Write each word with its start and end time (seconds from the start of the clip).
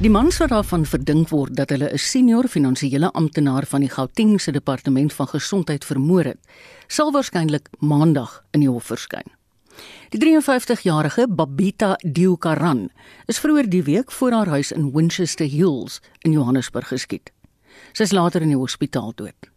Die 0.00 0.08
mans 0.08 0.38
wat 0.40 0.48
daarvan 0.48 0.86
verdink 0.88 1.28
word 1.28 1.58
dat 1.58 1.74
hulle 1.74 1.90
'n 1.92 1.98
senior 1.98 2.48
finansiële 2.48 3.10
amptenaar 3.12 3.66
van 3.66 3.80
die 3.80 3.90
Gautengse 3.90 4.50
departement 4.50 5.12
van 5.12 5.28
gesondheid 5.28 5.84
vermoor 5.84 6.24
het, 6.24 6.38
sal 6.88 7.12
waarskynlik 7.12 7.68
maandag 7.78 8.44
in 8.50 8.60
die 8.60 8.68
hof 8.68 8.84
verskyn. 8.84 9.28
Die 10.08 10.20
53-jarige 10.20 11.28
Babita 11.28 11.98
Diukaran 12.02 12.88
is 13.26 13.38
vroeër 13.38 13.68
die 13.68 13.82
week 13.82 14.12
voor 14.12 14.32
haar 14.32 14.46
huis 14.46 14.72
in 14.72 14.92
Winchester 14.92 15.46
Hills 15.46 16.00
in 16.18 16.32
Johannesburg 16.32 16.88
geskiet. 16.88 17.30
Sy 17.92 18.02
is 18.02 18.12
later 18.12 18.40
in 18.40 18.48
die 18.48 18.56
hospitaal 18.56 19.12
dood. 19.14 19.50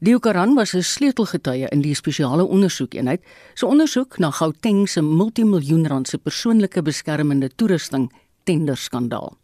Diukaran 0.00 0.54
was 0.54 0.74
'n 0.74 0.82
sleutelgetuie 0.82 1.68
in 1.68 1.80
die 1.80 1.94
spesiale 1.94 2.44
ondersoekeenheid 2.44 3.24
se 3.54 3.66
ondersoek 3.66 4.18
na 4.18 4.30
Gauteng 4.30 4.88
se 4.88 5.00
multimiljoen 5.00 5.86
rand 5.86 6.08
se 6.08 6.18
persoonlike 6.18 6.82
beskermende 6.82 7.50
toerusting 7.56 8.12
tenderskandaal. 8.44 9.41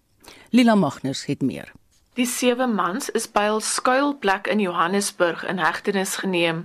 Lila 0.51 0.75
Magnus 0.75 1.27
het 1.27 1.43
meer. 1.43 1.73
Die 2.19 2.27
sewe 2.27 2.67
mans 2.67 3.11
is 3.15 3.29
by 3.31 3.45
hul 3.47 3.61
skuilplek 3.63 4.49
in 4.51 4.61
Johannesburg 4.61 5.45
in 5.47 5.61
hegtenis 5.63 6.17
geneem. 6.23 6.65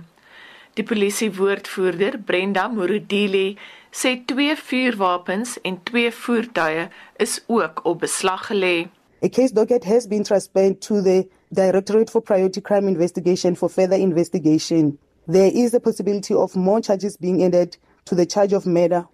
Die 0.74 0.82
polisie 0.82 1.30
woordvoerder 1.36 2.18
Brenda 2.18 2.66
Morudili 2.68 3.56
sê 3.94 4.16
twee 4.26 4.56
vuurwapens 4.58 5.58
en 5.62 5.78
twee 5.86 6.10
voertuie 6.10 6.88
is 7.22 7.38
ook 7.46 7.84
op 7.84 8.00
beslag 8.02 8.48
gelê. 8.50 8.88
A 9.22 9.28
case 9.28 9.54
docket 9.54 9.84
has 9.84 10.08
been 10.08 10.24
transferred 10.24 10.80
to 10.80 11.00
the 11.02 11.28
Directorate 11.54 12.10
for 12.10 12.20
Priority 12.20 12.60
Crime 12.60 12.88
Investigation 12.88 13.54
for 13.56 13.68
further 13.70 13.98
investigation. 13.98 14.98
There 15.26 15.52
is 15.52 15.74
a 15.74 15.80
possibility 15.80 16.34
of 16.34 16.54
more 16.54 16.80
charges 16.80 17.16
being 17.16 17.42
added 17.44 17.78
to 18.04 18.16
the 18.16 18.26
charge 18.26 18.52
of 18.52 18.66
murder 18.66 19.06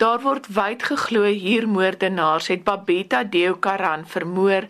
Daar 0.00 0.22
word 0.24 0.46
wyd 0.56 0.84
geglo 0.88 1.28
huurmoordenaars 1.28 2.46
het 2.48 2.62
Babetta 2.64 3.18
Deokaran 3.34 4.06
vermoor 4.08 4.64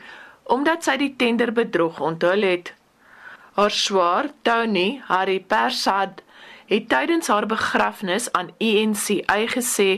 omdat 0.54 0.82
sy 0.82 0.96
die 0.98 1.12
tender 1.20 1.52
bedrog 1.54 2.00
onthul 2.02 2.42
het. 2.42 2.72
Haar 3.54 3.70
swaar, 3.70 4.32
Tony 4.42 4.98
Harry 5.06 5.38
Persad, 5.52 6.24
het 6.66 6.90
tydens 6.90 7.30
haar 7.30 7.46
begrafnis 7.46 8.26
aan 8.34 8.50
UNCA 8.58 9.38
gesê 9.54 9.88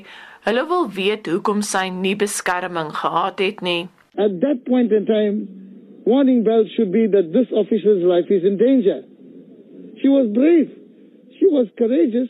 hulle 0.44 0.68
wil 0.68 0.86
weet 1.00 1.32
hoekom 1.32 1.64
sy 1.64 1.86
nie 1.88 2.16
beskerming 2.26 2.92
gehad 3.00 3.40
het 3.40 3.64
nie. 3.64 3.88
At 4.20 4.36
that 4.44 4.64
point 4.68 4.92
in 4.92 5.08
time, 5.08 5.48
warning 6.04 6.44
bells 6.44 6.68
should 6.76 6.92
be 6.92 7.08
that 7.08 7.32
this 7.32 7.48
officer's 7.56 8.04
life 8.04 8.28
is 8.28 8.44
in 8.44 8.60
danger. 8.60 9.00
She 10.02 10.12
was 10.12 10.28
brave. 10.36 10.68
She 11.38 11.48
was 11.48 11.72
courageous. 11.80 12.28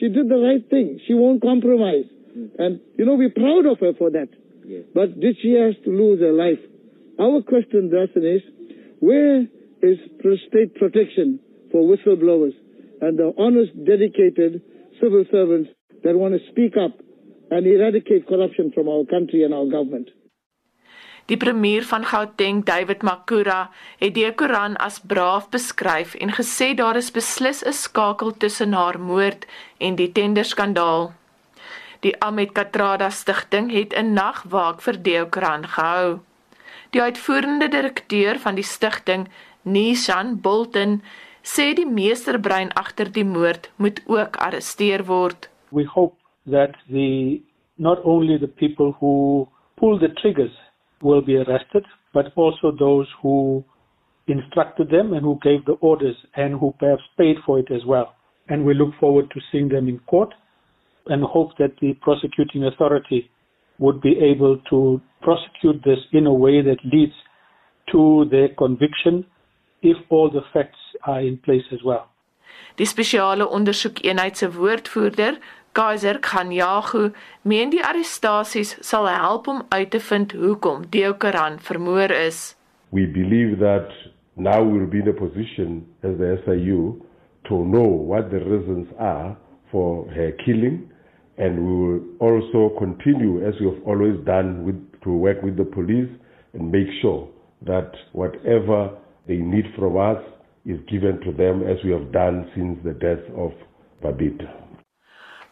She 0.00 0.08
did 0.08 0.32
the 0.32 0.40
right 0.40 0.64
thing. 0.70 0.96
She 1.04 1.12
won't 1.12 1.44
compromise. 1.44 2.08
And, 2.58 2.80
you 2.96 3.04
know, 3.04 3.14
we're 3.14 3.30
proud 3.30 3.66
of 3.66 3.78
her 3.80 3.92
for 3.98 4.10
that. 4.10 4.28
Yes. 4.64 4.84
But 4.94 5.18
did 5.20 5.36
she 5.40 5.52
have 5.54 5.82
to 5.84 5.90
lose 5.90 6.20
her 6.20 6.32
life? 6.32 6.60
Our 7.18 7.42
question, 7.42 7.90
Dustin, 7.90 8.24
is 8.24 8.42
where 9.00 9.46
is 9.82 9.98
state 10.48 10.74
protection 10.74 11.40
for 11.72 11.82
whistleblowers 11.82 12.54
and 13.00 13.18
the 13.18 13.32
honest, 13.38 13.72
dedicated 13.84 14.62
civil 15.00 15.24
servants 15.30 15.70
that 16.04 16.14
want 16.14 16.34
to 16.34 16.40
speak 16.50 16.76
up 16.76 16.98
and 17.50 17.66
eradicate 17.66 18.26
corruption 18.28 18.72
from 18.74 18.88
our 18.88 19.04
country 19.04 19.42
and 19.44 19.54
our 19.54 19.66
government? 19.66 20.10
Die 21.28 21.36
premier 21.36 21.82
van 21.84 22.04
Gauteng, 22.08 22.62
David 22.64 23.02
Makura, 23.04 23.68
het 24.00 24.14
die 24.16 24.30
Koran 24.32 24.78
as 24.80 24.96
braaf 25.04 25.50
beskryf 25.52 26.14
en 26.16 26.32
gesê 26.32 26.72
daar 26.74 26.96
is 26.96 27.10
beslis 27.12 27.60
'n 27.62 27.72
skakel 27.72 28.32
tussen 28.32 28.72
haar 28.72 28.96
moord 29.00 29.44
en 29.78 29.96
die 29.96 30.12
tenderskandaal. 30.12 31.17
Die 32.00 32.14
Ahmed 32.22 32.54
Katrada 32.54 33.10
Stichting 33.10 33.70
het 33.70 33.92
'n 33.92 34.12
nagwaak 34.12 34.80
vir 34.80 35.02
Deokran 35.02 35.64
gehou. 35.66 36.18
Die 36.90 37.02
uitvoerende 37.02 37.68
direkteur 37.68 38.38
van 38.38 38.54
die 38.54 38.64
stigting, 38.64 39.28
Nishan 39.62 40.40
Bolton, 40.40 41.02
sê 41.42 41.74
die 41.74 41.86
meesterbrein 41.86 42.72
agter 42.72 43.12
die 43.12 43.24
moord 43.24 43.70
moet 43.76 44.02
ook 44.06 44.36
arresteer 44.36 45.04
word. 45.06 45.50
We 45.70 45.84
hope 45.84 46.16
that 46.46 46.76
the 46.88 47.42
not 47.76 47.98
only 48.04 48.38
the 48.38 48.52
people 48.62 48.94
who 49.00 49.48
pull 49.74 49.98
the 49.98 50.12
triggers 50.20 50.54
will 51.00 51.22
be 51.22 51.36
arrested, 51.36 51.84
but 52.12 52.26
also 52.36 52.70
those 52.70 53.08
who 53.22 53.64
instructed 54.26 54.88
them 54.88 55.12
and 55.12 55.22
who 55.22 55.38
gave 55.40 55.64
the 55.64 55.76
orders 55.80 56.26
and 56.32 56.54
who 56.60 56.72
perhaps 56.78 57.04
paid 57.16 57.38
for 57.44 57.58
it 57.58 57.70
as 57.70 57.84
well. 57.84 58.14
And 58.48 58.64
we 58.64 58.74
look 58.74 58.94
forward 59.00 59.30
to 59.30 59.40
seeing 59.50 59.68
them 59.68 59.88
in 59.88 59.98
court 60.06 60.34
and 61.08 61.22
hope 61.24 61.56
that 61.58 61.76
the 61.80 61.94
prosecuting 62.00 62.64
authority 62.64 63.30
would 63.78 64.00
be 64.00 64.18
able 64.18 64.58
to 64.70 65.00
prosecute 65.22 65.82
this 65.84 65.98
in 66.12 66.26
a 66.26 66.32
way 66.32 66.62
that 66.62 66.78
leads 66.84 67.14
to 67.92 68.26
their 68.30 68.48
conviction 68.48 69.24
if 69.82 69.96
all 70.08 70.30
the 70.30 70.42
facts 70.52 70.78
are 71.06 71.20
in 71.20 71.38
place 71.38 71.64
as 71.72 71.82
well. 71.84 72.08
Die 72.76 72.84
spesiale 72.86 73.46
ondersoekeenheid 73.46 74.36
se 74.36 74.50
woordvoerder, 74.50 75.38
Kaiser 75.72 76.18
Khanyagu, 76.18 77.10
meen 77.42 77.70
die 77.70 77.82
arrestasies 77.84 78.76
sal 78.80 79.06
help 79.08 79.46
om 79.48 79.62
uit 79.68 79.90
te 79.90 80.00
vind 80.00 80.32
hoekom 80.32 80.86
Deokaran 80.90 81.58
vermoor 81.58 82.10
is. 82.10 82.56
We 82.90 83.06
believe 83.06 83.58
that 83.58 83.90
now 84.36 84.62
we'll 84.64 84.90
be 84.90 84.98
in 84.98 85.08
a 85.08 85.12
position 85.12 85.86
as 86.02 86.16
the 86.18 86.40
SIU 86.44 87.00
to 87.48 87.64
know 87.64 87.86
what 87.86 88.30
the 88.30 88.38
reasons 88.38 88.88
are 88.98 89.36
for 89.70 90.08
her 90.10 90.32
killing 90.44 90.90
and 91.38 91.58
we 91.64 91.72
will 91.86 92.00
also 92.20 92.74
continue 92.78 93.46
as 93.46 93.54
we 93.60 93.66
have 93.66 93.82
always 93.86 94.18
done 94.24 94.64
with, 94.64 94.78
to 95.02 95.10
work 95.10 95.42
with 95.42 95.56
the 95.56 95.64
police 95.64 96.10
and 96.52 96.70
make 96.70 96.88
sure 97.00 97.28
that 97.62 97.92
whatever 98.12 98.90
they 99.26 99.36
need 99.36 99.66
from 99.76 99.96
us 99.96 100.22
is 100.66 100.78
given 100.90 101.20
to 101.20 101.32
them 101.32 101.62
as 101.62 101.78
we 101.84 101.90
have 101.90 102.10
done 102.12 102.50
since 102.54 102.78
the 102.84 102.92
death 102.92 103.24
of 103.36 103.52
Babita. 104.02 104.50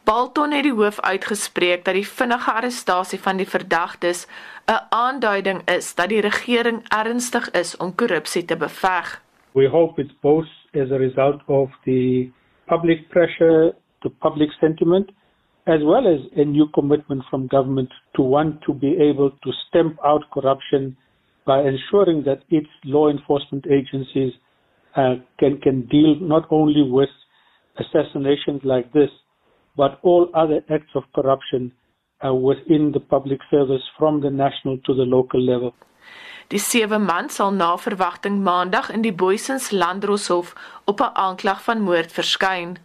Balton 0.06 0.52
het 0.54 0.62
die 0.62 0.74
hoof 0.74 1.00
uitgespreek 1.02 1.84
dat 1.84 1.96
die 1.98 2.06
vinnige 2.06 2.52
arrestasie 2.52 3.18
van 3.18 3.40
die 3.42 3.48
verdagtes 3.48 4.26
'n 4.70 4.78
aanduiding 4.94 5.60
is 5.66 5.94
dat 5.94 6.08
die 6.08 6.20
regering 6.20 6.78
ernstig 6.88 7.50
is 7.50 7.76
om 7.76 7.94
korrupsie 7.94 8.44
te 8.44 8.56
beveg. 8.56 9.22
We 9.52 9.68
hope 9.68 10.00
it's 10.00 10.14
both 10.20 10.46
as 10.74 10.90
a 10.90 10.96
result 10.96 11.42
of 11.46 11.70
the 11.84 12.30
public 12.66 13.08
pressure, 13.08 13.74
the 14.00 14.10
public 14.10 14.52
sentiment 14.52 15.10
as 15.66 15.80
well 15.82 16.06
as 16.06 16.20
a 16.36 16.44
new 16.44 16.66
commitment 16.74 17.22
from 17.28 17.48
government 17.48 17.88
to 18.14 18.22
want 18.22 18.62
to 18.66 18.72
be 18.72 18.96
able 19.00 19.30
to 19.30 19.50
stamp 19.66 19.96
out 20.04 20.22
corruption 20.32 20.96
by 21.44 21.60
ensuring 21.60 22.22
that 22.24 22.42
its 22.50 22.68
law 22.84 23.08
enforcement 23.08 23.64
agencies 23.66 24.32
uh, 24.96 25.16
can, 25.38 25.58
can 25.60 25.86
deal 25.86 26.16
not 26.20 26.46
only 26.50 26.82
with 26.82 27.08
assassinations 27.78 28.60
like 28.64 28.92
this, 28.92 29.10
but 29.76 29.98
all 30.02 30.28
other 30.34 30.62
acts 30.70 30.94
of 30.94 31.02
corruption 31.14 31.72
uh, 32.24 32.32
within 32.32 32.92
the 32.92 33.00
public 33.00 33.40
service 33.50 33.82
from 33.98 34.20
the 34.20 34.30
national 34.30 34.78
to 34.78 34.94
the 34.94 35.02
local 35.02 35.40
level. 35.40 35.74
Die 36.48 36.58
sewe 36.62 36.98
man 36.98 37.28
sal 37.28 37.50
na 37.50 37.76
verwagting 37.76 38.38
maandag 38.46 38.90
in 38.94 39.02
die 39.02 39.12
Boysens 39.12 39.72
Landdroshof 39.72 40.54
op 40.86 41.00
'n 41.00 41.14
aanklag 41.14 41.62
van 41.62 41.82
moord 41.82 42.12
verskyn. 42.12 42.78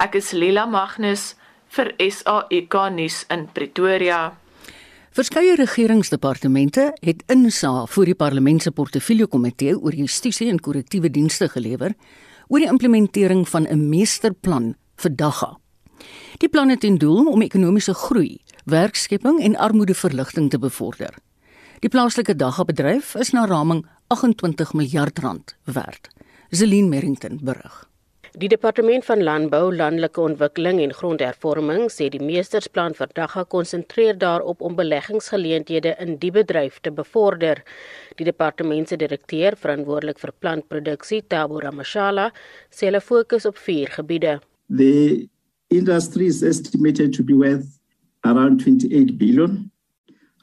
Ek 0.00 0.14
is 0.14 0.32
Lila 0.32 0.66
Magnus 0.66 1.36
vir 1.76 1.92
SAK 2.00 2.74
nuus 2.94 3.24
in 3.32 3.46
Pretoria. 3.52 4.32
Verskeie 5.16 5.54
regeringsdepartemente 5.56 6.90
het 7.00 7.22
insaag 7.32 7.90
voor 7.92 8.04
die 8.04 8.14
parlement 8.14 8.62
se 8.62 8.70
portefeuljekomitee 8.70 9.76
oor 9.78 9.94
justisie 9.96 10.50
en 10.52 10.60
korrektiewe 10.60 11.10
dienste 11.10 11.48
gelewer 11.48 11.94
oor 12.48 12.62
die 12.62 12.68
implementering 12.70 13.46
van 13.48 13.66
'n 13.68 13.88
meesterplan 13.88 14.74
vir 14.96 15.16
Dagga. 15.16 15.56
Die 16.38 16.48
plan 16.48 16.68
het 16.68 16.80
ten 16.80 16.98
doel 16.98 17.26
om 17.26 17.42
ekonomiese 17.42 17.94
groei, 17.94 18.40
werkskepping 18.64 19.40
en 19.40 19.56
armoedeverligting 19.56 20.50
te 20.50 20.58
bevorder. 20.58 21.14
Die 21.80 21.88
plaaslike 21.88 22.36
Dagga 22.36 22.64
bedryf 22.64 23.14
is 23.14 23.30
na 23.30 23.46
raming 23.46 23.86
28 24.06 24.72
miljard 24.72 25.18
rand 25.18 25.56
werd. 25.64 26.08
Zelin 26.50 26.88
Merrington 26.88 27.40
berig. 27.42 27.88
Die 28.36 28.50
departement 28.52 29.00
van 29.08 29.22
landbou, 29.24 29.70
landelike 29.72 30.20
ontwikkeling 30.20 30.82
en 30.84 30.90
grondhervorming 30.92 31.86
sê 31.88 32.10
die 32.12 32.20
meestersplan 32.20 32.92
vir 32.98 33.14
Dagga 33.16 33.46
konsentreer 33.48 34.18
daarop 34.20 34.60
om 34.60 34.76
beleggingsgeleenthede 34.76 35.94
in 36.04 36.18
die 36.20 36.28
bedryf 36.34 36.76
te 36.84 36.92
bevorder. 36.92 37.62
Die 38.20 38.28
departement 38.28 38.92
se 38.92 38.98
direkteur 39.00 39.56
verantwoordelik 39.56 40.20
vir 40.20 40.34
plantproduksie, 40.44 41.22
Tabo 41.32 41.64
Ramashala, 41.64 42.28
sê 42.68 42.90
hulle 42.90 43.00
fokus 43.00 43.48
op 43.48 43.56
vier 43.56 43.88
gebiede. 43.96 44.36
The 44.68 45.24
industry 45.72 46.28
is 46.28 46.42
estimated 46.42 47.16
to 47.16 47.24
be 47.24 47.32
worth 47.32 47.80
around 48.28 48.60
28 48.60 49.16
billion 49.16 49.70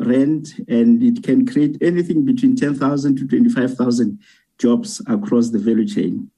rand 0.01 0.49
and 0.67 1.03
it 1.03 1.21
can 1.21 1.45
create 1.45 1.77
anything 1.85 2.25
between 2.25 2.55
10,000 2.55 3.17
to 3.19 3.27
25,000 3.27 4.17
jobs 4.57 4.99
across 5.05 5.51
the 5.51 5.59
value 5.59 5.85
chain. 5.85 6.32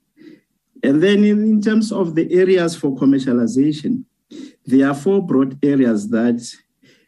And 0.86 1.02
then 1.02 1.24
in, 1.24 1.44
in 1.44 1.62
terms 1.62 1.92
of 1.92 2.14
the 2.14 2.32
areas 2.32 2.76
for 2.76 2.96
commercialization, 2.96 4.04
there 4.66 4.88
are 4.88 4.94
four 4.94 5.26
broad 5.26 5.58
areas 5.64 6.10
that 6.10 6.40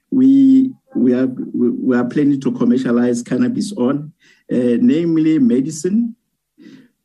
we 0.10 0.74
we 0.96 1.14
are 1.14 1.28
we 1.28 1.96
are 1.96 2.06
planning 2.06 2.42
to 2.42 2.52
commercialize 2.52 3.22
cannabis 3.22 3.72
on, 3.74 4.12
uh, 4.52 4.78
namely 4.82 5.38
medicine, 5.38 6.16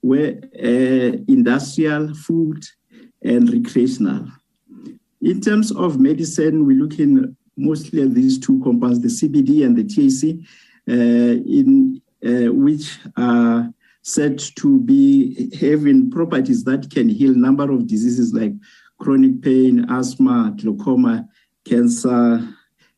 where 0.01 0.41
uh, 0.59 1.13
industrial, 1.29 2.15
food, 2.15 2.65
and 3.23 3.53
recreational. 3.53 4.29
In 5.21 5.43
terms 5.43 5.73
of 5.73 6.01
medicine, 6.01 6.65
we're 6.65 6.83
looking 6.83 7.37
mostly 7.57 8.03
at 8.03 8.15
these 8.15 8.39
two 8.39 8.63
compounds, 8.65 9.01
the 9.01 9.09
CBD 9.09 9.65
and 9.67 9.77
the 9.77 9.85
THC, 9.85 10.43
uh, 10.89 10.93
in 11.59 12.01
uh, 12.25 12.51
which 12.53 12.99
are 13.17 13.73
said 14.03 14.39
to 14.57 14.81
be 14.81 15.49
having 15.57 16.11
properties 16.11 16.65
that 16.65 16.91
can 16.91 17.09
heal 17.09 17.33
a 17.33 17.37
number 17.37 17.71
of 17.71 17.87
diseases 17.87 18.35
like 18.35 18.53
chronic 18.99 19.41
pain, 19.43 19.87
asthma, 19.91 20.55
glaucoma, 20.57 21.29
cancer, 21.65 22.49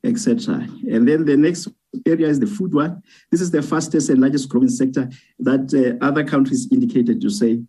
etc. 0.03 0.67
And 0.91 1.09
then 1.09 1.25
the 1.25 1.37
next 1.37 1.69
area 2.06 2.29
is 2.29 2.41
the 2.41 2.47
food 2.47 2.75
one. 2.75 3.03
This 3.31 3.41
is 3.41 3.51
the 3.51 3.62
fastest 3.62 4.11
and 4.11 4.21
largest 4.21 4.49
growing 4.49 4.69
sector 4.69 5.09
that 5.39 5.73
uh, 5.75 6.05
other 6.05 6.25
countries 6.25 6.69
indicated 6.73 7.21
to 7.21 7.31
say, 7.31 7.62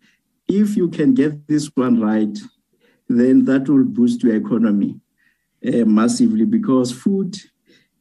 if 0.48 0.76
you 0.76 0.88
can 0.88 1.14
get 1.14 1.46
this 1.48 1.70
one 1.74 2.00
right, 2.00 2.38
then 3.08 3.44
that 3.44 3.68
will 3.68 3.84
boost 3.84 4.22
your 4.22 4.36
economy 4.36 5.00
uh, 5.66 5.84
massively 5.84 6.44
because 6.44 6.92
food 6.92 7.36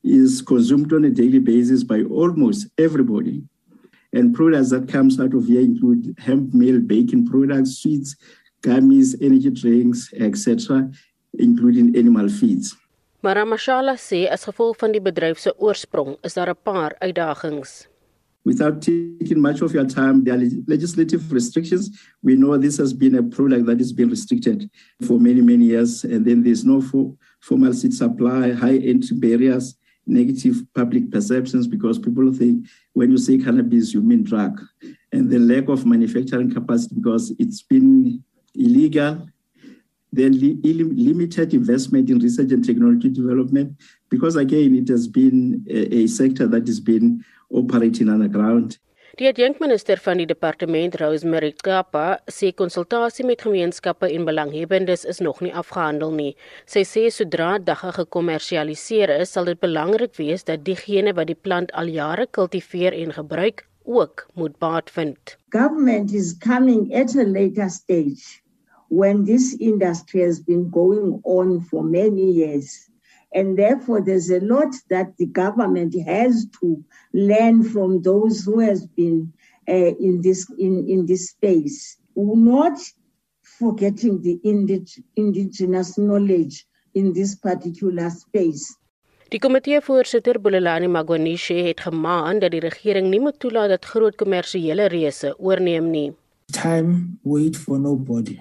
is 0.03 0.41
consumed 0.41 0.93
on 0.93 1.05
a 1.05 1.09
daily 1.09 1.39
basis 1.39 1.83
by 1.83 2.01
almost 2.03 2.67
everybody. 2.77 3.43
And 4.15 4.33
products 4.33 4.69
that 4.69 4.87
comes 4.87 5.19
out 5.19 5.33
of 5.33 5.45
here 5.45 5.59
include 5.59 6.15
hemp 6.17 6.53
meal, 6.53 6.79
baking 6.79 7.27
products, 7.27 7.71
sweets, 7.81 8.15
gummies, 8.61 9.13
energy 9.21 9.51
drinks, 9.51 10.13
etc., 10.13 10.89
including 11.37 11.95
animal 11.97 12.29
feeds. 12.29 12.75
Maar 13.21 13.35
Mashala 13.43 13.97
sê 13.97 14.27
as 14.31 14.45
gevolg 14.45 14.77
van 14.79 14.93
die 14.93 15.01
bedryf 15.01 15.39
se 15.39 15.51
oorsprong 15.59 16.15
is 16.23 16.33
daar 16.33 16.49
'n 16.49 16.61
paar 16.63 16.95
uitdagings. 17.01 17.87
Without 18.45 18.81
taking 18.81 19.41
much 19.41 19.61
of 19.61 19.73
your 19.73 19.87
time, 19.87 20.23
there 20.23 20.35
are 20.35 20.49
legislative 20.67 21.33
restrictions. 21.33 21.89
We 22.21 22.35
know 22.35 22.57
this 22.57 22.77
has 22.77 22.93
been 22.93 23.15
a 23.15 23.23
product 23.23 23.65
that 23.65 23.79
has 23.79 23.91
been 23.91 24.09
restricted 24.09 24.69
for 25.01 25.19
many, 25.19 25.41
many 25.41 25.65
years, 25.65 26.05
and 26.05 26.23
then 26.25 26.43
there's 26.43 26.63
no 26.63 26.79
formal 27.41 27.73
seed 27.73 27.93
supply, 27.93 28.53
high 28.53 28.77
entry 28.77 29.17
barriers, 29.17 29.75
negative 30.07 30.57
public 30.73 31.11
perceptions 31.11 31.67
because 31.67 31.97
people 31.99 32.31
think 32.33 32.65
when 32.93 33.11
you 33.11 33.17
say 33.17 33.37
cannabis, 33.37 33.93
you 33.93 34.01
mean 34.01 34.23
drug, 34.23 34.61
and 35.11 35.29
the 35.29 35.39
lack 35.39 35.69
of 35.69 35.85
manufacturing 35.85 36.53
capacity 36.53 36.95
because 36.95 37.33
it's 37.39 37.61
been 37.61 38.23
illegal. 38.53 39.27
Then 40.11 40.39
li- 40.39 40.59
limited 40.63 41.53
investment 41.53 42.09
in 42.09 42.19
research 42.19 42.51
and 42.51 42.63
technology 42.63 43.09
development, 43.09 43.75
because 44.09 44.37
again, 44.37 44.73
it 44.75 44.87
has 44.87 45.07
been 45.07 45.65
a, 45.69 46.03
a 46.03 46.07
sector 46.07 46.47
that 46.47 46.67
has 46.67 46.79
been 46.79 47.23
operating 47.49 48.07
on 48.07 48.19
the 48.19 48.29
ground. 48.29 48.77
Die 49.15 49.29
adjunkminister 49.29 49.95
van 50.03 50.19
die 50.19 50.25
departement 50.27 50.97
Rosemary 50.99 51.53
Kapa 51.63 52.17
sê 52.37 52.49
konsultasie 52.51 53.23
met 53.23 53.45
gemeenskappe 53.45 54.09
en 54.11 54.25
belanghebbendes 54.27 55.05
is 55.07 55.21
nog 55.23 55.37
nie 55.39 55.53
afgehandel 55.55 56.11
nie. 56.11 56.33
Sy 56.67 56.81
sê 56.83 57.03
sodra 57.15 57.53
dagga 57.69 57.93
gekommersialiseer 57.95 59.13
is, 59.15 59.31
sal 59.31 59.47
dit 59.47 59.61
belangrik 59.61 60.17
wees 60.19 60.43
dat 60.49 60.65
diegene 60.67 61.13
wat 61.15 61.29
die 61.31 61.37
plant 61.47 61.71
al 61.79 61.93
jare 61.95 62.25
kultiveer 62.27 62.91
en 62.97 63.15
gebruik, 63.15 63.63
ook 63.87 64.25
moet 64.35 64.59
baat 64.59 64.91
vind. 64.91 65.37
Government 65.55 66.11
is 66.11 66.33
coming 66.43 66.91
at 66.91 67.15
a 67.15 67.23
later 67.23 67.69
stage 67.71 68.43
when 68.91 69.23
this 69.23 69.55
industry 69.61 70.25
has 70.27 70.43
been 70.43 70.67
going 70.75 71.21
on 71.23 71.61
for 71.71 71.87
many 71.87 72.33
years. 72.35 72.89
And 73.35 73.57
therefore, 73.57 74.01
there's 74.01 74.29
a 74.31 74.39
lot 74.39 74.73
that 74.89 75.17
the 75.17 75.25
government 75.25 75.93
has 76.07 76.47
to 76.61 76.81
learn 77.13 77.63
from 77.63 78.01
those 78.01 78.45
who 78.45 78.59
has 78.59 78.87
been 78.87 79.33
uh, 79.67 79.93
in 79.99 80.21
this 80.21 80.49
in, 80.57 80.87
in 80.87 81.05
this 81.05 81.29
space. 81.35 81.97
Not 82.15 82.79
forgetting 83.59 84.21
the 84.21 84.39
indig 84.45 85.03
indigenous 85.17 85.97
knowledge 85.97 86.65
in 86.93 87.11
this 87.13 87.35
particular 87.35 88.09
space. 88.09 88.63
Die 89.29 89.39
komiteevoorsitter 89.39 90.39
Bulelani 90.39 90.87
Magwanishe 90.87 91.53
het 91.53 91.81
gemaan 91.81 92.39
dat 92.39 92.51
die 92.51 92.61
regering 92.63 93.09
nie 93.09 93.19
moet 93.19 93.39
toelaat 93.39 93.69
dat 93.69 93.85
groot 93.85 94.15
kommersiële 94.15 94.87
reëse 94.87 95.33
oorneem 95.39 95.89
nie. 95.91 96.11
Time 96.55 97.17
wait 97.23 97.57
for 97.57 97.79
nobody. 97.79 98.39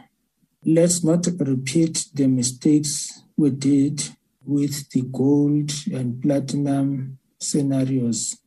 Let's 0.62 1.02
not 1.02 1.26
repeat 1.26 2.06
the 2.14 2.28
mistakes 2.28 3.24
we 3.34 3.50
did 3.50 4.12
with 4.46 4.90
the 4.90 5.02
gold 5.02 5.72
and 5.92 6.20
platinum 6.22 7.18
scenarios 7.38 8.38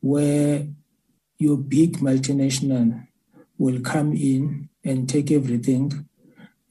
where 0.00 0.66
your 1.38 1.56
big 1.56 1.98
multinational 1.98 3.06
will 3.58 3.80
come 3.80 4.12
in 4.12 4.68
and 4.84 5.08
take 5.08 5.30
everything 5.30 6.06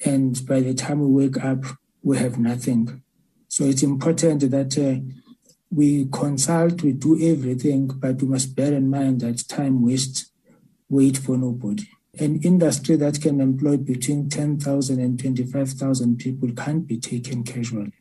and 0.06 0.46
by 0.46 0.60
the 0.60 0.74
time 0.74 1.00
we 1.00 1.26
wake 1.26 1.44
up 1.44 1.64
we 2.02 2.18
have 2.18 2.38
nothing. 2.38 3.02
So 3.48 3.64
it's 3.66 3.84
important 3.84 4.52
that 4.52 4.78
uh, 4.78 5.02
we 5.72 6.06
consult 6.12 6.84
we 6.84 6.94
do 6.94 7.20
everything 7.32 7.88
but 7.88 8.22
we 8.22 8.28
must 8.28 8.56
bear 8.56 8.74
in 8.74 8.90
mind 8.90 9.22
that 9.22 9.48
time 9.48 9.84
waste, 9.84 10.32
wait 10.90 11.18
for 11.18 11.38
nobody. 11.38 11.88
An 12.18 12.42
industry 12.44 12.96
that 12.98 13.22
can 13.22 13.42
employ 13.42 13.78
between 13.78 14.30
10,000 14.30 15.00
and 15.00 15.20
25,000 15.20 16.18
people 16.18 16.52
can't 16.54 16.88
be 16.88 16.98
taken 16.98 17.44
casually 17.44 17.94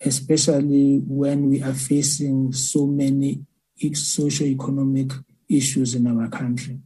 especially 0.00 1.02
when 1.06 1.50
we 1.50 1.62
are 1.62 1.74
facing 1.74 2.52
so 2.52 2.86
many 2.86 3.44
socio-economic 3.92 5.12
issues 5.48 5.94
in 5.94 6.06
our 6.06 6.28
country. 6.28 6.78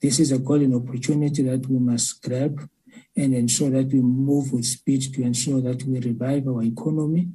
This 0.00 0.18
is 0.18 0.32
a 0.32 0.38
golden 0.38 0.74
opportunity 0.74 1.42
that 1.42 1.66
we 1.68 1.78
must 1.78 2.22
grab 2.22 2.68
and 3.16 3.34
ensure 3.34 3.70
that 3.70 3.92
we 3.92 4.00
move 4.00 4.52
with 4.52 4.64
speed 4.64 5.14
to 5.14 5.22
ensure 5.22 5.60
that 5.60 5.82
we 5.84 6.00
revive 6.00 6.48
our 6.48 6.62
economy 6.62 7.28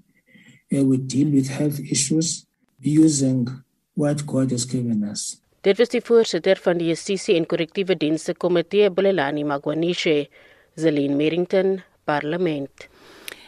and 0.72 0.90
we 0.90 0.98
deal 0.98 1.30
with 1.30 1.48
health 1.48 1.80
issues 1.80 2.46
using 2.80 3.48
what 3.96 4.26
God 4.26 4.52
has 4.52 4.66
given 4.66 5.04
us. 5.04 5.40
Dit 5.62 5.80
was 5.80 5.90
die 5.90 6.02
voorsitter 6.02 6.60
van 6.62 6.78
die 6.78 6.92
Justisie 6.92 7.36
en 7.36 7.46
Korrektiewe 7.46 7.96
Dienste 7.98 8.36
Komitee, 8.38 8.92
Bulelani 8.92 9.44
Magwanishe, 9.44 10.30
Zelin 10.76 11.18
Merrington, 11.18 11.82
Parlement. 12.06 12.88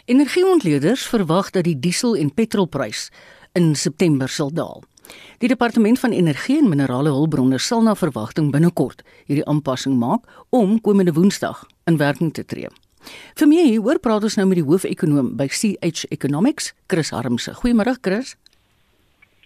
Energieontleeders 0.10 1.08
verwag 1.08 1.50
dat 1.50 1.64
die 1.64 1.80
diesel- 1.80 2.16
en 2.16 2.34
petrolprys 2.34 3.12
in 3.54 3.76
September 3.76 4.30
sal 4.30 4.54
daal. 4.54 4.84
Die 5.38 5.48
departement 5.48 6.00
van 6.00 6.12
energie 6.12 6.58
en 6.58 6.70
minerale 6.70 7.10
hulpbronne 7.10 7.60
sal 7.60 7.82
na 7.82 7.94
verwagting 7.96 8.52
binnekort 8.52 9.04
hierdie 9.26 9.46
aanpassing 9.46 10.00
maak 10.00 10.26
om 10.50 10.82
komende 10.82 11.14
Woensdag 11.14 11.66
in 11.86 11.98
werking 11.98 12.34
te 12.34 12.46
tree. 12.46 12.68
Vir 13.36 13.48
meer 13.48 13.66
hieroor 13.66 14.00
praat 14.00 14.24
ons 14.24 14.36
nou 14.36 14.48
met 14.48 14.58
die 14.58 14.66
hoofekonoom 14.66 15.36
by 15.38 15.48
CH 15.48 16.10
Economics, 16.10 16.74
Chris 16.88 17.10
Harmse. 17.10 17.54
Goeiemôre 17.54 17.94
Chris. 18.02 18.36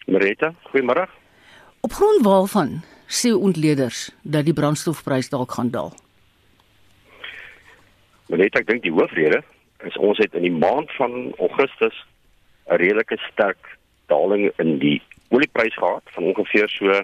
Marita, 0.07 0.55
goeiemôre. 0.71 1.09
Op 1.81 1.91
grond 1.91 2.23
waarvan 2.23 2.81
sê 3.07 3.35
ontleeders 3.35 4.11
dat 4.21 4.45
die 4.45 4.53
brandstofprys 4.53 5.29
dalk 5.29 5.51
gaan 5.51 5.69
daal? 5.69 5.91
Marita, 8.29 8.59
ek 8.59 8.67
dink 8.67 8.81
die 8.83 8.91
hoofrede 8.91 9.43
is 9.85 9.97
ons 9.97 10.17
het 10.17 10.33
in 10.33 10.41
die 10.41 10.57
maand 10.65 10.91
van 10.95 11.33
Augustus 11.37 12.05
'n 12.67 12.75
redelike 12.75 13.17
sterk 13.31 13.77
daling 14.07 14.51
in 14.57 14.77
die 14.79 15.01
olieprys 15.29 15.75
gehad 15.75 16.03
van 16.05 16.23
ongeveer 16.23 16.69
so 16.69 17.01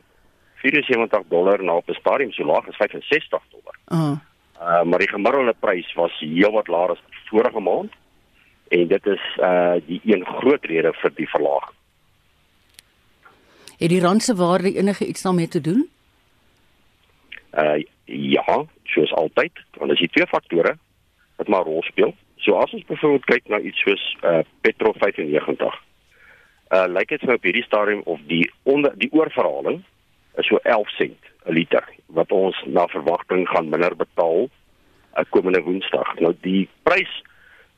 74 0.55 1.23
dollar 1.27 1.63
na 1.63 1.75
op 1.75 1.89
'n 1.89 1.93
stadium 1.93 2.31
so 2.31 2.43
laag 2.45 2.67
as 2.67 2.75
65 2.75 3.43
dollar. 3.49 3.75
Uh. 3.87 4.17
Uh 4.61 4.83
maar 4.83 4.99
die 4.99 5.09
gemiddelde 5.09 5.55
prys 5.59 5.93
was 5.93 6.19
heelwat 6.19 6.67
laer 6.67 6.89
as 6.89 7.01
vorige 7.29 7.59
maand 7.59 7.91
en 8.67 8.87
dit 8.87 9.05
is 9.05 9.37
uh 9.37 9.75
die 9.85 10.01
een 10.05 10.25
groot 10.25 10.65
rede 10.65 10.93
vir 10.93 11.11
die 11.15 11.29
verlaging. 11.29 11.77
Het 13.79 13.89
die 13.89 14.01
rand 14.01 14.23
se 14.23 14.35
waarde 14.35 14.73
enige 14.73 15.05
iets 15.05 15.21
daarmee 15.21 15.47
te 15.47 15.61
doen? 15.61 15.89
Uh 17.53 17.83
ja, 18.05 18.65
soos 18.83 19.13
altyd, 19.13 19.51
want 19.77 19.91
as 19.91 19.99
jy 19.99 20.07
twee 20.07 20.27
faktore 20.27 20.77
wat 21.35 21.47
maar 21.47 21.63
rol 21.63 21.83
speel. 21.83 22.15
So 22.39 22.55
as 22.55 22.71
ons 22.71 22.85
byvoorbeeld 22.87 23.25
kyk 23.27 23.47
na 23.51 23.59
iets 23.59 23.81
soos 23.83 24.03
uh 24.23 24.41
petrol 24.63 24.95
95. 24.97 25.79
Uh 26.71 26.85
lyk 26.87 27.11
dit 27.11 27.25
vir 27.25 27.35
op 27.35 27.47
hierdie 27.47 27.65
stadium 27.65 28.03
of 28.05 28.21
die 28.31 28.45
onder 28.63 28.95
die 28.99 29.11
oorverhaling 29.11 29.81
is 30.39 30.47
so 30.47 30.61
11 30.63 30.93
sent 30.95 31.31
'n 31.45 31.53
liter 31.53 31.83
wat 32.15 32.31
ons 32.31 32.55
na 32.65 32.87
verwagting 32.87 33.47
gaan 33.49 33.69
minder 33.69 33.95
betaal 33.95 34.47
uh, 34.47 35.23
komende 35.29 35.61
Woensdag. 35.61 36.15
Nou 36.19 36.33
die 36.41 36.69
prys 36.83 37.11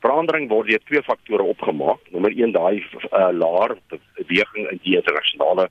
verandering 0.02 0.48
word 0.50 0.68
deur 0.68 0.82
twee 0.86 1.02
faktore 1.02 1.42
opgemaak. 1.42 2.00
Nommer 2.10 2.30
1 2.30 2.52
daai 2.52 2.84
uh 3.10 3.30
laer 3.34 3.76
beweging 4.14 4.70
in 4.70 4.80
die 4.82 4.96
internasionale 4.96 5.68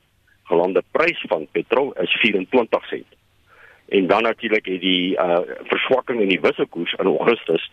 gelande 0.52 0.84
prys 0.92 1.24
van 1.32 1.48
petrol 1.52 1.94
is 1.94 2.12
24 2.20 2.88
sent. 2.88 3.12
En 3.88 4.08
dan 4.08 4.24
natuurlik 4.24 4.66
het 4.66 4.82
die 4.82 5.16
uh 5.16 5.40
verswakking 5.72 6.20
in 6.22 6.30
die 6.36 6.42
wisselkoers 6.42 6.94
in 7.00 7.08
Augustus 7.08 7.72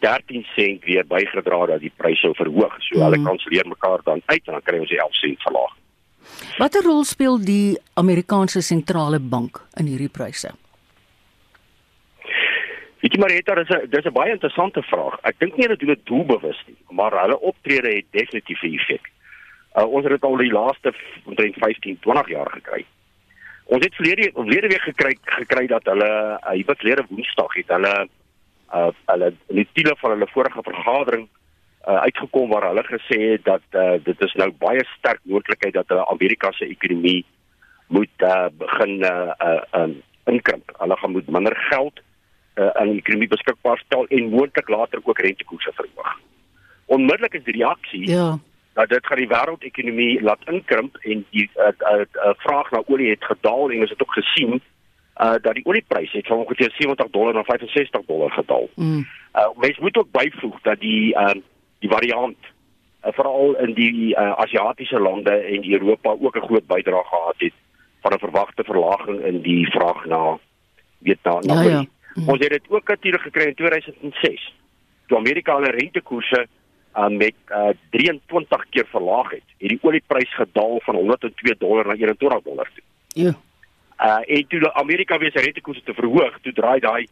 13 0.00 0.46
sent 0.54 0.84
weer 0.84 1.06
bygedra 1.06 1.66
dat 1.66 1.80
die 1.80 1.92
pryse 1.96 2.20
sou 2.20 2.34
verhoog. 2.34 2.76
So 2.80 2.98
mm. 2.98 3.02
hulle 3.02 3.22
kanselleer 3.24 3.68
mekaar 3.68 4.04
dan 4.04 4.22
uit 4.26 4.42
en 4.46 4.52
dan 4.52 4.62
kry 4.62 4.78
ons 4.78 4.92
die 4.92 5.00
11 5.00 5.14
sent 5.14 5.42
verlaag. 5.42 5.74
Watter 6.58 6.82
rol 6.82 7.04
speel 7.04 7.38
die 7.38 7.76
Amerikaanse 7.94 8.62
sentrale 8.62 9.20
bank 9.20 9.60
in 9.80 9.90
hierdie 9.90 10.12
pryse? 10.12 10.52
Weet 13.02 13.14
jy 13.14 13.20
Marita, 13.20 13.54
dis 13.54 13.70
'n 13.70 13.90
dis 13.90 14.06
'n 14.06 14.12
baie 14.12 14.32
interessante 14.32 14.82
vraag. 14.82 15.18
Ek 15.22 15.38
dink 15.38 15.56
nie 15.56 15.66
hulle 15.66 15.76
doen 15.76 15.94
dit 15.94 16.06
doelbewus 16.06 16.60
nie, 16.66 16.76
maar 16.90 17.12
hulle 17.12 17.38
optrede 17.40 17.94
het 17.94 18.06
definitief 18.10 18.62
'n 18.62 18.74
effek. 18.74 19.04
Uh, 19.76 19.84
ons 19.84 20.02
het 20.02 20.12
dit 20.12 20.24
al 20.24 20.36
die 20.36 20.52
laaste 20.52 20.94
omtrent 21.24 21.54
15, 21.54 21.98
20 22.00 22.28
jaar 22.28 22.50
gekry. 22.50 22.84
Ons 23.64 23.84
het 23.84 23.94
verlede 23.94 24.30
verlede 24.32 24.68
week 24.68 24.80
gekry 24.80 25.16
gekry 25.22 25.66
dat 25.66 25.84
hulle 25.84 26.10
uh, 26.38 26.50
hier 26.50 26.66
wat 26.66 26.78
verlede 26.78 27.04
Woensdag 27.08 27.54
het 27.54 27.68
hulle 27.68 28.08
uh, 28.74 28.90
hulle 29.06 29.32
in 29.48 29.60
die 29.62 29.68
tiele 29.72 29.94
van 30.00 30.10
hulle 30.14 30.28
vorige 30.32 30.62
vergadering 30.62 31.28
uh, 31.88 32.00
uitgekom 32.06 32.50
waar 32.50 32.68
hulle 32.70 32.84
gesê 32.88 33.18
het 33.32 33.44
dat 33.44 33.62
uh, 33.72 33.94
dit 34.04 34.20
is 34.20 34.34
nou 34.40 34.50
baie 34.58 34.84
sterk 34.96 35.20
moontlikheid 35.22 35.74
dat 35.74 35.88
hulle 35.88 36.06
Amerika 36.10 36.52
se 36.52 36.66
ekonomie 36.66 37.24
moet 37.86 38.26
uh, 38.26 38.46
begin 38.58 39.02
uh, 39.06 39.32
uh, 39.38 39.62
um, 39.80 40.02
inkrimp. 40.26 40.72
Hulle 40.78 40.96
gaan 40.96 41.12
moet 41.14 41.28
minder 41.30 41.56
geld 41.70 42.00
uh, 42.58 42.66
aan 42.74 42.90
die 42.90 42.98
ekonomie 42.98 43.30
beskikbaar 43.30 43.78
stel 43.84 44.06
en 44.10 44.30
moontlik 44.30 44.68
later 44.68 45.00
ook 45.02 45.18
rentekoerse 45.18 45.72
verhoog. 45.74 46.16
Onmiddellik 46.86 47.34
is 47.34 47.44
die 47.44 47.58
reaksie 47.62 48.10
Ja. 48.10 48.38
dat 48.74 48.88
dit 48.88 49.06
gaan 49.06 49.18
die 49.22 49.28
wêreldekonomie 49.28 50.22
laat 50.22 50.48
inkrimp 50.50 50.96
en 50.96 51.24
die 51.30 51.50
uh, 51.56 51.70
uh, 51.92 52.00
uh, 52.00 52.34
vraag 52.42 52.70
na 52.70 52.82
olie 52.86 53.10
het 53.10 53.24
gedaal 53.24 53.70
en 53.70 53.80
ons 53.80 53.90
het 53.90 54.02
ook 54.02 54.12
gesien 54.12 54.52
uh 54.54 54.75
dat 55.16 55.54
die 55.54 55.64
oliepryse 55.64 56.16
het 56.16 56.26
van 56.26 56.38
ongeveer 56.38 56.72
70 56.78 57.06
dollar 57.10 57.34
na 57.34 57.42
65 57.42 58.00
dollar 58.06 58.30
gedaal. 58.30 58.68
Mm. 58.74 59.06
Uh 59.34 59.48
mens 59.56 59.78
moet 59.78 59.96
ook 59.96 60.10
byvoeg 60.10 60.60
dat 60.62 60.80
die 60.80 61.14
uh 61.14 61.34
die 61.78 61.90
variant 61.90 62.36
uh, 63.04 63.12
veral 63.12 63.56
in 63.56 63.74
die 63.74 64.10
uh, 64.10 64.32
Asiatiese 64.32 65.00
lande 65.00 65.30
en 65.30 65.72
Europa 65.72 66.16
ook 66.20 66.36
'n 66.36 66.46
groot 66.46 66.66
bydrae 66.66 67.04
gehad 67.04 67.34
het 67.38 67.52
van 68.00 68.12
'n 68.12 68.18
verwagte 68.18 68.64
verlaging 68.64 69.20
in 69.20 69.40
die 69.40 69.70
vraag 69.70 70.04
na 70.04 70.38
weet 70.98 71.18
na 71.22 71.38
na 71.40 71.54
Ja, 71.54 71.60
olie. 71.60 71.70
ja. 71.70 71.84
Mm. 72.14 72.28
Ons 72.28 72.38
het 72.38 72.50
dit 72.50 72.62
ook 72.68 72.88
natuurlik 72.88 73.20
gekry 73.20 73.46
in 73.46 73.54
2006. 73.54 74.54
Toe 75.06 75.16
Amerika 75.18 75.54
hulle 75.54 75.70
rentekoerse 75.70 76.46
uh, 76.96 77.08
met 77.08 77.34
uh, 77.48 77.68
23 77.90 78.66
keer 78.70 78.86
verlaag 78.86 79.30
het, 79.30 79.42
het 79.58 79.68
die 79.68 79.78
olieprys 79.82 80.34
gedaal 80.34 80.80
van 80.80 80.94
102 80.94 81.56
dollar 81.58 81.86
na 81.86 81.92
21 81.94 82.42
dollar 82.42 82.70
toe. 82.74 82.84
Ja. 83.22 83.32
Uh 84.00 84.20
en 84.26 84.46
toe 84.48 84.72
Amerika 84.74 85.18
weer 85.18 85.32
sy 85.32 85.40
rentekoerse 85.46 85.82
te 85.84 85.94
verhoog, 85.94 86.34
toe 86.42 86.52
draai 86.52 86.80
daai 86.80 87.06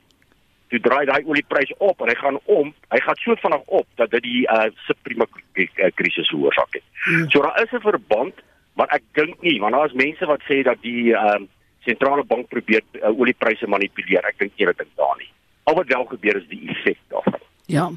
toe 0.69 0.81
draai 0.81 1.05
daai 1.07 1.23
olieprys 1.25 1.73
op 1.79 2.00
en 2.00 2.09
hy 2.09 2.14
gaan 2.14 2.38
om, 2.45 2.75
hy 2.91 3.00
gaan 3.00 3.17
so 3.23 3.35
vinnig 3.41 3.62
op 3.67 3.87
dat 3.97 4.11
dit 4.11 4.23
die 4.23 4.43
uh 4.50 4.67
subprime 4.87 5.26
k- 5.53 5.91
krisis 5.95 6.29
veroorsaak 6.29 6.73
het. 6.81 6.83
Hmm. 7.05 7.31
So 7.31 7.41
daar 7.43 7.62
is 7.62 7.73
'n 7.73 7.81
verband, 7.81 8.35
maar 8.76 8.88
ek 8.91 9.03
dink 9.12 9.41
nie 9.43 9.61
want 9.61 9.75
daar 9.75 9.87
is 9.87 9.93
mense 9.93 10.26
wat 10.26 10.41
sê 10.49 10.62
dat 10.62 10.81
die 10.83 11.14
ehm 11.14 11.43
uh, 11.43 11.49
sentrale 11.85 12.25
bank 12.25 12.49
probeer 12.49 12.83
uh, 12.93 13.09
oliepryse 13.19 13.67
manipuleer. 13.67 14.25
Ek 14.25 14.38
dink 14.38 14.53
nie 14.57 14.67
dit 14.67 14.79
dink 14.79 14.91
daar 14.97 15.17
nie. 15.19 15.29
Al 15.64 15.75
wat 15.75 15.87
wel 15.87 16.05
gebeur 16.05 16.37
is 16.37 16.49
die 16.49 16.69
effek 16.69 16.99
daarvan. 17.09 17.41
Ja. 17.67 17.91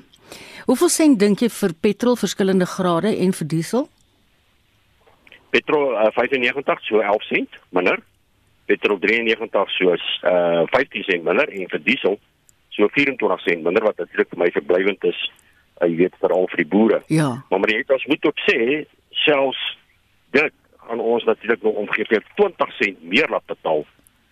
Hoeveel 0.65 0.89
sent 0.89 1.19
dink 1.19 1.39
jy 1.39 1.49
vir 1.49 1.73
petrol 1.81 2.15
verskillende 2.15 2.65
grade 2.65 3.17
en 3.17 3.31
vir 3.33 3.47
diesel? 3.47 3.89
Petrol 5.49 5.95
uh, 5.95 6.11
95 6.11 6.83
so 6.83 6.99
11 6.99 7.23
sent 7.23 7.49
minder. 7.69 7.99
Petrol 8.67 8.99
93 8.99 9.69
soos 9.79 10.05
uh 10.23 10.63
15 10.73 11.03
sent 11.07 11.23
minder 11.23 11.49
en 11.49 11.69
vir 11.71 11.83
diesel 11.83 12.19
so 12.75 12.87
24 12.93 13.41
sent 13.41 13.63
minder 13.63 13.83
wat 13.83 13.97
natuurlik 13.97 14.29
vir 14.29 14.41
my 14.43 14.49
verblywend 14.53 15.03
is. 15.03 15.19
Uh, 15.81 15.87
jy 15.89 15.95
weet 16.03 16.19
veral 16.21 16.47
vir 16.51 16.63
die 16.63 16.71
boere. 16.75 17.01
Ja. 17.07 17.29
Maar 17.49 17.59
maar 17.59 17.73
jy 17.73 17.81
het 17.81 17.91
ons 17.91 18.05
moet 18.11 18.25
ook 18.25 18.39
sê 18.45 18.85
selfs 19.25 19.63
dit 20.35 20.53
gaan 20.87 20.99
ons 20.99 21.23
natuurlik 21.23 21.63
nog 21.63 21.81
ongeveer 21.83 22.23
20 22.35 22.73
sent 22.79 23.03
meer 23.03 23.27
laat 23.29 23.45
betaal 23.45 23.85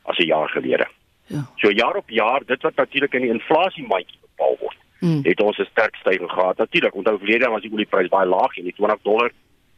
as 0.05 0.17
'n 0.17 0.27
jaar 0.27 0.49
gelede. 0.49 0.87
Ja. 1.27 1.41
So 1.57 1.69
jaar 1.71 1.95
op 1.95 2.09
jaar, 2.09 2.45
dit 2.45 2.61
wat 2.61 2.75
natuurlik 2.75 3.13
in 3.13 3.21
die 3.21 3.33
inflasiemandjie 3.33 4.19
bepaal 4.21 4.57
word, 4.59 4.77
Mm. 4.99 5.21
het 5.23 5.41
ons 5.41 5.57
'n 5.57 5.67
sterk 5.71 5.95
stygings 5.95 6.33
gehad. 6.33 6.57
Natuurlik, 6.57 6.95
onthou 6.95 7.17
verlede 7.17 7.43
jaar 7.43 7.51
was 7.51 7.61
die 7.61 7.71
olieprys 7.73 8.07
baie 8.07 8.27
laag 8.27 8.57
en 8.57 8.63
die 8.63 8.73
20 8.73 9.01
dollar 9.01 9.31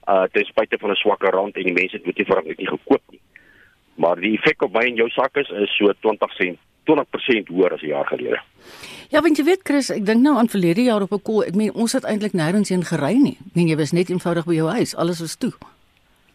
uh 0.08 0.24
ten 0.32 0.46
spyte 0.46 0.78
van 0.80 0.90
'n 0.90 0.96
swakker 0.96 1.32
rand 1.32 1.56
en 1.56 1.64
die 1.64 1.74
mense 1.74 1.96
het 1.96 2.06
dit 2.06 2.18
nie 2.18 2.26
vir 2.26 2.44
nie 2.44 2.68
gekoop 2.68 3.02
nie. 3.10 3.20
Maar 3.98 4.20
die 4.22 4.36
effek 4.38 4.62
op 4.62 4.74
my 4.74 4.86
en 4.88 4.96
jou 4.96 5.10
sak 5.10 5.38
is 5.42 5.50
is 5.50 5.74
so 5.78 5.92
20 6.06 6.34
sent 6.38 6.58
20% 6.88 7.50
hoër 7.52 7.74
as 7.74 7.82
'n 7.82 7.88
jaar 7.88 8.06
gelede. 8.08 8.40
Ja, 9.10 9.22
want 9.22 9.38
jy 9.38 9.44
weet 9.44 9.64
Chris, 9.64 9.90
ek 9.90 10.06
dink 10.06 10.22
nou 10.22 10.38
aan 10.38 10.48
verlede 10.50 10.84
jaar 10.84 11.02
op 11.02 11.12
'n 11.12 11.22
kol. 11.22 11.44
Ek 11.44 11.56
meen 11.56 11.74
ons 11.74 11.94
het 11.94 12.04
eintlik 12.06 12.34
nêrens 12.34 12.70
heen 12.70 12.84
gery 12.84 13.16
nie. 13.18 13.38
Ek 13.48 13.56
meen 13.56 13.68
jy 13.68 13.76
was 13.76 13.92
net 13.92 14.10
eenvoudig 14.10 14.46
by 14.46 14.54
jou 14.54 14.70
huis. 14.70 14.96
Alles 14.96 15.20
was 15.20 15.36
toe. 15.36 15.52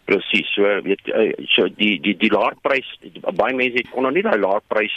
Presies. 0.05 0.49
So 0.55 0.63
weet 0.83 1.01
uh, 1.09 1.33
so 1.49 1.69
die 1.77 2.01
die 2.01 2.17
die 2.17 2.31
laerprys 2.31 2.99
baie 3.37 3.55
mense 3.55 3.85
kon 3.91 4.03
nog 4.03 4.13
nie 4.13 4.23
daai 4.23 4.39
laerprys 4.39 4.93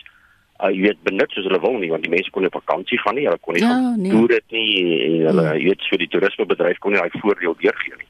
uh, 0.63 0.69
jy 0.71 0.81
weet 0.81 1.03
benut 1.03 1.31
soos 1.31 1.45
hulle 1.45 1.59
wil 1.61 1.77
nie 1.79 1.89
want 1.91 2.03
die 2.03 2.09
mense 2.11 2.29
kon 2.31 2.41
nie 2.41 2.51
op 2.53 2.61
vakansie 2.63 2.97
gaan 2.99 3.15
nie, 3.15 3.25
hulle 3.25 3.37
kon 3.41 3.53
nie 3.53 3.61
Ja, 3.63 3.69
gaan 3.69 4.01
nee. 4.01 4.11
toer 4.11 4.27
dit 4.27 4.43
nie 4.51 4.69
en 5.05 5.25
hulle 5.29 5.45
jy 5.59 5.63
weet 5.69 5.81
so 5.89 5.97
die 5.97 6.07
toerismebedryf 6.07 6.77
kon 6.79 6.91
nie 6.91 6.99
daai 6.99 7.19
voordeel 7.21 7.55
deurgee 7.61 7.95
nie. 7.97 8.07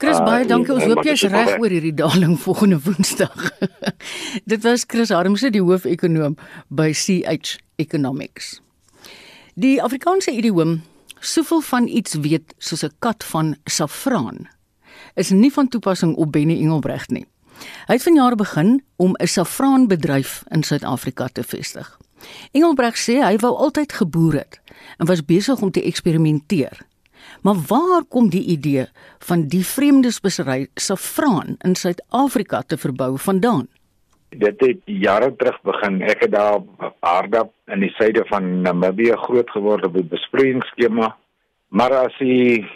Chris, 0.00 0.16
Ah, 0.16 0.24
baie 0.24 0.46
dankie. 0.48 0.72
Ons 0.72 0.86
hoop 0.88 1.04
jy's 1.04 1.26
reg 1.28 1.58
oor 1.60 1.68
hierdie 1.68 1.92
daling 1.92 2.38
volgende 2.46 2.78
Woensdag. 2.80 3.50
Dit 4.50 4.62
was 4.64 4.86
Chris 4.88 5.12
Harmse, 5.12 5.50
die 5.52 5.60
hoofekonoom 5.60 6.38
by 6.72 6.94
CH 6.96 7.58
Economics. 7.76 8.62
Die 9.60 9.76
Afrikaanse 9.84 10.32
idioom 10.32 10.78
soveel 11.20 11.60
van 11.60 11.84
iets 11.84 12.16
weet 12.24 12.54
soos 12.56 12.80
'n 12.86 12.96
kat 13.04 13.24
van 13.28 13.56
saffraan 13.68 14.48
is 15.20 15.30
nie 15.36 15.52
van 15.52 15.68
toepassing 15.68 16.16
op 16.16 16.32
Benny 16.32 16.56
Engelbregt 16.56 17.10
nie. 17.10 17.26
Hy 17.86 18.00
het 18.00 18.02
vanjaar 18.02 18.36
begin 18.40 18.80
om 18.96 19.12
'n 19.20 19.26
saffraanbedryf 19.26 20.44
in 20.48 20.62
Suid-Afrika 20.62 21.28
te 21.28 21.42
vestig. 21.44 21.98
Engelbregt 22.52 22.98
sê 23.04 23.20
hy 23.20 23.36
wou 23.36 23.52
altyd 23.56 23.92
geboer 23.92 24.34
het 24.34 24.60
en 24.98 25.06
was 25.06 25.24
besig 25.24 25.60
om 25.60 25.70
te 25.70 25.82
eksperimenteer. 25.82 26.88
Maar 27.42 27.56
waar 27.68 28.04
kom 28.08 28.28
die 28.28 28.44
idee 28.44 28.86
van 29.18 29.46
die 29.48 29.64
vreemde 29.64 30.10
spesery 30.10 30.68
saffraan 30.74 31.56
in 31.64 31.74
Suid-Afrika 31.74 32.62
te 32.62 32.76
verbou 32.76 33.18
vandaan? 33.18 33.68
Dit 34.28 34.60
het 34.60 34.82
jare 34.84 35.32
terug 35.36 35.56
begin. 35.62 36.02
Ek 36.02 36.20
het 36.20 36.32
daar 36.32 36.60
Aardap 37.00 37.52
in 37.72 37.80
die 37.80 37.90
suide 37.96 38.24
van 38.28 38.60
Namibië 38.62 39.16
groot 39.24 39.50
geword 39.50 39.84
op 39.84 39.96
'n 39.96 40.08
besproeiingsskema. 40.08 41.16
Maar 41.68 41.92
as 41.92 42.18
die 42.18 42.66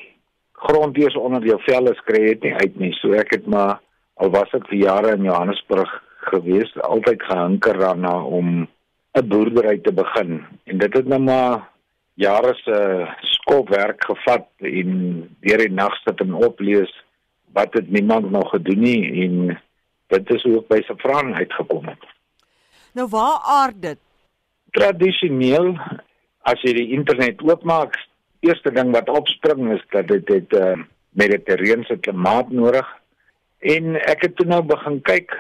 grond 0.52 0.97
eers 0.99 1.16
onder 1.16 1.44
jou 1.44 1.61
vel 1.66 1.90
is, 1.92 2.00
kry 2.04 2.23
jy 2.23 2.28
dit 2.28 2.42
nie 2.42 2.54
uit 2.54 2.76
nie. 2.76 2.92
So 2.92 3.12
ek 3.12 3.30
het 3.30 3.47
maar 3.47 3.80
al 4.14 4.30
was 4.30 4.54
ek 4.54 4.68
vir 4.68 4.78
jare 4.78 5.14
in 5.16 5.25
Johannesburg 5.25 5.90
gewees, 6.30 6.73
altyd 6.80 7.23
gehinker 7.23 7.78
daarna 7.78 8.14
om 8.23 8.68
'n 9.14 9.28
boerdery 9.28 9.78
te 9.78 9.92
begin. 9.92 10.44
En 10.64 10.78
dit 10.78 10.94
het 10.94 11.06
nou 11.06 11.21
maar 11.21 11.74
jare 12.14 12.54
se 12.62 12.78
skopwerk 13.35 14.04
gevat 14.06 14.47
en 14.59 14.90
deur 15.42 15.62
die 15.64 15.75
nag 15.75 15.94
sit 16.02 16.21
en 16.21 16.35
oplees 16.35 16.90
wat 17.54 17.75
het 17.75 17.90
niemand 17.90 18.30
nog 18.30 18.50
gedoen 18.50 18.83
nie 18.87 19.02
en 19.25 19.54
dit 20.14 20.35
is 20.35 20.44
ek 20.50 20.68
by 20.71 20.80
Safran 20.87 21.35
uitgekom 21.35 21.87
het. 21.90 22.02
Nou 22.94 23.09
waar 23.11 23.40
aard 23.42 23.80
dit? 23.83 24.00
Tradisioneel 24.75 25.75
as 26.47 26.61
jy 26.62 26.75
die 26.76 26.90
internet 26.94 27.40
oopmaak, 27.42 27.97
eerste 28.44 28.71
ding 28.75 28.92
wat 28.94 29.09
opspring 29.09 29.73
is 29.75 29.83
dat 29.94 30.09
dit 30.09 30.28
het 30.28 30.52
'n 30.52 30.62
uh, 30.62 30.85
mediterrane 31.14 31.99
klimaat 32.00 32.50
nodig. 32.50 32.87
En 33.59 33.97
ek 33.97 34.23
het 34.23 34.37
toe 34.37 34.47
nou 34.47 34.62
begin 34.62 35.00
kyk 35.02 35.33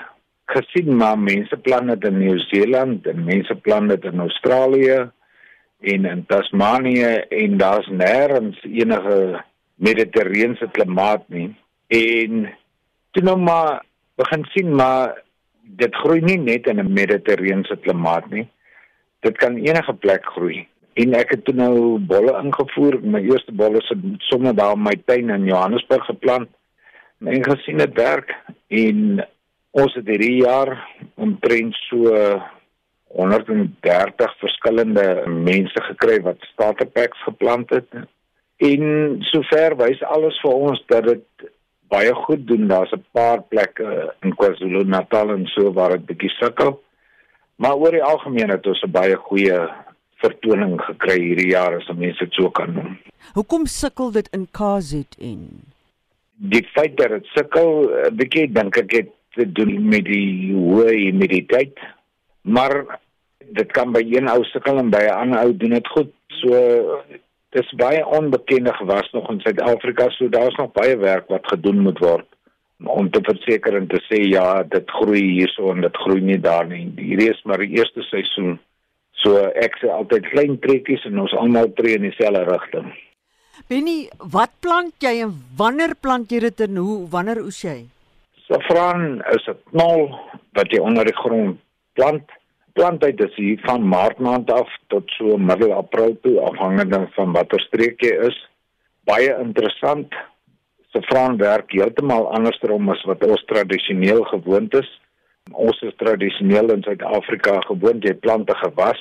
gesien 0.46 0.96
maar 0.96 1.18
mense 1.18 1.56
plan 1.56 1.86
dit 1.86 2.04
in 2.04 2.18
Nieu-Seeland 2.18 3.06
en 3.06 3.24
mense 3.24 3.54
plan 3.54 3.88
dit 3.88 4.04
in 4.04 4.20
Australië 4.20 5.10
en 5.84 6.04
in 6.04 6.24
Tasmanië 6.26 7.10
en 7.28 7.56
daar's 7.60 7.88
nêrens 7.88 8.60
enige 8.64 9.44
mediterrane 9.74 10.68
klimaat 10.72 11.28
nie. 11.28 11.50
En 11.86 12.48
toe 13.10 13.22
nou 13.22 13.36
maar 13.38 13.84
begin 14.16 14.44
sien 14.54 14.74
maar 14.74 15.22
dit 15.62 15.94
groei 15.94 16.20
nie 16.20 16.38
net 16.38 16.66
in 16.66 16.80
'n 16.80 16.92
mediterrane 16.92 17.78
klimaat 17.80 18.30
nie. 18.30 18.48
Dit 19.20 19.36
kan 19.38 19.56
enige 19.56 19.94
plek 19.94 20.24
groei. 20.24 20.68
En 20.94 21.14
ek 21.14 21.30
het 21.30 21.44
toe 21.44 21.54
nou 21.54 21.98
bolle 21.98 22.36
ingevoer. 22.42 23.00
My 23.02 23.20
eerste 23.20 23.52
bolle 23.52 23.82
se 23.82 23.96
sommer 24.18 24.54
daar 24.54 24.76
in 24.76 24.82
my 24.82 24.94
tuin 25.04 25.30
in 25.30 25.44
Johannesburg 25.44 26.04
geplant. 26.04 26.48
En 27.18 27.44
gesien 27.44 27.78
dit 27.78 27.94
werk 27.94 28.34
en 28.68 29.26
ons 29.70 29.94
het 29.94 30.06
hierdie 30.06 30.42
jaar 30.44 30.76
omtrent 31.14 31.74
so 31.74 32.14
130 33.14 34.38
verskillende 34.38 35.22
mense 35.26 35.82
gekry 35.88 36.20
wat 36.22 36.42
starterpacks 36.52 37.22
geplant 37.22 37.70
het. 37.70 37.88
En 38.56 39.16
sover 39.30 39.76
wys 39.76 40.02
alles 40.02 40.38
vir 40.42 40.54
ons 40.54 40.82
dat 40.90 41.06
dit 41.08 41.48
baie 41.92 42.14
goed 42.26 42.46
doen. 42.46 42.68
Daar's 42.68 42.92
'n 42.92 43.04
paar 43.12 43.42
plekke 43.42 44.14
in 44.22 44.34
KwaZulu-Natal 44.34 45.30
en 45.30 45.46
so 45.46 45.72
waar 45.72 45.90
dit 45.90 46.06
bietjie 46.06 46.30
sukkel. 46.30 46.82
Maar 47.56 47.76
oor 47.76 47.90
die 47.90 48.02
algemeen 48.02 48.50
het 48.50 48.66
ons 48.66 48.82
'n 48.82 48.90
baie 48.90 49.16
goeie 49.16 49.58
vertoning 50.24 50.80
gekry 50.80 51.18
hierdie 51.20 51.50
jaar 51.50 51.76
as 51.76 51.88
mense 51.96 52.24
dit 52.24 52.32
so 52.32 52.50
kan 52.50 52.72
noem. 52.72 52.98
Hoekom 53.34 53.66
sukkel 53.66 54.12
dit 54.12 54.28
in 54.32 54.48
KZN? 54.50 55.42
Die 56.36 56.66
feit 56.74 56.96
dat 56.96 57.08
dit 57.08 57.26
sukkel, 57.34 57.90
'n 58.10 58.16
bietjie 58.16 58.52
dink 58.52 58.76
ek 58.76 58.92
het 58.92 59.10
te 59.34 59.52
doen 59.52 59.88
met 59.88 60.04
die 60.04 60.52
hoë 60.54 60.94
humiditeit, 60.94 61.78
maar 62.40 63.00
dit 63.50 63.72
kan 63.72 63.92
by 63.92 64.00
een 64.00 64.28
ou 64.28 64.42
sukkel 64.44 64.78
en 64.78 64.90
by 64.90 65.04
'n 65.04 65.18
ander 65.18 65.40
ou 65.44 65.56
doen 65.56 65.70
dit 65.70 65.88
goed. 65.88 66.12
So 66.40 67.02
dis 67.50 67.74
baie 67.76 68.06
onbekende 68.06 68.72
gewas 68.74 69.10
nog 69.12 69.30
in 69.30 69.40
Suid-Afrika, 69.40 70.10
so 70.10 70.28
daar's 70.28 70.56
nog 70.56 70.72
baie 70.72 70.96
werk 70.96 71.28
wat 71.28 71.46
gedoen 71.46 71.80
moet 71.80 71.98
word 71.98 72.26
om 72.78 73.10
te 73.10 73.20
verseker 73.22 73.76
en 73.76 73.86
te 73.86 74.00
sê 74.10 74.20
ja, 74.28 74.62
dit 74.62 74.90
groei 74.90 75.22
hierso 75.22 75.70
en 75.72 75.80
dit 75.80 75.96
groei 75.96 76.20
nie 76.20 76.40
daar 76.40 76.66
nie. 76.66 76.92
Hierdie 76.96 77.30
is 77.30 77.42
maar 77.44 77.62
die 77.62 77.78
eerste 77.78 78.02
seisoen. 78.02 78.58
So 79.22 79.46
ek 79.54 79.78
sê 79.80 79.88
altyd 79.88 80.28
klein 80.32 80.58
trekkies 80.60 81.06
en 81.08 81.22
ons 81.22 81.32
almal 81.38 81.70
tree 81.78 81.96
in 81.96 82.02
dieselfde 82.08 82.44
rigting. 82.50 82.90
Benny, 83.70 84.08
wat 84.18 84.50
plant 84.60 84.94
jy 85.00 85.20
en 85.24 85.36
wanneer 85.56 85.94
plant 86.02 86.32
jy 86.32 86.42
dit 86.44 86.64
en 86.66 86.80
hoe 86.82 86.96
wanneer 87.10 87.40
oes 87.44 87.62
jy? 87.64 87.84
Safran 88.48 89.22
is 89.32 89.46
'n 89.48 89.56
knol 89.70 90.10
wat 90.52 90.68
jy 90.72 90.80
onder 90.80 91.04
die 91.04 91.20
grond 91.22 91.60
plant. 91.94 92.26
Plantheid 92.74 93.20
is 93.22 93.34
hier 93.38 93.60
van 93.62 93.84
Maart 93.86 94.18
maand 94.18 94.48
af 94.50 94.70
tot 94.90 95.10
so 95.14 95.36
middel 95.38 95.72
April 95.72 96.16
toe 96.22 96.40
afhangende 96.42 97.04
van 97.14 97.34
watter 97.36 97.60
streek 97.62 98.00
jy 98.02 98.14
is. 98.26 98.38
Baie 99.06 99.30
interessant. 99.38 100.16
Safran 100.90 101.38
werk 101.38 101.70
heeltemal 101.70 102.26
andersom 102.34 102.90
as 102.90 103.04
wat 103.06 103.22
ons 103.28 103.44
tradisioneel 103.50 104.24
gewoond 104.32 104.74
is. 104.80 104.88
Ons 105.52 105.78
is 105.86 105.94
tradisioneel 106.02 106.72
in 106.74 106.82
Suid-Afrika 106.82 107.60
gewoond 107.68 108.02
jy 108.02 108.16
plant 108.26 108.50
'n 108.50 108.58
gewas 108.64 108.98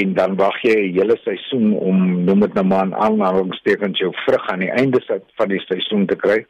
en 0.00 0.12
dan 0.20 0.36
wag 0.36 0.60
jy 0.62 0.76
'n 0.76 0.92
hele 1.00 1.16
seisoen 1.24 1.72
om 1.80 2.24
noem 2.28 2.40
dit 2.40 2.54
nou 2.54 2.66
maar 2.66 2.86
'n 2.86 2.94
aanhalingstekens 2.94 3.98
jou 3.98 4.12
vrug 4.26 4.50
aan 4.52 4.60
die 4.66 4.74
einde 4.82 5.00
van 5.38 5.48
die 5.48 5.64
seisoen 5.64 6.06
te 6.06 6.16
kry. 6.16 6.44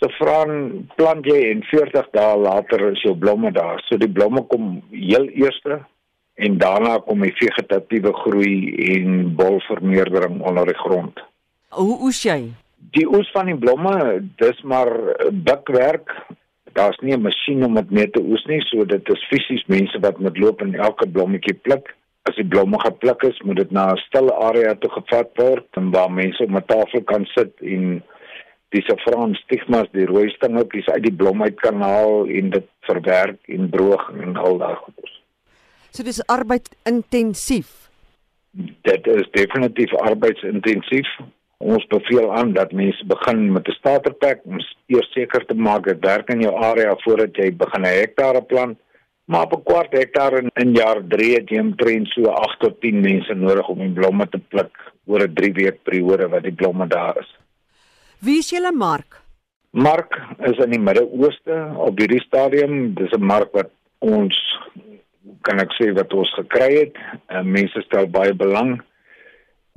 Safran 0.00 0.84
plant 0.96 1.24
jy 1.24 1.40
en 1.50 1.62
40 1.62 2.12
dae 2.12 2.36
later 2.36 2.92
is 2.92 3.02
jou 3.02 3.16
blomme 3.16 3.52
daar. 3.52 3.80
So 3.88 3.96
die 3.96 4.12
blomme 4.12 4.42
kom 4.42 4.82
heel 4.90 5.28
eerste 5.28 5.80
en 6.34 6.58
daarna 6.58 6.98
kom 7.06 7.22
die 7.22 7.34
vegetatiewe 7.38 8.12
groei 8.24 8.54
en 8.94 9.34
bolvermeerdering 9.38 10.40
onder 10.42 10.66
die 10.66 10.78
grond. 10.78 11.20
Hoe 11.74 11.98
oes 12.06 12.22
jy? 12.22 12.38
Die 12.94 13.06
oes 13.08 13.30
van 13.34 13.50
die 13.50 13.58
blomme, 13.58 14.22
dis 14.42 14.62
maar 14.62 14.90
bikwerk. 15.30 16.10
Daar's 16.74 16.98
nie 17.02 17.14
'n 17.14 17.22
masjien 17.22 17.64
om 17.64 17.74
dit 17.74 17.90
mee 17.90 18.10
te 18.10 18.22
oes 18.22 18.44
nie, 18.46 18.60
so 18.60 18.84
dit 18.84 19.08
is 19.08 19.28
fisies 19.30 19.64
mense 19.66 19.98
wat 20.00 20.18
moet 20.18 20.38
loop 20.38 20.60
en 20.60 20.74
elke 20.74 21.08
blommetjie 21.08 21.54
pluk. 21.54 21.94
As 22.22 22.34
die 22.34 22.46
blomme 22.46 22.80
gepluk 22.80 23.22
is, 23.22 23.40
moet 23.44 23.56
dit 23.56 23.70
na 23.70 23.92
'n 23.92 23.96
stil 23.96 24.32
area 24.32 24.74
toe 24.74 24.90
gevat 24.90 25.30
word 25.34 25.66
en 25.76 25.90
waar 25.90 26.10
mense 26.10 26.42
op 26.42 26.50
'n 26.50 26.66
tafel 26.66 27.02
kan 27.02 27.24
sit 27.26 27.52
en 27.60 28.02
die 28.74 28.82
safran 28.82 29.34
stigmas, 29.34 29.88
die 29.92 30.06
rooi 30.06 30.30
stingeltjies 30.30 30.88
uit 30.88 31.02
die 31.02 31.14
blom 31.14 31.42
uit 31.42 31.60
kan 31.60 31.80
haal 31.80 32.26
en 32.26 32.50
dit 32.50 32.66
verwerk 32.80 33.38
en 33.46 33.70
droog 33.70 34.10
en 34.20 34.36
al 34.36 34.58
daai 34.58 34.74
goeders. 34.74 35.13
So 35.94 36.02
dis 36.02 36.18
arbeid 36.26 36.72
intensief. 36.90 37.68
Dit 38.82 39.06
is 39.06 39.28
definitief 39.30 39.92
arbeidsintensief. 40.02 41.10
Ons 41.62 41.84
beveel 41.86 42.32
aan 42.34 42.50
dat 42.56 42.72
mense 42.74 43.06
begin 43.06 43.52
met 43.52 43.68
'n 43.68 43.76
starterpak 43.78 44.40
om 44.44 44.58
eers 44.86 45.12
seker 45.12 45.46
te 45.46 45.54
maak 45.54 45.84
dit 45.84 46.00
werk 46.00 46.28
in 46.34 46.40
jou 46.40 46.54
area 46.54 46.96
voordat 47.04 47.36
jy 47.36 47.54
begin 47.56 47.82
'n 47.82 47.98
hektare 48.00 48.42
plant. 48.42 48.78
Maar 49.24 49.42
op 49.42 49.52
'n 49.52 49.62
kwart 49.62 49.92
hektaar 49.92 50.32
in, 50.38 50.50
in 50.54 50.72
jaar 50.74 51.00
3 51.08 51.34
het 51.34 51.48
jy 51.48 51.60
omtrent 51.60 52.08
so 52.08 52.24
8 52.24 52.60
tot 52.60 52.80
10 52.80 53.00
mense 53.00 53.34
nodig 53.34 53.68
om 53.68 53.78
die 53.78 53.92
blomme 54.00 54.28
te 54.28 54.38
pluk 54.38 54.92
oor 55.06 55.22
'n 55.22 55.34
3 55.34 55.52
week 55.52 55.82
periode 55.82 56.28
wat 56.28 56.42
die 56.42 56.54
blomme 56.54 56.86
daar 56.86 57.16
is. 57.20 57.38
Wie 58.18 58.38
is 58.38 58.50
julle 58.50 58.72
mark? 58.72 59.22
Mark 59.70 60.22
is 60.38 60.58
in 60.64 60.70
die 60.70 60.80
Midde-Ooste 60.80 61.72
op 61.76 61.98
hierdie 61.98 62.20
stadium. 62.20 62.94
Dis 62.94 63.12
'n 63.12 63.24
mark 63.24 63.52
wat 63.52 63.70
ons 63.98 64.34
kan 65.46 65.60
ek 65.62 65.72
sê 65.78 65.90
wat 65.96 66.12
ons 66.12 66.30
gekry 66.38 66.70
het. 66.76 66.98
En 67.32 67.50
mense 67.50 67.84
stel 67.86 68.08
baie 68.12 68.34
belang 68.36 68.76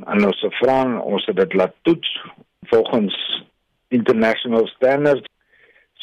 aan 0.05 0.25
ons 0.27 0.39
safran. 0.43 0.97
Ons 1.01 1.25
het 1.29 1.39
dit 1.39 1.57
laat 1.59 1.75
toets 1.87 2.13
volgens 2.71 3.17
international 3.95 4.67
standards. 4.75 5.25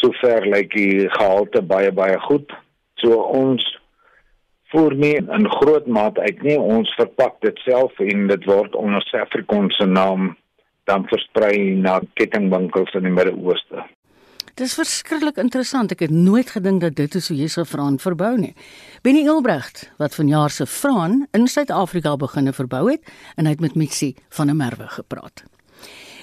Sover 0.01 0.47
lyk 0.51 0.75
die 0.75 1.09
gehalte 1.17 1.63
baie 1.63 1.93
baie 1.95 2.19
goed. 2.27 2.53
So 3.03 3.21
ons 3.37 3.65
voer 4.73 4.97
nie 4.99 5.17
in 5.21 5.51
groot 5.59 5.87
mate 5.87 6.21
uit 6.21 6.43
nie. 6.43 6.59
Ons 6.59 6.91
verpak 6.99 7.39
dit 7.47 7.61
self 7.67 8.01
en 8.03 8.27
dit 8.31 8.49
word 8.51 8.75
onder 8.79 9.05
Safricon 9.11 9.71
se 9.77 9.87
naam 9.87 10.33
dan 10.91 11.07
versprei 11.09 11.77
na 11.81 12.01
kettingwinkels 12.19 12.93
in 12.99 13.07
die 13.09 13.15
Midde-Ooste. 13.15 13.85
Dis 14.55 14.77
verskriklik 14.79 15.35
interessant. 15.43 15.91
Ek 15.91 16.05
het 16.05 16.13
nooit 16.15 16.53
gedink 16.55 16.79
dat 16.85 16.95
dit 16.95 17.15
is 17.19 17.27
hoe 17.27 17.35
jy 17.35 17.49
se 17.51 17.65
vraan 17.67 17.97
verbou 17.99 18.37
nie. 18.39 18.53
Benny 19.03 19.25
Ilbrecht 19.27 19.89
wat 19.99 20.15
vanjaar 20.15 20.53
se 20.55 20.67
vraan 20.71 21.25
in 21.35 21.49
Suid-Afrika 21.51 22.13
beginne 22.17 22.53
verbou 22.55 22.85
het 22.87 23.03
en 23.35 23.49
hy 23.49 23.57
het 23.57 23.65
met 23.65 23.75
Mitsi 23.75 24.13
van 24.37 24.47
der 24.53 24.55
Merwe 24.55 24.87
gepraat. 24.95 25.43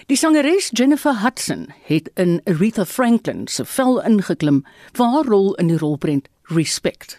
Die 0.08 0.16
sangeres 0.16 0.70
Jennifer 0.72 1.20
Hudson 1.20 1.68
het 1.90 2.08
in 2.16 2.40
Aretha 2.48 2.86
Franklin 2.86 3.50
se 3.52 3.66
vel 3.68 4.00
ingeklim 4.08 4.64
vir 4.96 5.12
haar 5.12 5.28
rol 5.28 5.52
in 5.60 5.68
die 5.68 5.82
rolprent 5.84 6.32
Respect. 6.56 7.18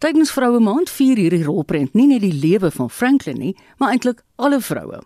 Tydens 0.00 0.32
Vroue 0.32 0.60
Maand 0.64 0.88
vier 0.88 1.20
hierdie 1.20 1.44
rolprent 1.44 1.92
nie 1.92 2.08
net 2.08 2.24
die 2.24 2.32
lewe 2.32 2.72
van 2.72 2.88
Franklin 2.88 3.44
nie, 3.44 3.54
maar 3.76 3.92
eintlik 3.92 4.24
alle 4.40 4.64
vroue. 4.64 5.04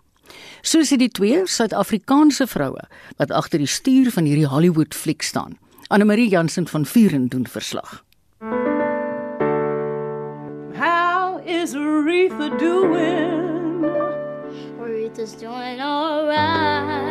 Soos 0.61 0.89
die 0.89 1.09
twee 1.09 1.45
Suid-Afrikaanse 1.45 2.47
vroue 2.47 2.87
wat 3.17 3.31
agter 3.31 3.59
die 3.61 3.67
stuur 3.69 4.11
van 4.11 4.25
hierdie 4.25 4.47
Hollywood 4.47 4.93
fliek 4.95 5.21
staan. 5.21 5.57
Anne 5.87 6.05
Marie 6.05 6.29
Jansen 6.29 6.67
van 6.67 6.85
Vuren 6.85 7.27
doen 7.27 7.47
verslag. 7.47 8.03
How 10.75 11.39
is 11.45 11.73
Aretha 11.75 12.49
doing? 12.57 13.85
Aretha's 14.79 15.35
doing 15.35 15.79
alright. 15.81 17.05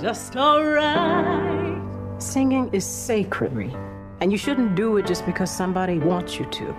Just 0.00 0.36
alright. 0.36 1.82
Singing 2.18 2.68
is 2.72 2.84
sacred, 2.84 3.74
and 4.20 4.30
you 4.30 4.38
shouldn't 4.38 4.76
do 4.76 4.96
it 4.96 5.06
just 5.06 5.26
because 5.26 5.50
somebody 5.50 5.98
wants 5.98 6.38
you 6.38 6.46
to. 6.50 6.74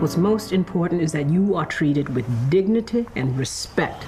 What's 0.00 0.16
most 0.16 0.52
important 0.52 1.02
is 1.02 1.12
that 1.12 1.28
you 1.30 1.54
are 1.56 1.66
treated 1.66 2.08
with 2.14 2.24
dignity 2.50 3.06
and 3.16 3.38
respect. 3.38 4.04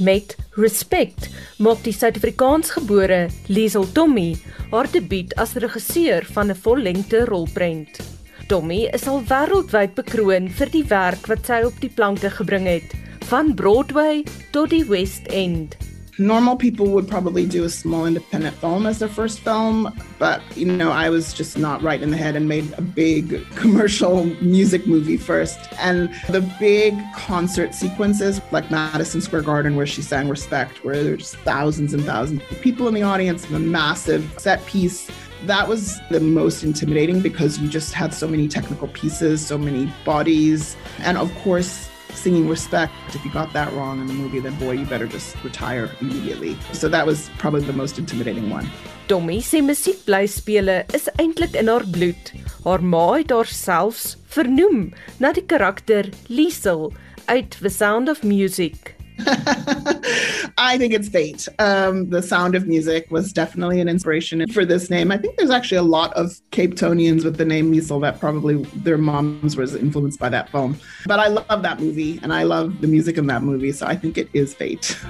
Met 0.00 0.32
respect 0.56 1.28
maak 1.60 1.82
die 1.84 1.92
Suid-Afrikaansgebore 1.92 3.26
Liesel 3.52 3.84
Tommy 3.92 4.30
haar 4.70 4.88
debuut 4.88 5.34
as 5.36 5.52
regisseur 5.60 6.24
van 6.32 6.50
'n 6.50 6.56
vollengte 6.56 7.24
rolprent. 7.28 8.00
Tommy 8.48 8.88
is 8.96 9.06
al 9.06 9.20
wêreldwyd 9.28 9.94
bekroon 9.94 10.48
vir 10.48 10.70
die 10.72 10.84
werk 10.88 11.26
wat 11.26 11.46
sy 11.46 11.60
op 11.68 11.76
die 11.80 11.92
planke 11.92 12.30
gebring 12.30 12.66
het, 12.66 12.96
van 13.28 13.54
Broadway 13.54 14.24
tot 14.50 14.70
die 14.70 14.84
West 14.88 15.26
End. 15.28 15.89
Normal 16.20 16.54
people 16.54 16.86
would 16.88 17.08
probably 17.08 17.46
do 17.46 17.64
a 17.64 17.70
small 17.70 18.04
independent 18.04 18.54
film 18.56 18.86
as 18.86 18.98
their 18.98 19.08
first 19.08 19.40
film, 19.40 19.98
but 20.18 20.42
you 20.56 20.66
know, 20.66 20.92
I 20.92 21.08
was 21.08 21.32
just 21.32 21.56
not 21.56 21.82
right 21.82 22.00
in 22.00 22.10
the 22.10 22.16
head 22.16 22.36
and 22.36 22.46
made 22.46 22.72
a 22.76 22.82
big 22.82 23.44
commercial 23.56 24.24
music 24.42 24.86
movie 24.86 25.16
first. 25.16 25.58
And 25.78 26.14
the 26.28 26.42
big 26.60 26.94
concert 27.16 27.74
sequences, 27.74 28.40
like 28.52 28.70
Madison 28.70 29.22
Square 29.22 29.42
Garden, 29.42 29.76
where 29.76 29.86
she 29.86 30.02
sang 30.02 30.28
Respect, 30.28 30.84
where 30.84 31.02
there's 31.02 31.34
thousands 31.36 31.94
and 31.94 32.04
thousands 32.04 32.42
of 32.50 32.60
people 32.60 32.86
in 32.86 32.94
the 32.94 33.02
audience, 33.02 33.46
and 33.46 33.56
a 33.56 33.58
massive 33.58 34.32
set 34.38 34.64
piece. 34.66 35.10
That 35.46 35.68
was 35.68 35.98
the 36.10 36.20
most 36.20 36.62
intimidating 36.62 37.20
because 37.22 37.58
you 37.58 37.68
just 37.68 37.94
had 37.94 38.12
so 38.12 38.28
many 38.28 38.46
technical 38.46 38.88
pieces, 38.88 39.44
so 39.44 39.56
many 39.56 39.90
bodies, 40.04 40.76
and 40.98 41.16
of 41.16 41.34
course, 41.36 41.89
singing 42.14 42.48
respect. 42.48 42.92
If 43.14 43.24
you 43.24 43.30
got 43.32 43.52
that 43.52 43.72
wrong 43.72 44.00
in 44.00 44.06
the 44.06 44.14
movie, 44.14 44.40
then 44.40 44.54
boy, 44.58 44.72
you 44.72 44.86
better 44.86 45.06
just 45.06 45.36
retire 45.42 45.90
immediately. 46.00 46.56
So 46.72 46.88
that 46.88 47.06
was 47.06 47.30
probably 47.38 47.62
the 47.62 47.72
most 47.72 47.98
intimidating 47.98 48.50
one. 48.50 48.66
Tommy 49.06 49.40
se 49.40 49.60
musiekblyspele 49.60 50.84
is 50.94 51.08
eintlik 51.18 51.56
in 51.58 51.66
haar 51.66 51.84
bloed. 51.90 52.32
Haar 52.64 52.82
ma 52.82 53.12
het 53.16 53.30
haar 53.34 53.48
selfs 53.50 54.16
vernoem 54.30 54.92
na 55.18 55.32
die 55.32 55.42
karakter 55.42 56.12
Liesel 56.28 56.92
uit 57.26 57.58
The 57.58 57.70
Sound 57.70 58.08
of 58.08 58.22
Music. 58.22 58.99
I 60.58 60.76
think 60.78 60.92
it's 60.92 61.08
fate. 61.08 61.48
Um, 61.58 62.10
the 62.10 62.22
sound 62.22 62.54
of 62.54 62.66
music 62.66 63.10
was 63.10 63.32
definitely 63.32 63.80
an 63.80 63.88
inspiration 63.88 64.46
for 64.52 64.64
this 64.64 64.90
name. 64.90 65.10
I 65.10 65.16
think 65.16 65.36
there's 65.36 65.50
actually 65.50 65.78
a 65.78 65.82
lot 65.82 66.12
of 66.14 66.40
Cape 66.50 66.74
Tonians 66.74 67.24
with 67.24 67.36
the 67.36 67.44
name 67.44 67.72
Miesel 67.72 68.00
that 68.02 68.20
probably 68.20 68.62
their 68.76 68.98
moms 68.98 69.56
was 69.56 69.74
influenced 69.74 70.18
by 70.18 70.28
that 70.28 70.50
film. 70.50 70.78
But 71.06 71.20
I 71.20 71.28
love 71.28 71.62
that 71.62 71.80
movie 71.80 72.20
and 72.22 72.32
I 72.32 72.42
love 72.44 72.80
the 72.80 72.86
music 72.86 73.18
in 73.18 73.26
that 73.26 73.42
movie, 73.42 73.72
so 73.72 73.86
I 73.86 73.96
think 73.96 74.18
it 74.18 74.28
is 74.32 74.54
fate. 74.54 74.98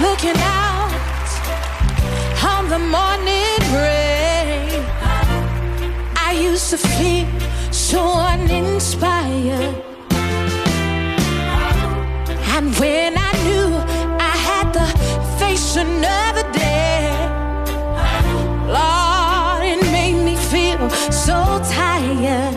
Looking 0.00 0.36
out, 0.36 0.90
how 2.36 2.62
the 2.62 2.78
morning 2.78 3.58
rain. 3.72 4.84
I 6.16 6.38
used 6.42 6.70
to 6.70 6.78
feel 6.78 7.28
so 7.70 8.02
uninspired. 8.14 9.91
And 12.54 12.68
when 12.78 13.14
I 13.16 13.32
knew 13.44 13.68
I 14.20 14.34
had 14.48 14.72
to 14.76 14.86
face 15.38 15.74
another 15.76 16.44
day, 16.52 17.08
Lord, 18.68 19.62
it 19.64 19.80
made 19.90 20.22
me 20.22 20.36
feel 20.36 20.90
so 21.10 21.62
tired. 21.72 22.56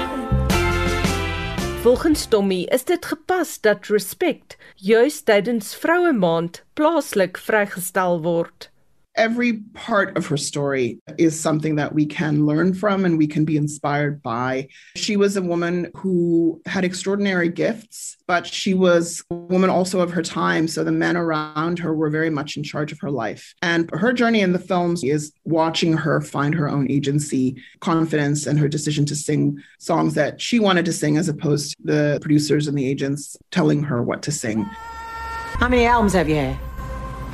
Volgens 1.81 2.25
Tommy 2.27 2.63
is 2.63 2.83
dit 2.83 3.05
gepas 3.05 3.61
dat 3.61 3.87
respect 3.87 4.57
juis 4.75 5.21
tydens 5.23 5.75
Vroue 5.75 6.13
Maand 6.13 6.63
plaaslik 6.73 7.37
vrygestel 7.37 8.21
word. 8.21 8.69
Every 9.15 9.53
part 9.73 10.17
of 10.17 10.25
her 10.27 10.37
story 10.37 10.99
is 11.17 11.39
something 11.39 11.75
that 11.75 11.93
we 11.93 12.05
can 12.05 12.45
learn 12.45 12.73
from 12.73 13.05
and 13.05 13.17
we 13.17 13.27
can 13.27 13.45
be 13.45 13.57
inspired 13.57 14.21
by. 14.21 14.67
She 14.95 15.17
was 15.17 15.37
a 15.37 15.41
woman 15.41 15.91
who 15.95 16.61
had 16.65 16.83
extraordinary 16.83 17.49
gifts, 17.49 18.17
but 18.27 18.45
she 18.45 18.73
was 18.73 19.23
a 19.29 19.35
woman 19.35 19.69
also 19.69 20.01
of 20.01 20.11
her 20.11 20.21
time. 20.21 20.67
So 20.67 20.83
the 20.83 20.91
men 20.91 21.17
around 21.17 21.79
her 21.79 21.93
were 21.93 22.09
very 22.09 22.29
much 22.29 22.57
in 22.57 22.63
charge 22.63 22.91
of 22.91 22.99
her 22.99 23.11
life. 23.11 23.53
And 23.61 23.89
her 23.93 24.13
journey 24.13 24.41
in 24.41 24.53
the 24.53 24.59
films 24.59 25.03
is 25.03 25.31
watching 25.43 25.93
her 25.93 26.21
find 26.21 26.53
her 26.55 26.69
own 26.69 26.89
agency, 26.91 27.61
confidence, 27.79 28.47
and 28.47 28.59
her 28.59 28.67
decision 28.67 29.05
to 29.05 29.15
sing 29.15 29.61
songs 29.79 30.13
that 30.15 30.41
she 30.41 30.59
wanted 30.59 30.85
to 30.85 30.93
sing 30.93 31.17
as 31.17 31.29
opposed 31.29 31.71
to 31.71 31.77
the 31.83 32.19
producers 32.21 32.67
and 32.67 32.77
the 32.77 32.87
agents 32.87 33.37
telling 33.51 33.83
her 33.83 34.03
what 34.03 34.21
to 34.23 34.31
sing. 34.31 34.63
How 34.63 35.69
many 35.69 35.85
albums 35.85 36.13
have 36.13 36.27
you 36.27 36.35
had? 36.35 36.57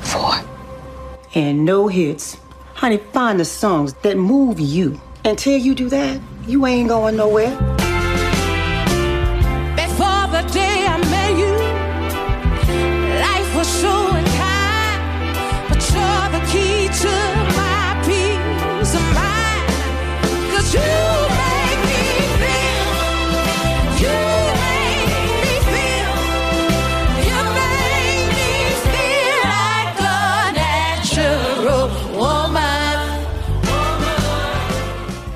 Four 0.00 0.61
and 1.34 1.64
no 1.64 1.88
hits. 1.88 2.36
Honey, 2.74 2.98
find 2.98 3.38
the 3.38 3.44
songs 3.44 3.94
that 4.02 4.16
move 4.16 4.58
you. 4.60 5.00
Until 5.24 5.58
you 5.58 5.74
do 5.74 5.88
that, 5.88 6.20
you 6.46 6.66
ain't 6.66 6.88
going 6.88 7.16
nowhere. 7.16 7.81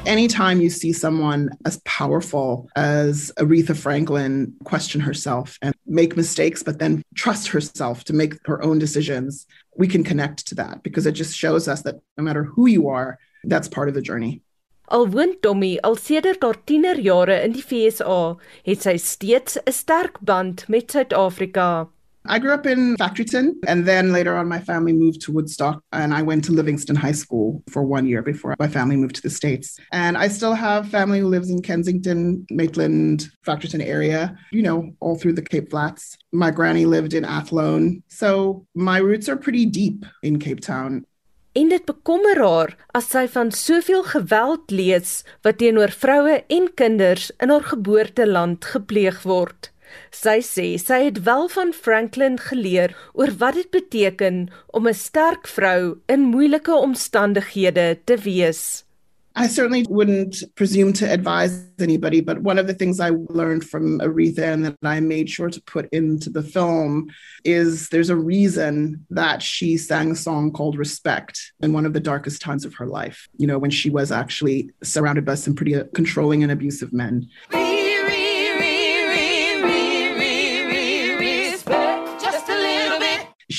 Anytime 0.07 0.61
you 0.61 0.71
see 0.71 0.93
someone 0.93 1.51
as 1.65 1.81
powerful 1.85 2.69
as 2.77 3.33
Aretha 3.39 3.77
Franklin 3.77 4.55
question 4.65 5.01
herself 5.01 5.59
and 5.61 5.75
make 5.87 6.17
mistakes, 6.17 6.63
but 6.63 6.79
then 6.79 7.03
trust 7.15 7.49
herself 7.49 8.05
to 8.05 8.13
make 8.13 8.35
her 8.47 8.63
own 8.63 8.79
decisions, 8.79 9.47
we 9.77 9.89
can 9.89 10.05
connect 10.05 10.47
to 10.47 10.55
that 10.55 10.83
because 10.83 11.07
it 11.07 11.13
just 11.13 11.37
shows 11.37 11.69
us 11.69 11.83
that 11.83 11.97
no 12.17 12.25
matter 12.25 12.45
who 12.45 12.67
you 12.67 12.89
are, 12.89 13.19
that's 13.45 13.69
part 13.69 13.89
of 13.89 13.95
the 13.95 14.03
journey. 14.03 14.43
Al 14.89 15.09
woon 15.09 15.35
Tommy 15.43 15.81
al 15.83 15.97
sedert 15.99 16.45
haar 16.47 16.61
tienerjare 16.65 17.41
in 17.43 17.57
die 17.57 17.63
FSA, 17.65 18.37
het 18.63 18.83
sy 18.87 18.97
steeds 18.97 19.59
'n 19.59 19.73
sterk 19.73 20.21
band 20.21 20.69
met 20.69 20.91
Suid-Afrika. 20.91 21.89
I 22.29 22.39
grew 22.39 22.53
up 22.53 22.67
in 22.67 22.97
Factoryton, 22.97 23.55
and 23.67 23.87
then 23.87 24.13
later 24.13 24.37
on, 24.37 24.49
my 24.49 24.61
family 24.61 24.93
moved 24.93 25.21
to 25.23 25.33
Woodstock, 25.33 25.83
and 25.93 26.13
I 26.13 26.23
went 26.23 26.45
to 26.45 26.53
Livingston 26.53 26.97
High 26.97 27.13
School 27.13 27.63
for 27.71 27.83
one 27.83 28.07
year 28.07 28.23
before 28.23 28.55
my 28.59 28.69
family 28.69 28.97
moved 28.97 29.17
to 29.17 29.23
the 29.23 29.31
States. 29.31 29.79
And 29.93 30.17
I 30.17 30.29
still 30.29 30.55
have 30.55 30.89
family 30.89 31.21
who 31.21 31.29
lives 31.29 31.51
in 31.51 31.63
Kensington, 31.63 32.47
Maitland, 32.51 33.31
Factoryton 33.47 33.85
area, 33.85 34.37
you 34.51 34.63
know, 34.63 34.93
all 35.01 35.17
through 35.17 35.35
the 35.35 35.43
Cape 35.43 35.71
Flats. 35.71 36.17
My 36.33 36.51
granny 36.51 36.87
lived 36.87 37.15
in 37.15 37.25
Athlone. 37.25 38.03
So 38.09 38.67
my 38.75 38.99
roots 38.99 39.29
are 39.29 39.37
pretty 39.37 39.67
deep 39.67 40.05
in 40.23 40.39
Cape 40.39 40.61
Town. 40.61 41.05
En 41.57 41.71
dit 41.73 41.85
bekommer 41.89 42.37
haar 42.37 42.75
as 42.93 43.07
sy 43.09 43.23
van 43.33 43.49
soveel 43.49 44.03
geweld 44.05 44.69
lees 44.71 45.23
wat 45.47 45.57
teenoor 45.63 45.89
vroue 45.89 46.43
en 46.53 46.67
kinders 46.77 47.31
in 47.41 47.49
haar 47.49 47.65
geboorteland 47.65 48.69
gepleeg 48.75 49.23
word. 49.25 49.71
Sy 50.11 50.39
sê 50.41 50.69
sy 50.81 51.05
het 51.05 51.23
wel 51.25 51.49
van 51.49 51.73
Franklin 51.73 52.39
geleer 52.39 52.97
oor 53.15 53.31
wat 53.39 53.55
dit 53.55 53.71
beteken 53.71 54.49
om 54.73 54.89
'n 54.89 54.95
sterk 54.95 55.47
vrou 55.47 55.99
in 56.07 56.31
moeilike 56.33 56.75
omstandighede 56.75 57.99
te 58.05 58.17
wees. 58.17 58.87
I 59.39 59.49
certainly 59.49 59.85
wouldn't 59.91 60.43
presume 60.55 60.95
to 60.95 61.13
advise 61.13 61.63
anybody, 61.79 62.23
but 62.23 62.41
one 62.41 62.59
of 62.59 62.67
the 62.67 62.73
things 62.73 63.01
I 63.01 63.11
learned 63.29 63.69
from 63.69 64.01
Aretha 64.01 64.51
and 64.51 64.65
that 64.65 64.79
I 64.83 65.01
made 65.01 65.29
sure 65.29 65.51
to 65.51 65.63
put 65.63 65.91
into 65.93 66.31
the 66.31 66.43
film 66.43 67.11
is 67.45 67.91
there's 67.91 68.09
a 68.09 68.17
reason 68.17 69.05
that 69.11 69.43
she 69.43 69.77
sang 69.77 70.13
a 70.13 70.17
song 70.17 70.53
called 70.53 70.79
Respect 70.79 71.53
in 71.61 71.75
one 71.75 71.85
of 71.85 71.93
the 71.93 72.01
darkest 72.01 72.41
times 72.41 72.65
of 72.65 72.75
her 72.77 72.87
life, 72.87 73.29
you 73.37 73.47
know, 73.47 73.59
when 73.59 73.71
she 73.71 73.91
was 73.91 74.11
actually 74.11 74.71
surrounded 74.83 75.27
by 75.27 75.35
some 75.35 75.55
pretty 75.55 75.79
controlling 75.93 76.43
and 76.43 76.51
abusive 76.51 76.95
men. 76.95 77.29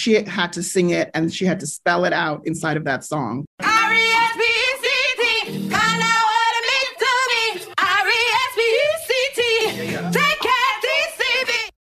She 0.08 0.24
had 0.24 0.54
to 0.54 0.63
sing 0.63 0.91
it 0.91 1.12
and 1.13 1.34
she 1.34 1.43
had 1.43 1.60
to 1.60 1.67
spell 1.67 2.06
it 2.06 2.13
out 2.13 2.41
inside 2.48 2.78
of 2.78 2.86
that 2.86 3.04
song. 3.04 3.46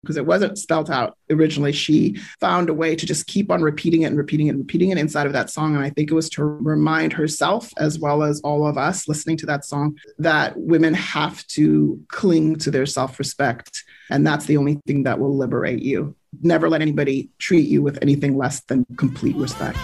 Because 0.01 0.17
it 0.17 0.25
wasn't 0.25 0.57
spelled 0.57 0.89
out 0.89 1.17
originally. 1.29 1.73
She 1.73 2.17
found 2.39 2.69
a 2.69 2.73
way 2.73 2.95
to 2.95 3.05
just 3.05 3.27
keep 3.27 3.51
on 3.51 3.61
repeating 3.61 4.03
it 4.03 4.05
and 4.05 4.17
repeating 4.17 4.47
it 4.47 4.51
and 4.51 4.59
repeating 4.59 4.91
it 4.91 4.97
inside 4.97 5.27
of 5.27 5.33
that 5.33 5.49
song. 5.49 5.75
And 5.75 5.83
I 5.83 5.89
think 5.89 6.09
it 6.09 6.13
was 6.13 6.29
to 6.31 6.43
remind 6.43 7.11
herself, 7.11 7.71
as 7.77 7.99
well 7.99 8.23
as 8.23 8.39
all 8.41 8.65
of 8.67 8.77
us 8.77 9.07
listening 9.07 9.35
to 9.37 9.45
that 9.47 9.65
song, 9.65 9.97
that 10.17 10.57
women 10.57 10.93
have 10.93 11.45
to 11.47 12.01
cling 12.07 12.57
to 12.57 12.71
their 12.71 12.85
self 12.85 13.19
respect. 13.19 13.83
And 14.09 14.25
that's 14.25 14.45
the 14.45 14.57
only 14.57 14.79
thing 14.87 15.03
that 15.03 15.19
will 15.19 15.37
liberate 15.37 15.81
you 15.81 16.15
never 16.41 16.69
let 16.69 16.81
anybody 16.81 17.29
treat 17.37 17.67
you 17.67 17.81
with 17.81 17.97
anything 18.01 18.37
less 18.37 18.61
than 18.61 18.85
complete 18.97 19.35
respect. 19.35 19.77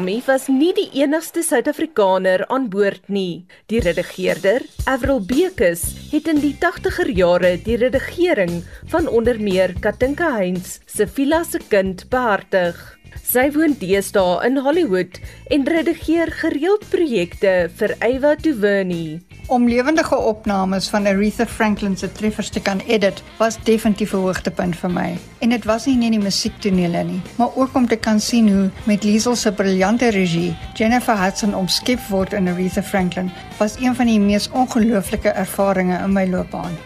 Tommy 0.00 0.22
was 0.24 0.46
nie 0.48 0.70
die 0.72 0.86
enigste 0.96 1.42
Suid-Afrikaner 1.44 2.46
aan 2.48 2.70
boord 2.72 3.10
nie. 3.12 3.44
Die 3.68 3.82
redigeerder, 3.84 4.62
Avril 4.88 5.18
Bekes, 5.20 5.82
het 6.08 6.30
in 6.32 6.40
die 6.40 6.54
80er 6.56 7.10
jare 7.18 7.50
die 7.66 7.76
redigering 7.82 8.62
van 8.88 9.10
onder 9.12 9.36
meer 9.36 9.74
Katinka 9.84 10.30
Heinz 10.38 10.78
se 10.88 11.04
Villa 11.04 11.42
se 11.44 11.60
kind 11.68 12.06
behartig. 12.08 12.80
Sy 13.20 13.50
woon 13.52 13.76
deesdae 13.82 14.38
in 14.48 14.56
Hollywood 14.64 15.20
en 15.52 15.68
redigeer 15.68 16.32
gereeld 16.40 16.88
projekte 16.88 17.68
vir 17.76 17.98
Ava 18.00 18.38
DuVernay. 18.40 19.18
Om 19.50 19.68
lewendige 19.68 20.14
opnames 20.16 20.88
van 20.88 21.06
Aretha 21.06 21.46
Franklin 21.46 21.96
se 21.96 22.12
treffers 22.12 22.48
te 22.48 22.60
kan 22.62 22.78
edit, 22.86 23.22
was 23.38 23.56
definitief 23.62 24.12
'n 24.12 24.16
hoogtepunt 24.16 24.76
vir 24.76 24.90
my. 24.90 25.18
En 25.38 25.48
dit 25.48 25.64
was 25.64 25.86
nie 25.86 25.96
net 25.96 26.10
die 26.10 26.20
musiektonele 26.20 27.02
nie, 27.02 27.20
maar 27.36 27.56
ook 27.56 27.74
om 27.74 27.88
te 27.88 27.96
kan 27.96 28.20
sien 28.20 28.48
hoe 28.48 28.70
met 28.84 29.04
Liesel 29.04 29.36
se 29.36 29.52
briljante 29.52 30.10
regie 30.10 30.56
Jennifer 30.74 31.18
Hudson 31.22 31.54
omskep 31.54 31.98
word 32.08 32.32
in 32.32 32.48
Aretha 32.48 32.82
Franklin, 32.82 33.30
was 33.58 33.76
een 33.80 33.94
van 33.94 34.06
die 34.06 34.20
mees 34.20 34.50
ongelooflike 34.50 35.28
ervarings 35.28 36.02
in 36.02 36.12
my 36.12 36.26
loopbaan. 36.26 36.78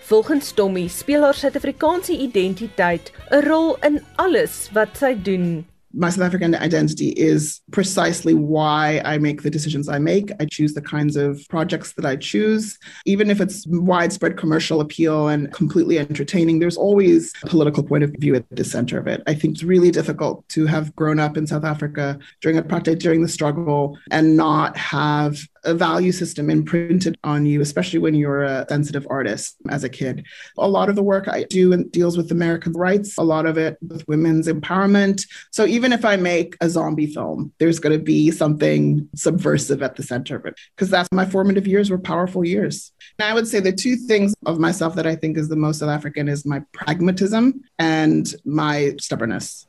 Volgens 0.00 0.52
Tommy 0.52 0.88
speel 0.88 1.22
haar 1.22 1.34
Suid-Afrikaanse 1.34 2.18
identiteit 2.18 3.12
'n 3.30 3.48
rol 3.48 3.76
in 3.80 4.02
alles 4.14 4.70
wat 4.72 4.88
sy 4.92 5.16
doen. 5.22 5.66
My 5.96 6.10
South 6.10 6.24
African 6.24 6.54
identity 6.54 7.08
is 7.08 7.60
precisely 7.72 8.34
why 8.34 9.00
I 9.04 9.18
make 9.18 9.42
the 9.42 9.50
decisions 9.50 9.88
I 9.88 9.98
make. 9.98 10.30
I 10.38 10.44
choose 10.44 10.74
the 10.74 10.82
kinds 10.82 11.16
of 11.16 11.40
projects 11.48 11.94
that 11.94 12.04
I 12.04 12.16
choose. 12.16 12.78
Even 13.06 13.30
if 13.30 13.40
it's 13.40 13.66
widespread 13.66 14.36
commercial 14.36 14.80
appeal 14.80 15.28
and 15.28 15.52
completely 15.52 15.98
entertaining, 15.98 16.58
there's 16.58 16.76
always 16.76 17.32
a 17.42 17.46
political 17.46 17.82
point 17.82 18.04
of 18.04 18.14
view 18.18 18.34
at 18.34 18.44
the 18.50 18.64
center 18.64 18.98
of 18.98 19.06
it. 19.06 19.22
I 19.26 19.34
think 19.34 19.54
it's 19.54 19.62
really 19.62 19.90
difficult 19.90 20.46
to 20.50 20.66
have 20.66 20.94
grown 20.96 21.18
up 21.18 21.36
in 21.36 21.46
South 21.46 21.64
Africa 21.64 22.18
during 22.42 22.58
apartheid, 22.58 22.98
during 22.98 23.22
the 23.22 23.28
struggle, 23.28 23.98
and 24.10 24.36
not 24.36 24.76
have 24.76 25.38
a 25.66 25.74
value 25.74 26.12
system 26.12 26.48
imprinted 26.48 27.18
on 27.24 27.44
you, 27.44 27.60
especially 27.60 27.98
when 27.98 28.14
you're 28.14 28.44
a 28.44 28.66
sensitive 28.68 29.06
artist 29.10 29.56
as 29.68 29.84
a 29.84 29.88
kid. 29.88 30.24
A 30.58 30.68
lot 30.68 30.88
of 30.88 30.96
the 30.96 31.02
work 31.02 31.28
I 31.28 31.44
do 31.44 31.84
deals 31.84 32.16
with 32.16 32.30
American 32.30 32.72
rights, 32.72 33.18
a 33.18 33.22
lot 33.22 33.46
of 33.46 33.58
it 33.58 33.76
with 33.86 34.06
women's 34.08 34.46
empowerment. 34.46 35.26
So 35.50 35.66
even 35.66 35.92
if 35.92 36.04
I 36.04 36.16
make 36.16 36.56
a 36.60 36.70
zombie 36.70 37.06
film, 37.06 37.52
there's 37.58 37.80
going 37.80 37.98
to 37.98 38.02
be 38.02 38.30
something 38.30 39.08
subversive 39.14 39.82
at 39.82 39.96
the 39.96 40.02
center 40.02 40.36
of 40.36 40.46
it 40.46 40.54
because 40.74 40.90
that's 40.90 41.10
my 41.12 41.26
formative 41.26 41.66
years 41.66 41.90
were 41.90 41.98
powerful 41.98 42.44
years. 42.44 42.92
And 43.18 43.28
I 43.28 43.34
would 43.34 43.48
say 43.48 43.60
the 43.60 43.72
two 43.72 43.96
things 43.96 44.34
of 44.46 44.58
myself 44.58 44.94
that 44.94 45.06
I 45.06 45.16
think 45.16 45.36
is 45.36 45.48
the 45.48 45.56
most 45.56 45.80
South 45.80 45.90
African 45.90 46.28
is 46.28 46.46
my 46.46 46.62
pragmatism 46.72 47.62
and 47.78 48.32
my 48.44 48.94
stubbornness. 49.00 49.66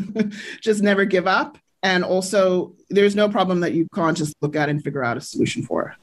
just 0.60 0.82
never 0.82 1.04
give 1.04 1.26
up. 1.26 1.58
And 1.82 2.04
also, 2.04 2.72
there's 2.90 3.14
no 3.14 3.28
problem 3.28 3.60
that 3.60 3.72
you 3.72 3.86
can't 3.94 4.16
just 4.16 4.34
look 4.42 4.56
at 4.56 4.68
and 4.68 4.82
figure 4.82 5.02
out 5.02 5.16
a 5.16 5.20
solution 5.20 5.62
for. 5.62 5.96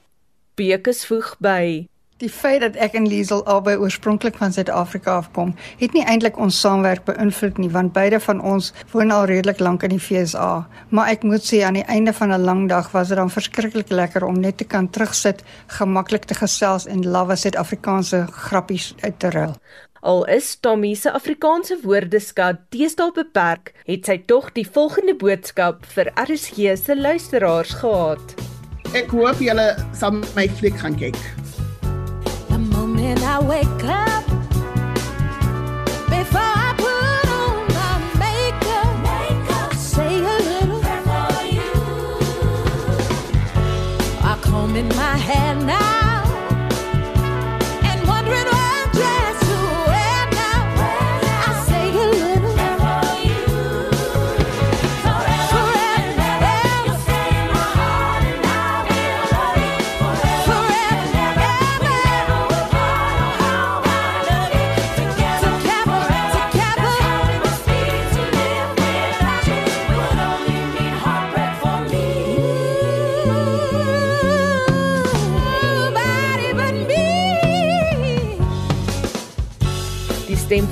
Beekes 0.56 1.04
voeg 1.06 1.36
by 1.38 1.86
Die 2.18 2.30
feit 2.34 2.64
dat 2.64 2.74
ek 2.82 2.96
en 2.98 3.04
Liesel 3.06 3.44
albei 3.46 3.76
oorspronklik 3.78 4.34
van 4.40 4.50
Suid-Afrika 4.50 5.12
afkom, 5.20 5.52
het 5.78 5.92
nie 5.94 6.02
eintlik 6.02 6.38
ons 6.42 6.56
saamwerk 6.58 7.04
beïnvloed 7.06 7.60
nie, 7.62 7.68
want 7.70 7.92
beide 7.94 8.18
van 8.24 8.40
ons 8.42 8.72
woon 8.90 9.14
al 9.14 9.28
redelik 9.30 9.60
lank 9.62 9.86
in 9.86 9.94
die 9.94 10.00
FSA. 10.02 10.48
Maar 10.90 11.12
ek 11.12 11.22
moet 11.22 11.46
sê 11.46 11.60
aan 11.62 11.78
die 11.78 11.86
einde 11.86 12.10
van 12.12 12.34
'n 12.34 12.42
lang 12.42 12.66
dag 12.68 12.90
was 12.90 13.14
dit 13.14 13.16
dan 13.22 13.30
verskriklik 13.30 13.94
lekker 13.94 14.26
om 14.26 14.40
net 14.40 14.58
te 14.58 14.64
kan 14.64 14.90
terugsit, 14.90 15.44
gemaklik 15.78 16.24
te 16.24 16.34
gesels 16.34 16.86
en 16.86 17.06
lawwe 17.06 17.36
Suid-Afrikaanse 17.36 18.26
grappies 18.30 18.94
uit 19.00 19.18
te 19.18 19.30
ruil. 19.30 19.54
Al 20.00 20.24
is 20.30 20.56
Tommy 20.60 20.94
se 20.94 21.10
Afrikaanse 21.10 21.80
woordeskat 21.82 22.60
teestal 22.70 23.10
beperk, 23.16 23.72
het 23.88 24.06
sy 24.06 24.20
tog 24.30 24.52
die 24.54 24.62
volgende 24.62 25.16
boodskap 25.18 25.82
vir 25.90 26.12
RSG 26.14 26.76
se 26.78 26.94
luisteraars 26.94 27.72
gehad. 27.80 28.34
Ek 28.94 29.10
hoop 29.10 29.42
julle 29.42 29.66
sal 29.98 30.20
my 30.36 30.46
fliek 30.60 30.78
gaan 30.78 30.94
kyk. 31.00 31.18
The 32.46 32.58
moment 32.62 33.26
I 33.26 33.42
wake 33.42 33.90
up, 33.90 34.24
before 36.06 36.46
I 36.46 36.70
put 36.78 37.26
on 37.34 37.66
my 37.74 37.98
makeup, 38.22 39.74
say 39.74 40.22
a 40.22 40.38
little 40.46 40.78
prayer 40.78 41.02
for 41.10 41.42
you. 41.42 41.74
I 44.22 44.38
comb 44.46 44.76
in 44.76 44.88
my 44.94 45.16
hair 45.18 45.54
now, 45.56 45.97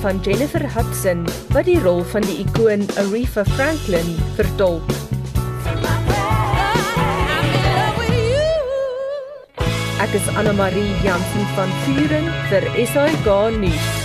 van 0.01 0.19
Jennifer 0.21 0.63
Hudson 0.73 1.25
wat 1.53 1.65
die 1.65 1.79
rol 1.81 2.03
van 2.13 2.25
die 2.27 2.39
ikoon 2.43 2.85
Aretha 3.01 3.43
Franklin 3.55 4.15
vertolk. 4.37 4.95
Ek 9.97 10.13
is 10.13 10.27
Anna 10.37 10.53
Marie 10.53 10.91
Jansen 11.03 11.47
van 11.57 11.71
Vuren 11.85 12.29
vir 12.51 12.69
SAK 12.85 13.31
nuus. 13.57 13.96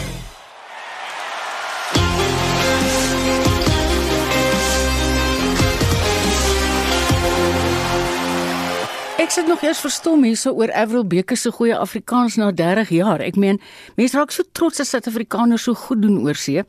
Sit 9.33 9.47
nog 9.49 9.63
eers 9.65 9.79
verstom 9.81 10.25
hierso 10.27 10.51
oor 10.53 10.69
Avril 10.77 11.07
Beker 11.09 11.39
se 11.41 11.49
goeie 11.57 11.77
Afrikaans 11.79 12.35
na 12.37 12.51
30 12.53 12.91
jaar. 12.93 13.23
Ek 13.25 13.39
meen, 13.41 13.57
mense 13.97 14.19
raak 14.19 14.35
so 14.35 14.45
trots 14.53 14.83
as 14.83 14.91
Suid-Afrikaners 14.93 15.65
so 15.65 15.73
goed 15.87 16.03
doen 16.05 16.19
oor 16.27 16.37
see. 16.37 16.61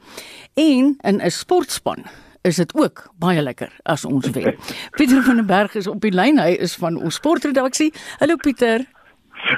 En 0.56 0.95
in 0.95 1.19
'n 1.19 1.32
sportspan 1.32 2.06
is 2.41 2.56
dit 2.56 2.73
ook 2.76 3.10
baie 3.19 3.41
lekker 3.41 3.71
as 3.84 4.06
ons 4.06 4.30
wen. 4.32 4.56
Pieter 4.97 5.23
van 5.23 5.36
den 5.36 5.45
Berg 5.45 5.76
is 5.76 5.88
op 5.88 5.99
die 6.02 6.12
lyn. 6.12 6.39
Hy 6.39 6.56
is 6.56 6.76
van 6.76 6.95
ons 6.95 7.15
sportredaksie. 7.15 7.91
Hallo 8.19 8.36
Pieter. 8.36 8.88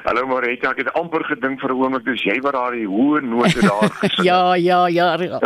Hallo 0.05 0.25
Marita, 0.27 0.71
ek 0.73 0.77
het 0.81 0.89
amper 0.97 1.23
gedink 1.29 1.59
vir 1.61 1.69
'n 1.71 1.77
oomblik 1.77 2.05
dis 2.05 2.23
jy 2.25 2.39
wat 2.41 2.53
daar 2.57 2.71
die 2.73 2.87
hoë 2.89 3.21
note 3.21 3.61
daar 3.61 3.89
gesing. 4.01 4.25
ja, 4.25 4.55
ja, 4.55 4.87
ja, 4.87 5.13
ja. 5.21 5.39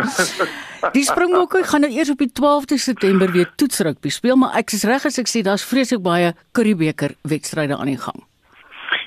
Die 0.96 1.04
Springbokke 1.04 1.60
gaan 1.64 1.82
nou 1.84 1.92
eers 1.92 2.08
op 2.10 2.18
die 2.18 2.30
12de 2.32 2.78
September 2.80 3.30
weer 3.32 3.50
toetsrugby 3.56 4.08
speel, 4.08 4.36
maar 4.36 4.56
ek 4.56 4.72
is 4.72 4.84
reg 4.88 5.04
as 5.04 5.18
ek 5.20 5.28
sê 5.28 5.42
daar's 5.44 5.64
vreeslik 5.64 6.00
baie 6.02 6.32
Curriebeeker 6.56 7.12
wedstryde 7.28 7.76
aan 7.76 7.92
die 7.92 8.00
gang. 8.00 8.24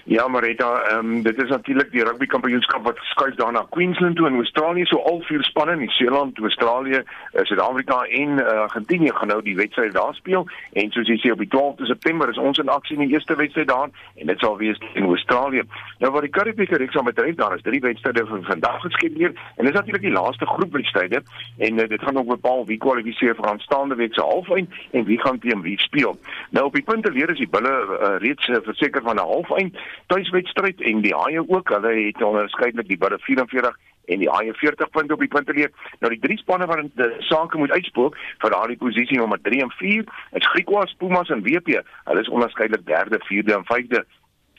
Ja, 0.06 0.28
Marita, 0.28 0.82
ehm 0.82 1.00
um, 1.00 1.22
dit 1.22 1.44
is 1.44 1.50
natuurlik 1.50 1.92
die 1.92 2.04
rugby 2.04 2.26
kampioenskap 2.26 2.84
wat 2.84 2.98
skuif 3.02 3.36
daar 3.36 3.52
na 3.52 3.66
Queensland 3.70 4.16
toe 4.16 4.28
in 4.28 4.36
Australië. 4.36 4.86
So 4.86 4.98
al 4.98 5.22
vier 5.22 5.44
spanne, 5.44 5.76
Nieu-Seeland, 5.76 6.39
Australië, 6.39 7.00
uh, 7.00 7.44
Suid-Afrika 7.44 8.02
en 8.02 8.30
uh, 8.30 8.48
Argentinië 8.48 9.13
gaan 9.13 9.28
nou 9.28 9.42
die 9.42 9.56
wedstryd 9.56 9.94
daar 9.94 10.13
speel. 10.16 10.48
En 10.74 10.92
soos 10.92 11.08
jy 11.08 11.16
sê 11.24 11.32
op 11.32 11.39
die 11.39 11.48
12de 11.56 11.88
September 11.88 12.30
is 12.30 12.38
ons 12.38 12.60
in 12.60 12.68
aksie 12.68 12.98
in 12.98 13.06
die 13.06 13.13
eerste 13.13 13.36
wedstryd 13.36 13.68
daar 13.68 13.89
en 14.16 14.28
dit 14.28 14.39
sal 14.39 14.58
wees 14.58 14.82
in 14.94 15.08
Australië. 15.08 15.63
Nou 16.04 16.12
wat 16.12 16.28
die 16.28 16.34
Curriebeeker 16.36 16.84
reeks 16.84 17.00
aan 17.00 17.08
betref, 17.08 17.39
daar 17.39 17.56
is 17.56 17.63
drie 17.63 17.80
wedstryde 17.80 18.26
vir 18.28 18.44
vandag 18.50 18.82
geskeduleer 18.82 19.32
en 19.56 19.66
dit 19.66 19.72
is 19.72 19.80
natuurlik 19.80 20.06
die 20.10 20.13
laaste 20.18 20.46
groepwedstryde 20.46 21.24
en 21.58 21.80
uh, 21.80 21.88
dit 21.88 22.04
gaan 22.04 22.20
ook 22.20 22.28
bepaal 22.34 22.66
wie 22.66 22.78
kwalifiseer 22.78 23.39
vir 23.39 23.50
aanstaande 23.54 23.96
week 23.96 24.20
se 24.20 24.28
halfeind 24.28 24.76
en 24.92 25.08
wie 25.08 25.20
gaan 25.24 25.39
teen 25.39 25.63
wie 25.63 25.80
speel. 25.80 26.20
Nou 26.52 26.66
op 26.66 26.76
die 26.76 26.84
punte 26.84 27.12
leer 27.12 27.32
is 27.32 27.39
die 27.39 27.50
bulle 27.56 27.72
uh, 27.72 28.16
reeds 28.28 28.52
uh, 28.52 28.60
verseker 28.68 29.02
van 29.08 29.16
'n 29.16 29.32
halfeind 29.32 29.80
tuiswedstryd 30.12 30.82
en 30.82 31.01
die 31.01 31.15
haie 31.15 31.41
ook. 31.47 31.69
Hulle 31.69 31.93
het 32.06 32.23
onderskeidelik 32.23 32.88
die 32.88 32.97
bulle 32.97 33.19
44 33.19 33.77
en 34.06 34.19
die 34.19 34.29
haie 34.29 34.53
40 34.53 34.89
punte 34.89 35.13
op 35.13 35.19
die 35.19 35.32
punte 35.32 35.53
leer. 35.53 35.71
Nou 35.99 36.12
die 36.12 36.21
drie 36.23 36.38
spanne 36.38 36.67
wat 36.67 36.84
die 36.84 37.10
sake 37.29 37.58
moet 37.58 37.71
uitspook 37.71 38.17
vir 38.43 38.56
daardie 38.56 38.79
posisie 38.82 39.19
nommer 39.19 39.41
3 39.41 39.62
en 39.67 39.71
4 39.79 40.03
is 40.39 40.49
Griquas, 40.56 40.95
Pumas 40.99 41.29
en 41.29 41.45
WP. 41.45 41.79
Hulle 42.10 42.25
is 42.25 42.29
onderskeidelik 42.29 42.86
derde, 42.86 43.21
vierde 43.29 43.56
en 43.56 43.65
vyfde 43.69 44.03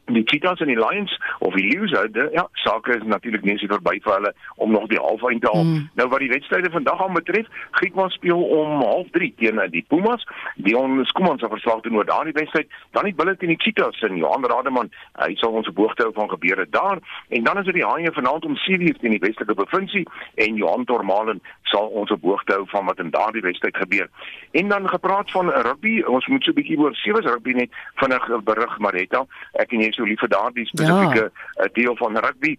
die 0.06 0.22
Cheetahs 0.24 0.60
en 0.60 0.66
die 0.66 0.78
Lions 0.78 1.20
of 1.38 1.54
die 1.54 1.64
Lions 1.70 1.92
hulle 1.92 2.28
ja 2.32 2.48
sake 2.52 2.96
is 2.96 3.02
natuurlik 3.08 3.44
nie 3.44 3.56
so 3.58 3.70
verby 3.72 3.96
vir 4.04 4.12
hulle 4.14 4.32
om 4.56 4.72
nog 4.72 4.88
die 4.92 5.00
halfeind 5.00 5.42
te 5.42 5.50
haal. 5.52 5.64
Mm. 5.64 5.88
Nou 5.94 6.08
wat 6.12 6.20
die 6.20 6.30
wedstryde 6.32 6.70
vandag 6.70 7.02
aan 7.02 7.16
betref, 7.16 7.46
Griekman 7.78 8.10
speel 8.10 8.42
om 8.42 8.82
0:30 8.82 9.34
teen 9.40 9.60
die 9.70 9.84
Pumas. 9.88 10.26
Dion 10.56 11.04
Skuman 11.04 11.38
se 11.38 11.48
verslag 11.48 11.80
doen 11.80 11.96
oor 11.96 12.04
daardie 12.04 12.36
wedstryd, 12.36 12.68
dan 12.90 13.04
die 13.04 13.14
Bulls 13.14 13.38
teen 13.38 13.54
die 13.54 13.60
Cheetahs 13.60 14.02
en 14.02 14.16
Johan 14.16 14.44
Rademan, 14.44 14.90
hy 15.24 15.34
sal 15.40 15.56
ons 15.56 15.72
boogte 15.72 16.02
hou 16.02 16.12
van 16.12 16.28
gebeure 16.28 16.66
daar 16.70 16.98
en 17.28 17.44
dan 17.44 17.58
is 17.58 17.64
dit 17.64 17.80
die 17.80 17.86
Haie 17.86 18.12
vanaand 18.12 18.44
om 18.44 18.56
7:00 18.56 19.00
teen 19.00 19.16
die 19.16 19.22
Weselike 19.24 19.54
provinsie 19.54 20.06
en 20.34 20.54
Johan 20.60 20.84
Tormalen 20.84 21.40
sal 21.62 21.88
ons 21.88 22.12
boogte 22.20 22.52
hou 22.52 22.66
van 22.66 22.86
wat 22.86 22.98
in 22.98 23.10
daardie 23.10 23.42
wedstryd 23.42 23.76
gebeur. 23.76 24.08
En 24.52 24.68
dan 24.68 24.88
gepraat 24.88 25.30
van 25.30 25.50
rugby, 25.50 26.02
ons 26.06 26.26
moet 26.26 26.44
so 26.44 26.50
'n 26.50 26.54
bietjie 26.54 26.78
oor 26.78 26.94
sewe 26.94 27.20
rugby 27.20 27.52
net 27.52 27.70
vinnig 27.94 28.42
berig 28.44 28.78
Maretta. 28.78 29.26
Ek 29.52 29.72
en 29.72 29.80
jy 29.80 29.93
so 29.94 30.06
lief 30.08 30.22
vir 30.24 30.32
daardie 30.34 30.66
spesifieke 30.70 31.30
ja. 31.30 31.68
deel 31.78 31.96
van 31.96 32.18
rugby. 32.18 32.56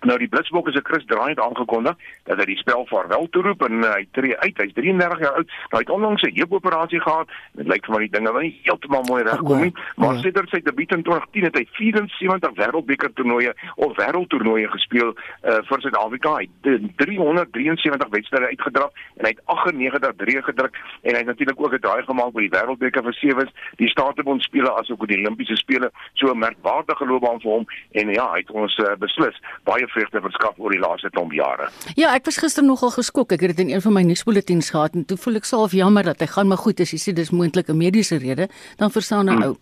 Nou 0.00 0.16
die 0.18 0.28
Blitsbok 0.28 0.68
is 0.68 0.74
'n 0.74 0.84
Chris 0.84 1.04
Draai 1.06 1.28
het 1.28 1.40
aangekondig 1.40 1.96
dat 2.24 2.38
hy 2.38 2.44
die 2.44 2.56
spel 2.56 2.86
vaarwel 2.86 3.28
toeroep 3.30 3.62
en 3.62 3.84
uh, 3.84 3.92
hy 3.92 4.06
tree 4.12 4.36
uit. 4.38 4.56
Hy's 4.56 4.72
33 4.72 5.18
jaar 5.18 5.36
oud. 5.36 5.46
Nou, 5.46 5.76
hy 5.76 5.78
het 5.78 5.90
onlangs 5.90 6.22
'n 6.22 6.34
heupoperasie 6.34 7.00
gehad. 7.00 7.28
Dit 7.52 7.66
lyk 7.66 7.84
vir 7.84 7.94
my 7.94 8.00
die 8.00 8.16
dinge 8.16 8.32
wil 8.32 8.40
nie 8.40 8.60
heeltemal 8.62 9.02
mooi 9.02 9.22
regkom 9.22 9.60
nie, 9.60 9.74
maar 9.96 10.14
ja. 10.14 10.20
sedert 10.20 10.48
sy 10.48 10.60
debuut 10.60 10.92
in 10.92 11.02
2010 11.02 11.44
het 11.44 11.56
hy 11.56 11.66
74 11.72 12.54
wêreldbeker 12.54 13.12
toernooie 13.12 13.52
of 13.76 13.96
wêreldtoernooie 13.96 14.68
gespeel 14.68 15.12
uh, 15.12 15.58
vir 15.68 15.80
Suid-Afrika. 15.80 16.34
Hy 16.34 16.48
het 16.62 16.96
373 16.96 18.08
wedstryde 18.08 18.46
uitgedraf 18.46 18.90
en 19.16 19.24
hy 19.24 19.32
het 19.36 19.42
98 19.44 20.16
drie 20.16 20.42
gedruk 20.42 20.74
en 21.02 21.12
hy 21.12 21.18
het 21.18 21.26
natuurlik 21.26 21.60
ook 21.60 21.74
'n 21.74 21.80
draai 21.80 22.02
gemaak 22.02 22.32
by 22.32 22.40
die 22.40 22.54
wêreldbeker 22.56 23.02
vir 23.02 23.12
sewes, 23.12 23.52
die 23.76 23.88
Statebond 23.88 24.42
spele 24.42 24.72
asook 24.72 25.06
die 25.06 25.18
Olimpiese 25.18 25.56
spele. 25.56 25.90
So 26.14 26.32
'n 26.32 26.38
merkwaardige 26.38 27.06
loopbaan 27.06 27.40
vir 27.40 27.50
hom 27.50 27.66
en 27.92 28.08
ja, 28.08 28.32
hy 28.32 28.38
het 28.38 28.50
ons 28.50 28.78
uh, 28.78 28.96
beslis 28.96 29.36
baie 29.64 29.88
vreugde 29.94 30.20
verskaf 30.24 30.58
oor 30.58 30.74
die 30.74 30.80
laaste 30.80 31.10
klomp 31.10 31.32
jare. 31.32 31.68
Ja, 31.96 32.14
ek 32.14 32.24
was 32.28 32.38
gister 32.42 32.64
nogal 32.64 32.92
geskok. 32.94 33.32
Ek 33.32 33.44
het 33.44 33.56
dit 33.56 33.66
in 33.66 33.74
een 33.74 33.82
van 33.82 33.96
my 33.96 34.02
nuusbulletins 34.06 34.70
gehad 34.70 34.94
en 34.94 35.04
toe 35.04 35.18
voel 35.20 35.40
ek 35.40 35.48
self 35.48 35.74
jammer 35.76 36.04
dat 36.04 36.20
hy 36.20 36.30
gaan 36.30 36.48
maar 36.48 36.62
goed 36.62 36.80
as 36.80 36.94
jy 36.94 37.00
sê 37.02 37.14
dis 37.16 37.30
moontlik 37.30 37.68
'n 37.68 37.76
mediese 37.76 38.18
rede, 38.18 38.48
dan 38.78 38.90
verstaan 38.90 39.26
nou 39.26 39.38
ou. 39.42 39.56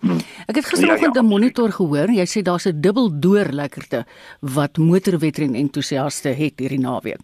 Ek 0.49 0.57
het 0.57 0.65
gisteroggend 0.65 1.15
ja, 1.15 1.21
ja, 1.21 1.23
'n 1.23 1.29
monitor 1.29 1.73
gehoor. 1.73 2.11
Jy 2.11 2.27
sê 2.27 2.43
daar's 2.43 2.67
'n 2.67 2.81
dubbel 2.81 3.11
door 3.21 3.49
lekkerte 3.53 4.05
wat 4.41 4.79
motorwedren 4.79 5.55
entoesiaste 5.55 6.29
het 6.29 6.59
hierdie 6.59 6.81
naweek. 6.81 7.21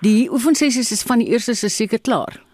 Die 0.00 0.30
oefensessies 0.30 0.92
is 0.92 1.02
van 1.02 1.18
die 1.18 1.28
eerste 1.28 1.54
se 1.54 1.68
seker 1.68 2.00
klaar. 2.00 2.51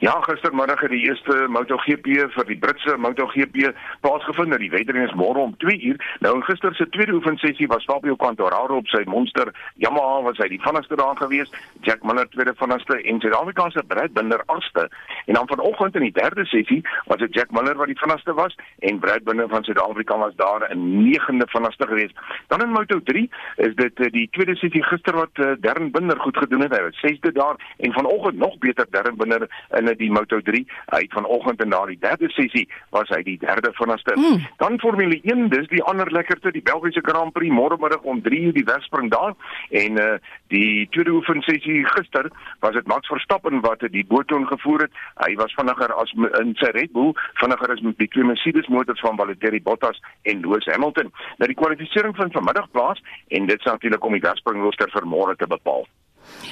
Ja, 0.00 0.20
gistermiddag 0.20 0.80
het 0.80 0.90
die 0.90 1.04
eerste 1.08 1.46
MotoGP 1.48 2.06
vir 2.32 2.46
die 2.48 2.56
Britse 2.60 2.96
MotoGP 2.96 3.70
plaasgevind. 4.00 4.48
Nou 4.48 4.58
die 4.60 4.70
wedren 4.72 5.02
is 5.04 5.14
môre 5.16 5.40
om 5.40 5.54
2 5.60 5.76
uur. 5.90 5.98
Nou 6.24 6.34
gister 6.44 6.74
se 6.74 6.88
tweede 6.88 7.12
oefensessie 7.12 7.66
was 7.68 7.84
Fabio 7.84 8.16
Quartararo 8.16 8.76
op 8.76 8.88
sy 8.88 9.02
monster 9.04 9.52
Yamaha 9.84 10.22
was 10.24 10.40
hy 10.40 10.48
die 10.52 10.60
vinnigste 10.64 10.96
daar 10.96 11.16
gewees. 11.16 11.52
Jack 11.88 12.04
Miller 12.04 12.28
tweede 12.32 12.54
vinnigste 12.56 12.96
en 13.02 13.20
Suid-Afrikaanse 13.20 13.84
Brad 13.88 14.12
Binder 14.12 14.42
agste. 14.46 14.88
En 15.26 15.34
dan 15.34 15.48
vanoggend 15.48 15.96
in 15.96 16.06
die 16.08 16.12
derde 16.12 16.44
sessie 16.44 16.80
was 17.06 17.20
dit 17.24 17.34
Jack 17.34 17.50
Miller 17.50 17.76
wat 17.76 17.92
die 17.92 17.98
vinnigste 18.00 18.34
was 18.34 18.56
en 18.78 18.98
Brad 18.98 19.24
Binder 19.24 19.48
van 19.48 19.64
Suid-Afrika 19.64 20.18
was 20.18 20.36
daar 20.36 20.70
in 20.70 21.08
negende 21.08 21.48
vinnigste 21.48 21.86
gewees. 21.86 22.12
Dan 22.46 22.64
in 22.64 22.76
Moto3 22.76 23.28
is 23.56 23.74
dit 23.74 24.00
uh, 24.00 24.10
die 24.12 24.28
tweede 24.30 24.56
sessie 24.56 24.84
gister 24.84 25.16
wat 25.20 25.44
uh, 25.44 25.52
Darren 25.60 25.92
Binder 25.92 26.20
goed 26.20 26.36
gedoen 26.36 26.64
het. 26.64 26.76
Hy 26.76 26.82
was 26.88 27.00
sesde 27.00 27.32
daar 27.32 27.56
en 27.76 27.92
vanoggend 27.92 28.38
nog 28.38 28.58
beter 28.58 28.86
Darren 28.90 29.16
Binder 29.16 29.48
in 29.78 29.90
die 29.98 30.10
Moto3. 30.12 30.62
Hy 30.94 31.00
het 31.04 31.12
vanoggend 31.12 31.62
in 31.62 31.70
daardie 31.74 31.98
derde 32.00 32.30
sessie 32.30 32.66
was 32.90 33.08
hy 33.14 33.22
die 33.26 33.38
derde 33.38 33.72
vinnigste. 33.72 34.14
Mm. 34.16 34.46
Dan 34.62 34.78
Formule 34.80 35.20
1, 35.22 35.48
dis 35.48 35.68
die 35.72 35.82
ander 35.82 36.10
lekkerte, 36.12 36.52
die 36.52 36.62
Belgiese 36.62 37.02
Grand 37.02 37.32
Prix 37.32 37.52
môremiddag 37.52 38.02
om 38.02 38.22
3:00 38.22 38.52
die 38.56 38.64
wegspring 38.64 39.10
daar 39.10 39.34
en 39.70 40.00
uh, 40.00 40.18
die 40.48 40.86
tweede 40.90 41.10
oefensessie 41.10 41.84
gister 41.96 42.30
was 42.60 42.72
dit 42.72 42.86
Max 42.86 43.06
Verstappen 43.06 43.60
wat 43.60 43.80
die 43.90 44.06
boot 44.06 44.24
gevoer 44.26 44.80
het. 44.80 44.92
Hy 45.24 45.34
was 45.34 45.54
vinniger 45.54 45.92
as 45.94 46.12
in 46.40 46.54
sy 46.60 46.70
Red 46.74 46.92
Bull, 46.92 47.14
vinniger 47.40 47.72
as 47.72 47.80
met 47.80 47.98
die 47.98 48.08
twee 48.08 48.24
Mercedes 48.24 48.66
motors 48.68 49.00
van 49.00 49.16
Valtteri 49.16 49.62
Bottas 49.62 50.00
en 50.22 50.40
Lewis 50.40 50.66
Hamilton. 50.66 51.12
Nou 51.38 51.50
die 51.50 51.58
kwalifikasie 51.58 52.12
vind 52.12 52.32
vanmiddag 52.32 52.70
plaas 52.70 53.02
en 53.28 53.46
dit 53.46 53.62
sal 53.62 53.78
natuurlik 53.78 54.04
om 54.04 54.16
die 54.16 54.24
wegspringrooster 54.24 54.90
vir 54.90 55.06
môre 55.06 55.36
te 55.36 55.46
bepaal. 55.46 55.86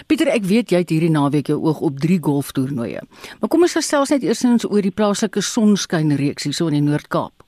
Pieter, 0.06 0.28
ek 0.32 0.44
weet 0.48 0.72
jy 0.72 0.82
het 0.82 0.92
hierdie 0.92 1.12
naweek 1.12 1.52
jou 1.52 1.60
oog 1.62 1.80
op 1.84 2.00
3 2.02 2.18
golftoernooie. 2.24 3.04
Maar 3.40 3.52
kom 3.52 3.66
ons 3.66 3.76
gesels 3.78 4.14
net 4.14 4.24
eers 4.26 4.44
oor 4.44 4.82
die 4.82 4.94
plaaslike 4.94 5.42
sonskynreeks 5.42 6.48
hier 6.48 6.56
so 6.56 6.68
in 6.68 6.78
die 6.78 6.86
Noord-Kaap. 6.90 7.43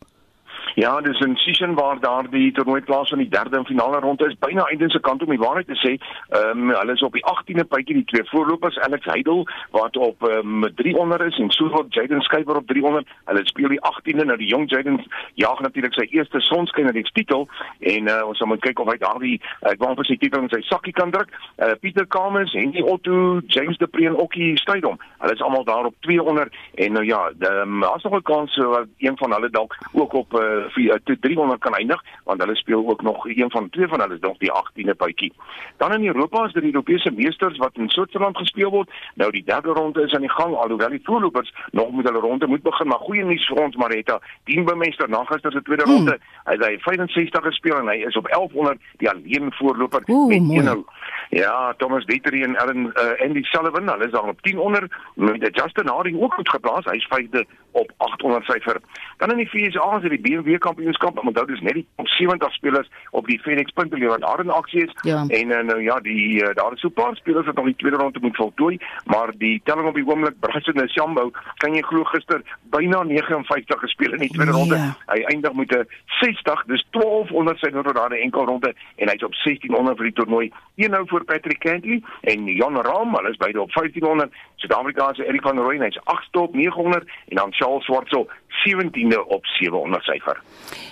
Ja, 0.77 1.01
dis 1.01 1.19
'n 1.19 1.35
season 1.35 1.75
waar 1.75 2.01
daar 2.01 2.31
die 2.31 2.53
toernooi 2.53 2.81
plaas 2.81 3.09
van 3.09 3.19
die 3.19 3.29
derde 3.29 3.57
en 3.57 3.65
finale 3.65 3.99
ronde 3.99 4.27
is 4.27 4.39
byna 4.39 4.63
einde 4.63 4.91
se 4.91 5.01
kant 5.01 5.23
om 5.23 5.29
die 5.29 5.39
waarheid 5.39 5.67
te 5.67 5.75
sê. 5.75 5.93
Ehm 6.29 6.59
um, 6.59 6.71
hulle 6.71 6.93
is 6.93 7.03
op 7.03 7.13
die 7.13 7.25
18de 7.25 7.65
puitjie 7.65 7.95
die 7.95 8.05
twee 8.05 8.25
voorlopers 8.25 8.79
Alex 8.79 9.05
Heidel 9.05 9.49
wat 9.71 9.97
op 9.97 10.29
ehm 10.29 10.65
um, 10.65 10.75
300 10.75 11.21
is 11.21 11.39
en 11.39 11.51
Seward 11.51 11.95
Jaden 11.95 12.21
Skyper 12.21 12.57
op 12.57 12.67
300. 12.67 13.09
Hulle 13.25 13.41
speel 13.45 13.69
die 13.69 13.81
18de 13.81 14.25
nou 14.25 14.37
die 14.37 14.47
jong 14.47 14.71
Jaden 14.71 15.05
jaag 15.35 15.61
natuurlik 15.61 15.93
sy 15.93 16.07
eerste 16.11 16.41
sonskynreeks 16.41 17.13
titel 17.13 17.49
en 17.79 18.09
uh, 18.09 18.27
ons 18.27 18.41
moet 18.41 18.61
kyk 18.61 18.79
of 18.79 18.91
hy 18.91 18.97
daardie 18.97 19.41
ek 19.61 19.79
wou 19.79 19.95
vir 19.95 20.05
sy 20.05 20.17
titel 20.17 20.43
in 20.43 20.49
sy 20.49 20.61
sakkie 20.61 20.93
kan 20.93 21.11
druk. 21.11 21.33
Uh, 21.57 21.73
Pieter 21.81 22.07
Kamers 22.07 22.55
en 22.55 22.71
die 22.71 22.85
Otto 22.85 23.41
James 23.47 23.79
de 23.79 23.87
Preen 23.87 24.15
Okkie 24.15 24.59
Stadium. 24.59 25.01
Hulle 25.19 25.33
is 25.33 25.43
almal 25.43 25.65
daar 25.65 25.85
op 25.85 25.95
200 26.01 26.53
en 26.75 26.93
nou 26.93 27.05
ja, 27.05 27.31
ehm 27.41 27.81
daar's 27.81 28.03
nog 28.03 28.17
'n 28.17 28.23
kans 28.23 28.53
so 28.53 28.85
een 28.99 29.17
van 29.17 29.33
hulle 29.33 29.51
dalk 29.51 29.77
ook 29.93 30.13
op 30.13 30.33
uh, 30.35 30.66
vir 30.75 31.01
tot 31.05 31.23
300 31.23 31.61
kan 31.61 31.75
eindig 31.75 32.03
want 32.25 32.41
hulle 32.41 32.57
speel 32.57 32.89
ook 32.89 33.03
nog 33.03 33.27
een 33.29 33.51
van 33.51 33.71
twee 33.71 33.89
van 33.89 34.01
hulle 34.01 34.15
is 34.15 34.21
nog 34.21 34.39
die 34.39 34.53
18de 34.53 34.97
bytjie. 34.97 35.33
Dan 35.77 35.93
in 35.93 36.07
Europa 36.07 36.45
is 36.45 36.53
dit 36.53 36.63
die 36.63 36.73
Europese 36.73 37.11
meesters 37.11 37.59
wat 37.59 37.75
in 37.75 37.89
Switserland 37.89 38.37
gespeel 38.37 38.71
word. 38.71 38.91
Nou 39.15 39.31
die 39.31 39.45
derde 39.45 39.69
ronde 39.69 40.03
is 40.03 40.15
aan 40.15 40.27
die 40.27 40.31
gang 40.31 40.55
alhoewel 40.55 40.89
die 40.89 41.01
voorlopers 41.03 41.55
nog 41.71 41.93
met 41.93 42.09
hulle 42.09 42.21
ronde 42.21 42.47
moet 42.47 42.63
begin, 42.63 42.89
maar 42.89 42.99
goeie 42.99 43.25
nuus 43.25 43.47
vir 43.47 43.63
ons 43.63 43.77
Marita. 43.77 44.21
Dienbemeester 44.45 45.09
na 45.09 45.25
gister 45.25 45.53
se 45.53 45.63
tweede 45.63 45.85
ronde, 45.85 46.19
hmm. 46.19 46.61
hy 46.61 46.73
het 46.73 46.83
65 46.83 47.43
gespeel 47.43 47.79
en 47.79 47.89
hy 47.89 47.97
is 48.07 48.17
op 48.17 48.29
1100 48.29 48.81
die 48.97 49.11
alleen 49.11 49.53
voorloper 49.53 50.03
Oeh, 50.09 50.29
met 50.29 50.57
een 50.57 50.65
nou. 50.65 50.85
Ja, 51.31 51.75
Thomas 51.77 52.05
Dietery 52.05 52.43
en 52.43 52.59
Aaron 52.59 52.87
uh, 52.87 53.21
Andy 53.27 53.43
Sullivan, 53.43 53.89
hulle 53.89 54.05
is 54.05 54.13
daar 54.13 54.29
op 54.29 54.43
10 54.43 54.59
onder 54.59 54.89
met 55.15 55.49
Justin 55.57 55.89
Harding 55.89 56.21
ook 56.23 56.35
goed 56.35 56.49
geplaas. 56.49 56.85
Hy's 56.85 57.07
vyfde 57.07 57.47
op 57.71 57.93
800 57.97 58.45
syfer. 58.45 58.81
Dan 59.17 59.31
in 59.31 59.37
die 59.37 59.51
VSA 59.51 59.97
is 59.97 60.03
dit 60.03 60.11
die 60.11 60.21
BMW 60.21 60.56
kampioenskap. 60.59 61.19
Onthou 61.19 61.47
dis 61.47 61.61
net 61.61 61.75
die 61.75 61.87
top 61.97 62.09
70 62.09 62.53
spelers 62.53 62.91
op 63.11 63.27
die 63.27 63.39
Phoenix 63.41 63.73
punte 63.73 63.97
lewer 63.97 64.21
daar 64.21 64.41
in 64.41 64.51
aksie 64.51 64.85
is. 64.85 64.95
Ja. 65.03 65.25
En 65.29 65.51
uh, 65.51 65.63
nou 65.71 65.83
ja, 65.83 66.01
die 66.01 66.43
uh, 66.43 66.55
daar 66.55 66.73
is 66.73 66.81
so 66.81 66.89
'n 66.89 66.93
paar 66.93 67.17
spelers 67.17 67.47
wat 67.47 67.57
nog 67.57 67.65
die 67.65 67.77
tweede 67.77 67.97
ronde 67.97 68.19
moet 68.21 68.37
voltooi, 68.37 68.79
maar 69.05 69.33
die 69.39 69.61
telling 69.65 69.89
op 69.89 69.95
die 69.95 70.07
oomblik 70.07 70.41
Bryson 70.41 70.89
Shambo, 70.89 71.31
kan 71.57 71.75
jy 71.75 71.83
glo 71.83 72.05
gister 72.05 72.43
byna 72.71 73.03
59 73.03 73.81
gespeel 73.81 74.13
in 74.13 74.19
die 74.19 74.33
tweede 74.33 74.53
nee. 74.53 74.61
ronde. 74.61 74.95
Hy 75.07 75.21
eindig 75.23 75.53
met 75.53 75.73
'n 75.73 75.89
60, 76.21 76.65
dis 76.67 76.87
1200 76.91 77.59
sy 77.59 77.71
nou 77.71 77.93
daar 77.93 78.11
'n 78.11 78.23
enkel 78.27 78.45
ronde 78.45 78.75
en 78.97 79.09
hy's 79.09 79.23
op 79.23 79.35
1600 79.35 79.97
vir 79.97 80.05
die 80.05 80.13
toernooi. 80.13 80.53
Een 80.77 80.91
nou 80.91 81.05
voor 81.09 81.25
Patrick 81.25 81.59
Cantley 81.59 82.03
en 82.21 82.45
Jon 82.45 82.77
Rahm, 82.77 83.15
hulle 83.15 83.31
is 83.31 83.37
beide 83.37 83.61
op 83.61 83.73
1500. 83.73 84.33
Suid-Afrikaanse 84.57 85.27
Erik 85.27 85.43
van 85.43 85.59
Rooyen, 85.59 85.83
hy's 85.83 86.01
8ste 86.05 86.41
op 86.41 86.55
900 86.55 87.05
en 87.29 87.37
dan 87.37 87.53
Charles 87.53 87.85
Swartsel 87.85 88.29
17de 88.65 89.21
op 89.29 89.47
700 89.47 90.03
syfer. 90.05 90.43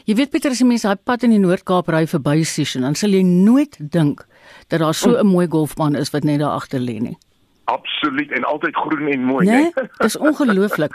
Jy 0.04 0.14
weet 0.14 0.30
Pieter 0.30 0.50
as 0.50 0.60
jy 0.60 0.66
mense 0.68 0.88
daai 0.88 1.00
pad 1.04 1.24
in 1.26 1.34
die 1.34 1.42
Noord-Kaap 1.42 1.88
ry 1.88 2.04
verby 2.06 2.42
Session, 2.44 2.82
dan 2.82 2.94
sal 2.94 3.14
jy 3.16 3.22
nooit 3.22 3.76
dink 3.78 4.26
dat 4.68 4.80
daar 4.80 4.94
so 4.94 5.16
'n 5.18 5.26
mooi 5.26 5.46
golfbaan 5.48 5.94
is 5.94 6.10
wat 6.10 6.24
net 6.24 6.40
daar 6.40 6.56
agter 6.60 6.80
lê 6.80 7.00
nie. 7.00 7.16
Absoluut 7.64 8.32
en 8.32 8.44
altyd 8.44 8.76
groen 8.76 9.06
en 9.08 9.24
mooi, 9.24 9.46
nee. 9.46 9.72
Dis 10.04 10.16
ongelooflik. 10.16 10.92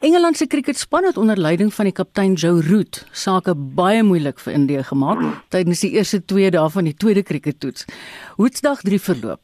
Engeland 0.00 0.36
se 0.36 0.46
kriketspan 0.46 1.04
het 1.04 1.16
onder 1.16 1.36
leiding 1.38 1.74
van 1.74 1.84
die 1.84 1.94
kaptein 1.94 2.32
Joe 2.34 2.62
Root 2.62 3.06
sake 3.12 3.54
baie 3.54 4.02
moeilik 4.02 4.40
vir 4.40 4.52
Indië 4.52 4.82
gemaak 4.82 5.22
tydens 5.48 5.80
die 5.80 5.90
eerste 5.90 6.24
2 6.24 6.50
dae 6.50 6.70
van 6.70 6.84
die 6.84 6.94
tweede 6.94 7.22
krikettoets. 7.22 7.84
Hoetsdag 8.36 8.82
3 8.82 8.98
verloop. 9.00 9.40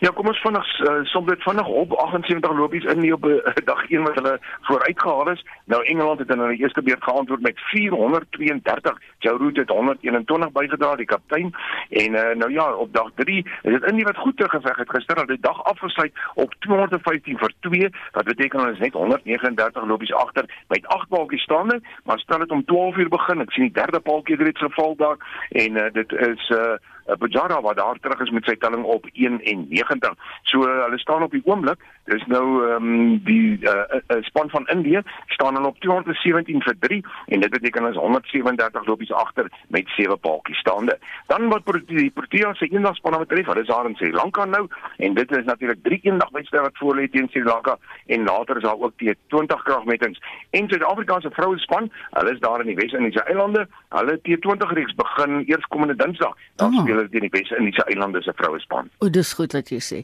Ja, 0.00 0.08
kom 0.16 0.30
ons 0.30 0.38
vinnig 0.40 0.68
uh, 0.80 0.92
som 1.12 1.26
dit 1.28 1.42
vinnig 1.44 1.66
op 1.68 1.90
78 1.92 2.54
lopies 2.56 2.86
in 2.88 3.02
nie 3.04 3.10
op 3.12 3.26
uh, 3.28 3.34
dag 3.70 3.82
1 3.90 4.06
wat 4.06 4.14
hulle 4.16 4.38
vooruitgehaal 4.68 5.30
is. 5.34 5.42
Nou 5.68 5.80
Engeland 5.84 6.22
het 6.22 6.30
in 6.32 6.40
hulle 6.40 6.56
eerste 6.56 6.82
beurt 6.82 7.02
geantwoord 7.04 7.42
met 7.44 7.60
432. 7.72 9.00
Joe 9.18 9.36
Root 9.36 9.56
het 9.60 9.68
121 9.68 10.52
bygedra, 10.52 10.94
die 10.96 11.06
kaptein. 11.10 11.52
En 11.90 12.16
uh, 12.16 12.22
nou 12.42 12.48
ja, 12.52 12.64
op 12.72 12.94
dag 12.94 13.10
3 13.14 13.44
is 13.44 13.72
dit 13.76 13.84
Indië 13.90 14.06
wat 14.08 14.16
goed 14.16 14.36
teruggeveg 14.36 14.76
het 14.76 14.90
gister. 14.90 15.18
Hulle 15.20 15.32
het 15.32 15.42
die 15.42 15.48
dag 15.50 15.60
afgesluit 15.64 16.12
op 16.34 16.54
215 16.58 17.38
vir 17.42 17.52
2, 17.68 17.90
wat 18.16 18.30
beteken 18.32 18.60
hulle 18.60 18.72
is 18.72 18.84
net 18.86 18.96
139 18.96 19.84
lopies 19.84 20.14
agter 20.14 20.48
met 20.68 20.86
8 20.86 21.08
balkies 21.08 21.44
staande, 21.44 21.80
maar 22.04 22.18
stel 22.18 22.38
dit 22.38 22.56
om 22.56 22.64
12 22.64 22.96
uur 22.96 23.12
begin. 23.12 23.44
Ek 23.44 23.52
sien 23.52 23.68
die 23.68 23.76
derde 23.82 24.00
balkie 24.00 24.38
het 24.38 24.46
reeds 24.48 24.64
geval 24.64 24.96
daar 24.96 25.20
en 25.50 25.76
uh, 25.76 25.92
dit 25.92 26.12
is 26.12 26.48
uh, 26.56 26.80
Bujara 27.18 27.60
wat 27.60 27.76
daar 27.76 27.98
terug 28.00 28.20
is 28.20 28.30
met 28.30 28.44
sy 28.44 28.56
telling 28.56 28.84
op 28.84 29.06
91. 29.12 30.14
So 30.42 30.66
uh, 30.66 30.82
hulle 30.84 30.98
staan 30.98 31.22
op 31.22 31.30
die 31.30 31.42
oomblik, 31.44 31.82
dis 32.04 32.24
nou 32.26 32.44
ehm 32.66 32.88
um, 32.90 33.18
die 33.24 33.58
uh, 33.62 33.84
uh, 33.98 34.22
span 34.26 34.50
van 34.50 34.66
Indië 34.66 35.02
staan 35.26 35.54
hulle 35.54 35.66
op 35.66 35.80
217 35.80 36.62
vir 36.62 36.76
3 36.78 37.04
en 37.26 37.40
dit 37.40 37.50
beteken 37.50 37.88
is 37.88 37.96
137 37.96 38.86
lopies 38.86 39.12
agter 39.12 39.50
met 39.68 39.88
7 39.96 40.18
paaltjies 40.18 40.58
staande. 40.58 40.98
Dan 41.26 41.48
wat 41.48 41.68
die 41.86 42.10
Protea 42.10 42.54
se 42.54 42.66
eendagspan 42.66 43.18
betref, 43.18 43.46
hulle 43.46 43.60
is 43.60 43.66
daar 43.66 43.86
in 43.86 43.96
Sri 43.96 44.12
Lanka 44.12 44.44
nou 44.44 44.66
en 44.96 45.14
dit 45.14 45.36
is 45.36 45.44
natuurlik 45.44 45.82
drie 45.82 46.00
eendagwedstryde 46.02 46.62
wat 46.62 46.78
voor 46.78 46.96
lê 46.96 47.08
teen 47.10 47.28
Sri 47.28 47.42
Lanka 47.42 47.78
en 48.06 48.24
later 48.24 48.56
is 48.56 48.62
daar 48.62 48.78
ook 48.78 48.92
die 48.96 49.16
20 49.28 49.62
kragmetings. 49.62 50.20
En 50.50 50.68
Suid-Afrika 50.68 51.20
se 51.20 51.30
vroue 51.30 51.58
span, 51.58 51.90
hulle 52.10 52.32
is 52.32 52.40
daar 52.40 52.60
in 52.60 52.66
die 52.66 52.76
Wes-Indiese 52.76 53.22
eilande. 53.22 53.66
Hulle 53.88 54.18
T20 54.28 54.74
reeks 54.74 54.94
begin 54.94 55.42
eers 55.46 55.66
komende 55.68 55.96
Dinsdag. 55.96 56.36
Dan 56.56 56.74
oh. 56.74 56.80
speel 56.80 56.99
hulle 57.00 57.12
teen 57.12 57.26
die 57.26 57.32
Wes-Indiese 57.34 57.86
eilande 57.90 58.22
se 58.24 58.34
vroue 58.38 58.60
span. 58.62 58.90
O, 59.00 59.10
dis 59.12 59.32
goed 59.38 59.56
wat 59.56 59.72
jy 59.72 59.80
sê. 59.84 60.02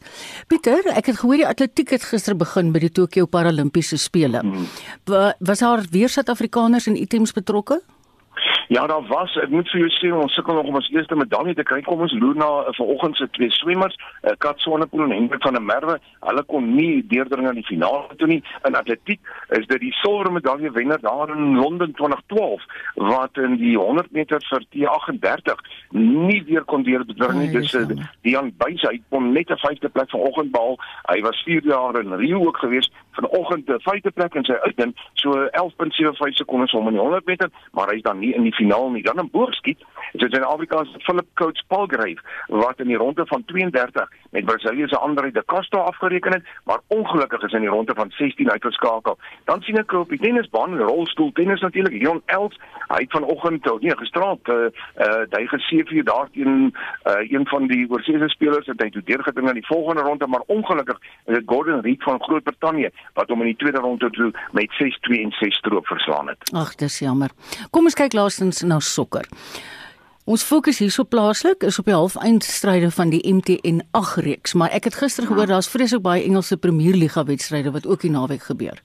Pieter, 0.50 0.82
ek 0.96 1.12
het 1.12 1.20
gehoor 1.22 1.42
die 1.42 1.48
atletiek 1.48 1.94
het 1.96 2.06
gister 2.10 2.36
begin 2.38 2.72
by 2.74 2.82
die 2.86 2.92
Tokio 3.00 3.28
Paralimpiese 3.30 3.98
spele. 4.00 4.42
Hmm. 4.44 4.66
Was 5.06 5.62
daar 5.64 5.84
weer 5.92 6.12
Suid-Afrikaners 6.12 6.90
en 6.90 6.98
items 7.00 7.36
betrokke? 7.36 7.80
Ja, 8.68 8.86
daar 8.86 9.06
was, 9.06 9.36
ek 9.38 9.52
moet 9.54 9.68
vir 9.70 9.84
jou 9.84 9.90
sê, 9.94 10.08
ons 10.10 10.34
sukkel 10.34 10.56
nog 10.58 10.66
om 10.66 10.78
ons 10.80 10.88
eerste 10.90 11.14
medalje 11.18 11.54
te 11.54 11.64
kry. 11.66 11.78
Kom 11.86 12.00
ons 12.02 12.14
loer 12.18 12.38
na 12.38 12.48
uh, 12.64 12.72
vanoggend 12.74 13.18
se 13.18 13.28
twee 13.36 13.52
swemmers, 13.54 13.94
uh, 14.24 14.34
Kat 14.42 14.58
Sonnepoel 14.64 15.04
en 15.06 15.14
Hendrik 15.14 15.44
van 15.46 15.54
der 15.54 15.62
Merwe. 15.62 15.98
Hulle 16.26 16.42
kon 16.50 16.66
nie 16.74 17.04
deurdring 17.06 17.46
aan 17.46 17.60
die 17.60 17.66
finale 17.68 18.16
toe 18.18 18.26
nie. 18.30 18.40
In 18.66 18.78
atletiek 18.78 19.22
is 19.58 19.68
dit 19.70 19.84
die 19.84 19.92
silwer 20.00 20.32
medalje 20.34 20.72
wenner 20.74 20.98
daar 21.04 21.30
in 21.34 21.54
Londen 21.60 21.94
2012 21.94 22.66
wat 23.06 23.38
in 23.38 23.54
die 23.60 23.76
100 23.78 24.10
meter 24.16 24.42
vir 24.50 24.66
T38 24.74 25.62
nie 25.94 26.42
weer 26.50 26.66
kon 26.66 26.82
deurdring 26.86 27.38
nie. 27.44 27.52
Dis 27.54 27.74
uh, 27.78 27.86
Dian 28.26 28.50
Buys, 28.58 28.82
hy 28.90 28.98
kon 29.14 29.30
net 29.36 29.52
'n 29.54 29.62
vyfde 29.62 29.92
plek 29.94 30.10
vanoggend 30.10 30.50
behaal. 30.50 30.80
Hy 31.12 31.20
was 31.22 31.42
4 31.46 31.62
jaar 31.70 32.00
in 32.02 32.18
Rio 32.18 32.42
ook 32.48 32.58
gewees 32.66 32.90
vanoggend 33.18 33.68
'n 33.68 33.80
vyfde 33.88 34.10
plek 34.10 34.34
in 34.34 34.44
sy 34.44 34.56
uitdin, 34.66 34.94
so 35.14 35.30
11.75 35.50 36.36
sekondes 36.36 36.72
om 36.72 36.86
in 36.86 36.92
die 36.92 37.00
100 37.00 37.26
meter, 37.26 37.50
maar 37.72 37.88
hy 37.88 37.96
is 37.96 38.02
dan 38.02 38.18
nie 38.18 38.34
in 38.34 38.42
die 38.42 38.54
finaal 38.54 38.90
nie. 38.90 39.02
Dan 39.02 39.18
in 39.18 39.30
boogskiet, 39.30 39.80
is 40.12 40.20
dit 40.20 40.36
in 40.36 40.44
Afrika 40.44 40.84
se 40.84 40.98
Philip 40.98 41.26
Coach 41.34 41.66
Palgrave 41.66 42.20
wat 42.46 42.80
in 42.80 42.86
die 42.86 42.96
ronde 42.96 43.26
van 43.26 43.44
32 43.44 44.08
met 44.30 44.44
Brasilië 44.44 44.88
se 44.88 44.98
Andre 44.98 45.32
de 45.32 45.42
Castro 45.44 45.80
afgereken 45.80 46.32
het, 46.32 46.44
maar 46.64 46.80
ongelukkig 46.86 47.42
is 47.42 47.52
in 47.52 47.60
die 47.60 47.68
ronde 47.68 47.94
van 47.94 48.10
16 48.10 48.50
uitgeskakel. 48.50 49.18
Dan 49.44 49.62
sien 49.62 49.78
ek 49.78 49.92
op 49.92 50.08
die 50.08 50.18
tennisbaan, 50.18 50.78
rolstoel 50.78 51.32
tennis 51.32 51.60
natuurlik 51.60 52.02
Leon 52.02 52.22
Els, 52.26 52.58
hy 52.88 53.02
het 53.02 53.10
vanoggend, 53.10 53.64
nee, 53.80 53.96
gisterand, 53.96 54.48
uh, 54.48 54.68
uh 55.06 55.24
hy 55.36 55.46
gesien 55.46 56.04
daar 56.04 56.28
teen 56.32 56.74
uh 57.04 57.14
een 57.30 57.46
van 57.46 57.66
die 57.66 57.86
oorseese 57.90 58.28
spelers 58.28 58.66
het 58.66 58.80
hy 58.82 58.90
toe 58.90 59.02
deurgedring 59.04 59.48
aan 59.48 59.60
die 59.60 59.66
volgende 59.66 60.02
ronde, 60.02 60.26
maar 60.26 60.44
ongelukkig 60.46 61.00
is 61.26 61.34
dit 61.34 61.42
Gordon 61.46 61.80
Reed 61.80 62.02
van 62.02 62.22
Groot-Brittanje 62.22 62.92
wat 63.14 63.28
hom 63.28 63.40
in 63.44 63.52
die 63.52 63.60
tweede 63.60 63.78
ronde 63.78 64.10
toe 64.10 64.32
met 64.52 64.72
6-2 64.82 65.22
en 65.22 65.32
6 65.38 65.56
stroop 65.56 65.86
verslaan 65.86 66.28
het. 66.28 66.50
Ag, 66.52 66.74
dis 66.74 66.98
jammer. 66.98 67.30
Kom 67.70 67.84
ons 67.84 67.98
kyk 67.98 68.12
laastens 68.12 68.62
na 68.62 68.80
sokker. 68.80 69.28
Ons 70.26 70.42
fokus 70.42 70.80
hierso 70.82 71.04
plaaslik 71.06 71.62
is 71.62 71.78
op 71.78 71.86
die 71.86 71.94
halfeindstryde 71.94 72.90
van 72.90 73.12
die 73.14 73.22
MTN 73.30 73.84
8 73.94 74.24
reeks, 74.26 74.56
maar 74.58 74.74
ek 74.74 74.90
het 74.90 74.98
gister 74.98 75.28
gehoor 75.28 75.46
daar's 75.46 75.70
vreeslik 75.70 76.02
baie 76.02 76.24
Engelse 76.26 76.58
Premierliga 76.58 77.22
wedstryde 77.24 77.70
wat 77.70 77.86
ook 77.86 78.02
die 78.02 78.10
naweek 78.10 78.42
gebeur. 78.50 78.82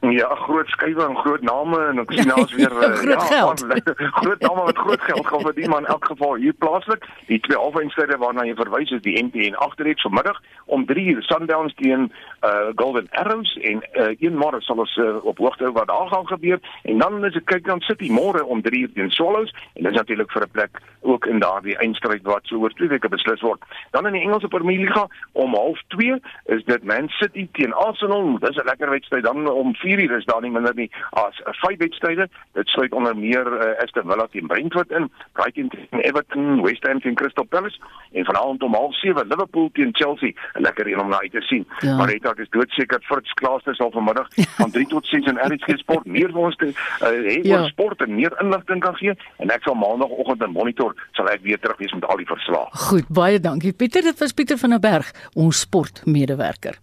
Ja, 0.00 0.34
groot 0.34 0.68
skuwe 0.68 1.02
en 1.04 1.16
groot 1.16 1.40
name 1.42 1.78
en 1.90 1.98
ek 1.98 2.12
sien 2.14 2.28
daar's 2.32 2.52
weer 2.54 2.70
uh, 2.70 2.90
Groot 3.00 3.22
geld. 3.22 3.62
man, 3.66 3.80
groot 4.20 4.40
name 4.40 4.62
wat 4.68 4.78
groot 4.78 5.00
geld 5.00 5.26
gaan 5.26 5.40
verdien 5.40 5.70
maar 5.70 5.78
in 5.78 5.86
elk 5.86 6.04
geval 6.04 6.34
hier 6.34 6.52
plaaslik. 6.52 7.06
Die 7.26 7.40
twee 7.40 7.58
halfeindstryde 7.58 8.18
waarna 8.22 8.44
jy 8.46 8.54
verwys 8.54 8.92
is 8.94 9.02
die 9.02 9.16
MTN 9.18 9.56
8 9.58 9.82
reeks 9.82 10.06
vanmiddag 10.06 10.38
om 10.64 10.84
3 10.86 11.06
uur 11.14 11.22
Sundowns 11.26 11.74
teen 11.74 12.12
uh 12.46 12.70
Golden 12.78 13.08
Arrows 13.10 13.56
en 13.58 13.82
uh 13.98 14.12
een 14.20 14.38
môre 14.38 14.60
sal 14.62 14.84
ons 14.84 14.94
uh, 15.02 15.16
op 15.26 15.42
hoogte 15.42 15.66
hou 15.66 15.72
wat 15.74 15.90
daar 15.90 16.12
gaan 16.14 16.30
gebeur 16.30 16.62
en 16.82 17.02
dan 17.02 17.18
is 17.26 17.34
dit 17.34 17.44
kyk 17.50 17.66
dan 17.66 17.82
City 17.82 18.12
môre 18.14 18.44
om 18.44 18.62
3 18.62 18.84
uur 18.86 18.94
teen 18.94 19.10
Swallows 19.10 19.50
en 19.74 19.82
dit 19.82 19.90
is 19.90 19.98
natuurlik 19.98 20.30
vir 20.30 20.46
'n 20.46 20.50
plek 20.54 20.78
ook 21.00 21.26
in 21.26 21.42
daardie 21.42 21.76
eindstryd 21.78 22.22
wat 22.22 22.46
so 22.46 22.62
oor 22.62 22.70
twee 22.78 22.88
weke 22.88 23.08
beslis 23.08 23.40
word. 23.40 23.62
Dan 23.90 24.06
in 24.06 24.12
die 24.12 24.22
Engelse 24.22 24.48
Premier 24.48 24.78
Liga 24.78 25.08
om 25.32 25.54
0.30 25.54 26.22
is 26.54 26.64
dit 26.64 26.82
Man 26.84 27.08
City 27.08 27.48
teen 27.52 27.72
Arsenal. 27.72 28.38
Dis 28.38 28.56
'n 28.56 28.64
lekker 28.64 28.90
wedstryd 28.90 29.24
dan 29.24 29.50
om 29.50 29.74
4 29.74 29.87
uur 29.90 30.16
is 30.18 30.24
daar 30.24 30.40
nie 30.40 30.50
minder 30.50 30.74
nie 30.74 30.90
as 31.10 31.40
vyf 31.62 31.78
wedstryde. 31.78 32.28
Dit 32.52 32.68
sluit 32.68 32.92
onder 32.92 33.16
meer 33.16 33.46
uh, 33.46 33.82
Aston 33.82 34.06
Villa 34.10 34.26
teen 34.30 34.46
Brentford 34.46 34.90
in, 34.90 35.10
Brighton 35.32 35.68
teen 35.68 36.00
Everton, 36.00 36.62
West 36.62 36.86
Ham 36.86 37.00
teen 37.00 37.14
Crystal 37.14 37.44
Palace 37.44 37.78
en 38.12 38.24
vanaand 38.24 38.62
om 38.62 38.74
0.7 38.74 39.26
Liverpool 39.28 39.70
teen 39.72 39.90
Chelsea. 39.92 40.32
'n 40.54 40.62
Lekker 40.62 40.86
een 40.86 41.00
om 41.00 41.08
na 41.08 41.20
uit 41.20 41.32
te 41.32 41.40
sien. 41.40 41.66
Ja. 41.78 41.96
Maar 41.96 42.06
dit 42.06 42.38
is 42.38 42.48
doodseker 42.50 43.00
Fritz 43.02 43.32
Klaaster 43.32 43.74
sal 43.74 43.90
vanmiddag 43.90 44.28
van 44.34 44.70
3 44.70 44.86
tot 44.86 45.06
6 45.06 45.26
in 45.26 45.38
RSG 45.38 45.78
Sport 45.78 46.06
meer 46.06 46.30
vir 46.32 46.40
ons 46.40 46.56
te 46.56 46.66
uh, 46.66 46.74
hê 47.08 47.40
Ja. 47.42 47.60
oor 47.60 47.68
sport 47.68 48.00
en 48.00 48.14
meer 48.14 48.32
inligting 48.42 48.80
kan 48.80 48.94
gee 48.96 49.14
en 49.36 49.50
ek 49.50 49.62
sal 49.62 49.74
maandagooggend 49.74 50.42
in 50.42 50.50
Monitor 50.52 50.94
sal 51.12 51.28
ek 51.28 51.40
weer 51.42 51.58
terug 51.58 51.78
wees 51.78 51.92
met 51.92 52.04
al 52.04 52.16
die 52.16 52.26
verslae. 52.26 52.66
Goed, 52.72 53.08
baie 53.08 53.40
dankie 53.40 53.72
Pieter. 53.72 54.02
Dit 54.02 54.18
was 54.18 54.32
Pieter 54.32 54.58
van 54.58 54.70
der 54.70 54.80
Berg, 54.80 55.12
ons 55.34 55.60
sportmedewerker. 55.60 56.78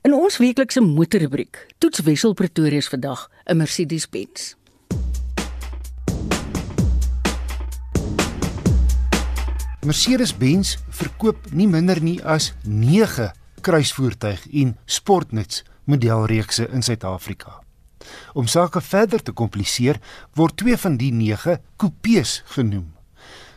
In 0.00 0.14
ons 0.16 0.38
weeklikse 0.40 0.80
motorrubriek 0.80 1.58
toets 1.76 2.00
Wessel 2.06 2.32
Pretoria 2.32 2.80
se 2.80 2.88
vandag 2.88 3.28
'n 3.44 3.56
Mercedes-Benz. 3.56 4.54
Mercedes-Benz 9.84 10.78
verkoop 10.88 11.52
nie 11.52 11.68
minder 11.68 12.02
nie 12.02 12.24
as 12.24 12.54
9 12.64 13.32
kruisvoertuig 13.60 14.46
en 14.52 14.76
sportnuts 14.84 15.64
modelreekse 15.84 16.68
in 16.72 16.82
Suid-Afrika. 16.82 17.62
Om 18.32 18.46
sake 18.46 18.80
verder 18.80 19.22
te 19.22 19.32
kompliseer, 19.32 20.00
word 20.32 20.56
twee 20.56 20.76
van 20.76 20.96
die 20.96 21.12
9 21.12 21.60
coupés 21.76 22.42
genoem. 22.44 22.94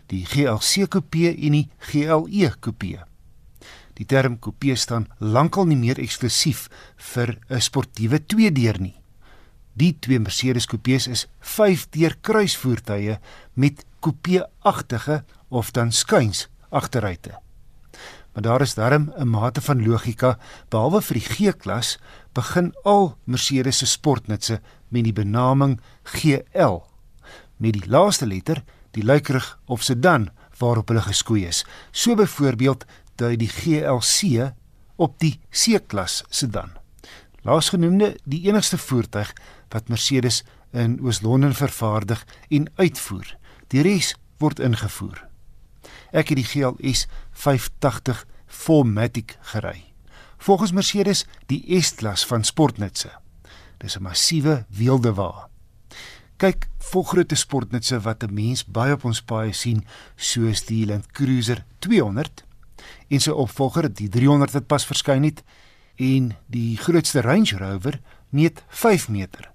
Die 0.06 0.26
GLC 0.26 0.90
coupé 0.90 1.36
en 1.38 1.52
die 1.52 1.70
GLE 1.78 2.52
coupé. 2.60 3.13
Die 3.94 4.06
term 4.06 4.40
coupé 4.40 4.76
staan 4.76 5.08
lankal 5.20 5.66
nie 5.70 5.78
meer 5.78 6.00
eksklusief 6.00 6.70
vir 7.14 7.38
'n 7.50 7.62
sportiewe 7.62 8.20
tweedeur 8.26 8.80
nie. 8.80 8.96
Die 9.74 9.98
twee 10.00 10.20
Mercedes 10.20 10.66
coupés 10.66 11.08
is 11.08 11.28
5-deur 11.40 12.16
kruisvoertuie 12.22 13.20
met 13.54 13.86
coupé-agtige 14.00 15.24
of 15.50 15.72
dan 15.72 15.92
skuins 15.92 16.48
agteruite. 16.70 17.40
Maar 18.34 18.44
daar 18.44 18.62
is 18.62 18.74
darm 18.74 19.14
'n 19.18 19.28
mate 19.28 19.62
van 19.62 19.86
logika, 19.88 20.38
behalwe 20.70 21.02
vir 21.02 21.14
die 21.14 21.30
G-klas 21.30 21.98
begin 22.34 22.74
al 22.84 23.18
Mercedes 23.24 23.78
se 23.78 23.86
sportnutse 23.86 24.62
met 24.90 25.04
die 25.04 25.14
benaming 25.14 25.80
GL 26.04 26.94
met 27.58 27.78
die 27.78 27.90
laaste 27.90 28.28
letter, 28.28 28.64
die 28.92 29.06
luikerig 29.06 29.46
of 29.66 29.84
sedan 29.84 30.30
waarop 30.60 30.92
hulle 30.92 31.02
geskoei 31.02 31.46
is. 31.48 31.64
So 31.92 32.16
byvoorbeeld 32.16 32.86
dui 33.16 33.36
die 33.38 33.50
GLC 33.50 34.54
op 34.96 35.20
die 35.20 35.40
C-klas 35.50 36.24
sedan. 36.30 36.72
Laasgenoemde 37.44 38.14
die 38.24 38.48
enigste 38.48 38.78
voertuig 38.78 39.34
wat 39.74 39.90
Mercedes 39.90 40.44
in 40.72 41.00
Oos-London 41.02 41.54
vervaardig 41.54 42.26
en 42.50 42.70
uitvoer. 42.76 43.38
Die 43.68 43.82
res 43.82 44.14
word 44.40 44.60
ingevoer. 44.60 45.26
Ek 46.14 46.30
het 46.32 46.40
die 46.40 46.48
GLS 46.48 47.08
580 47.32 48.26
4MATIC 48.54 49.38
gery. 49.54 49.94
Volgens 50.38 50.72
Mercedes 50.72 51.26
die 51.48 51.82
S-klas 51.82 52.26
van 52.26 52.44
sportnutse. 52.44 53.12
Dis 53.78 53.98
'n 53.98 54.04
massiewe 54.04 54.66
weelde 54.70 55.14
wa. 55.14 55.50
Kyk, 56.38 56.68
volgrootte 56.78 57.36
sportnutse 57.36 58.00
wat 58.00 58.24
'n 58.24 58.34
mens 58.34 58.66
baie 58.66 58.94
op 58.94 59.06
ons 59.06 59.22
paaie 59.22 59.54
sien, 59.54 59.86
soos 60.16 60.66
die 60.66 60.86
Land 60.86 61.12
Cruiser 61.12 61.66
200 61.80 62.44
en 63.14 63.22
sy 63.22 63.34
opvolger 63.34 63.90
die 63.94 64.10
300 64.10 64.56
wat 64.56 64.70
pas 64.72 64.86
verskyn 64.90 65.28
het 65.28 65.44
en 66.02 66.32
die 66.50 66.74
grootste 66.82 67.22
Range 67.22 67.58
Rover 67.60 68.00
meet 68.34 68.64
5 68.70 69.10
meter. 69.14 69.52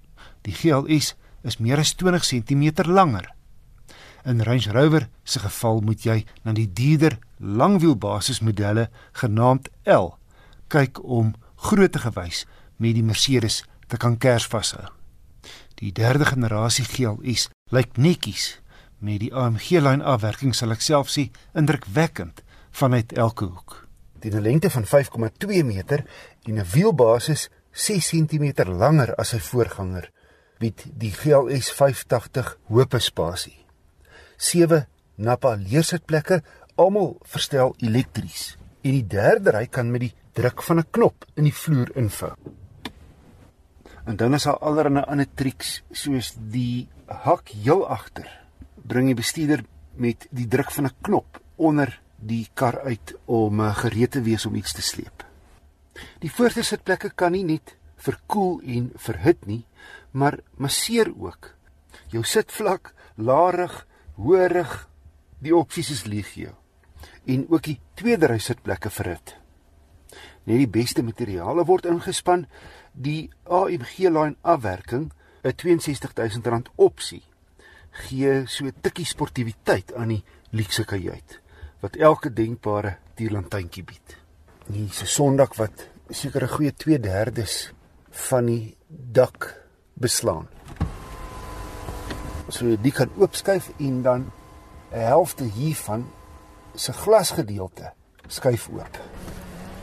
Die 0.47 0.55
GLS 0.55 1.15
is 1.43 1.59
meer 1.59 1.81
as 1.81 1.91
20 1.99 2.23
cm 2.23 2.87
langer. 2.87 3.27
In 4.23 4.41
Range 4.43 4.71
Rover 4.71 5.09
se 5.23 5.39
geval 5.39 5.81
moet 5.81 6.03
jy 6.03 6.23
na 6.43 6.53
die 6.55 6.69
duurder 6.71 7.17
langwielbasismodelle 7.39 8.89
genaamd 9.19 9.69
L 9.87 10.13
kyk 10.69 11.03
om 11.03 11.33
grootte 11.55 11.99
gewys 12.03 12.45
met 12.77 12.95
die 12.95 13.03
Mercedes 13.03 13.63
te 13.87 13.97
kan 13.97 14.17
kers 14.17 14.47
vashou. 14.47 14.85
Die 15.79 15.91
derde 15.95 16.27
generasie 16.27 16.85
GLS 16.85 17.49
lyk 17.71 17.97
netjies 17.97 18.59
met 18.99 19.23
die 19.23 19.31
AMG-lyn 19.33 20.03
afwerking 20.03 20.55
sal 20.55 20.75
ek 20.75 20.83
self 20.83 21.11
sê 21.11 21.29
indrukwekkend 21.57 22.43
vanuit 22.71 23.13
elke 23.13 23.45
hoek. 23.45 23.87
Teen 24.19 24.35
'n 24.35 24.41
lengte 24.41 24.69
van 24.69 24.85
5,2 24.85 25.63
meter 25.63 26.05
en 26.43 26.59
'n 26.59 26.65
wielbasis 26.73 27.49
6 27.71 28.07
cm 28.07 28.65
langer 28.65 29.15
as 29.15 29.29
sy 29.29 29.39
voorganger, 29.39 30.11
bied 30.59 30.85
die 30.97 31.11
GLS 31.11 31.71
580 31.71 32.57
hoë 32.67 32.99
spasie. 32.99 33.65
7 34.37 34.87
Napa 35.19 35.55
leersitplekke, 35.55 36.43
almal 36.75 37.17
verstel 37.27 37.73
elektries. 37.83 38.57
En 38.81 38.95
die 38.95 39.07
derde 39.07 39.51
ry 39.51 39.65
kan 39.67 39.91
met 39.91 40.01
die 40.01 40.13
druk 40.33 40.63
van 40.63 40.79
'n 40.79 40.87
knop 40.91 41.25
in 41.35 41.43
die 41.43 41.53
vloer 41.53 41.91
invou. 41.95 42.33
En 44.05 44.15
dan 44.15 44.33
is 44.33 44.43
daar 44.43 44.57
allerlei 44.57 45.03
ander 45.03 45.27
triks 45.35 45.83
soos 45.91 46.33
die 46.37 46.87
hak 47.05 47.49
heel 47.49 47.87
agter. 47.87 48.29
Bring 48.87 49.05
die 49.05 49.15
bestuurder 49.15 49.63
met 49.95 50.27
die 50.31 50.47
druk 50.47 50.71
van 50.71 50.85
'n 50.85 50.95
knop 51.01 51.41
onder 51.55 52.01
die 52.19 52.47
kar 52.53 52.79
uit 52.83 53.13
om 53.25 53.61
uh, 53.63 53.71
gereed 53.75 54.11
te 54.11 54.21
wees 54.21 54.45
om 54.45 54.55
iets 54.55 54.73
te 54.75 54.83
sleep. 54.83 55.23
Die 56.23 56.31
voorste 56.31 56.63
sitplekke 56.63 57.11
kan 57.15 57.33
nie 57.35 57.45
net 57.47 57.75
verkoel 57.99 58.59
en 58.63 58.91
verhit 58.95 59.45
nie, 59.47 59.63
maar 60.11 60.39
masseer 60.57 61.11
ook. 61.11 61.53
Jou 62.11 62.23
sitvlak, 62.23 62.93
laarig, 63.15 63.85
hoërig, 64.19 64.73
die 65.43 65.55
opsies 65.55 65.91
is 65.95 66.05
legio. 66.07 66.55
En 67.27 67.45
ook 67.49 67.63
die 67.67 67.79
tweede 67.99 68.29
ry 68.31 68.39
sitplekke 68.43 68.91
verhit. 68.91 69.35
Net 70.47 70.63
die 70.63 70.71
beste 70.71 71.03
materiale 71.03 71.65
word 71.67 71.85
ingespan. 71.85 72.47
Die 72.93 73.29
AMG 73.45 74.09
line 74.09 74.35
afwerking, 74.41 75.11
'n 75.43 75.53
R62000 75.53 76.71
opsie, 76.75 77.23
gee 77.91 78.47
so 78.47 78.65
'n 78.65 78.81
tikkie 78.81 79.05
sportiwiteit 79.05 79.93
aan 79.93 80.09
die 80.15 80.23
luukse 80.51 80.85
kajuit 80.85 81.39
wat 81.79 81.95
elke 81.95 82.33
denkbare 82.33 82.97
tierlantuintjie 83.15 83.83
bied. 83.83 84.17
Hier 84.71 84.89
is 84.89 85.01
'n 85.01 85.05
sondak 85.05 85.55
wat 85.55 85.87
seker 86.09 86.43
'n 86.43 86.55
goeie 86.55 86.73
2/3 86.73 87.73
van 88.09 88.45
die 88.45 88.75
dak 88.87 89.55
beslaan. 89.93 90.47
So 92.49 92.75
die 92.81 92.91
kan 92.91 93.09
oopskuif 93.17 93.71
en 93.77 94.01
dan 94.01 94.31
'n 94.91 94.99
helfte 94.99 95.43
hiervan 95.43 96.07
se 96.75 96.93
glasgedeelte 96.93 97.93
skuif 98.27 98.69
oop. 98.69 98.99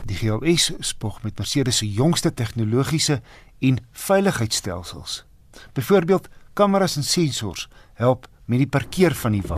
Die 0.05 0.15
GLS 0.15 0.71
spog 0.79 1.23
met 1.23 1.37
Mercedes 1.37 1.77
se 1.77 1.91
jongste 1.91 2.33
tegnologiese 2.33 3.21
en 3.59 3.77
veiligheidsstelsels. 3.91 5.25
Byvoorbeeld 5.73 6.27
kameras 6.53 6.95
en 6.95 7.03
sensors 7.03 7.69
help 7.93 8.27
met 8.45 8.57
die 8.57 8.67
parkeer 8.67 9.15
van 9.15 9.31
die 9.31 9.43
wa. 9.47 9.57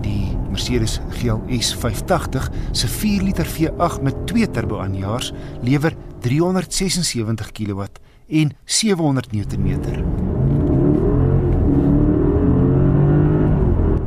Die 0.00 0.36
Mercedes 0.68 1.00
GLS 1.08 1.74
580 1.74 2.50
se 2.70 2.88
4 2.88 3.22
liter 3.22 3.46
V8 3.46 4.02
met 4.02 4.26
2 4.26 4.50
turbo 4.50 4.78
aanjaars 4.78 5.32
lewer 5.62 5.96
376 6.20 7.52
kW 7.52 7.82
en 8.28 8.50
700 8.64 9.32
Nm. 9.32 9.80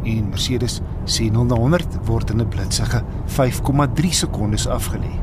En 0.03 0.29
Mercedes 0.29 0.81
sê 1.05 1.31
0 1.31 1.45
na 1.45 1.55
100 1.55 2.05
word 2.05 2.29
in 2.29 2.41
'n 2.41 2.47
blitsige 2.47 3.03
5,3 3.25 4.13
sekondes 4.13 4.67
afgelê. 4.67 5.17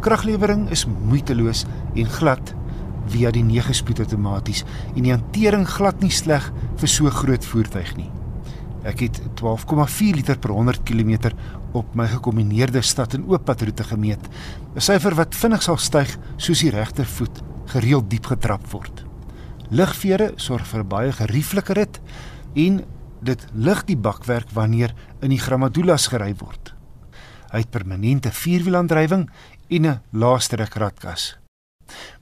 Kraglewering 0.00 0.70
is 0.70 0.86
moeiteloos 0.86 1.64
en 1.94 2.06
glad 2.06 2.54
via 3.06 3.30
die 3.30 3.44
9-spoed 3.44 3.98
outomaties 3.98 4.64
en 4.94 5.02
die 5.02 5.12
hantering 5.12 5.68
glad 5.68 6.00
nie 6.00 6.12
sleg 6.12 6.52
vir 6.76 6.88
so 6.88 7.08
groot 7.10 7.44
voertuig 7.44 7.96
nie. 7.96 8.17
Ek 8.86 9.00
het 9.02 9.20
12,4 9.40 10.14
liter 10.14 10.38
per 10.38 10.50
100 10.54 10.84
km 10.86 11.32
op 11.72 11.94
my 11.98 12.06
gekombineerde 12.06 12.82
stad 12.82 13.14
en 13.14 13.26
oop 13.26 13.44
padroete 13.44 13.84
gemeet. 13.84 14.28
'n 14.74 14.80
Syfer 14.80 15.14
wat 15.14 15.34
vinnig 15.34 15.62
sal 15.62 15.76
styg 15.76 16.18
soos 16.36 16.60
die 16.60 16.70
regtervoet 16.70 17.42
gereeld 17.66 18.10
diep 18.10 18.26
getrap 18.26 18.66
word. 18.70 19.04
Ligvere 19.70 20.32
sorg 20.36 20.66
vir 20.66 20.84
baie 20.84 21.12
gerieflike 21.12 21.72
rit 21.72 22.00
en 22.54 22.84
dit 23.20 23.46
lig 23.54 23.84
die 23.84 23.96
bakwerk 23.96 24.50
wanneer 24.54 24.94
in 25.20 25.30
die 25.30 25.42
Gramadulas 25.42 26.06
gery 26.06 26.34
word. 26.38 26.74
Hy 27.50 27.58
het 27.64 27.70
permanente 27.70 28.30
vierwielaandrywing 28.30 29.28
en 29.68 29.86
'n 29.86 30.00
laastrek 30.12 30.74
ratkas. 30.74 31.36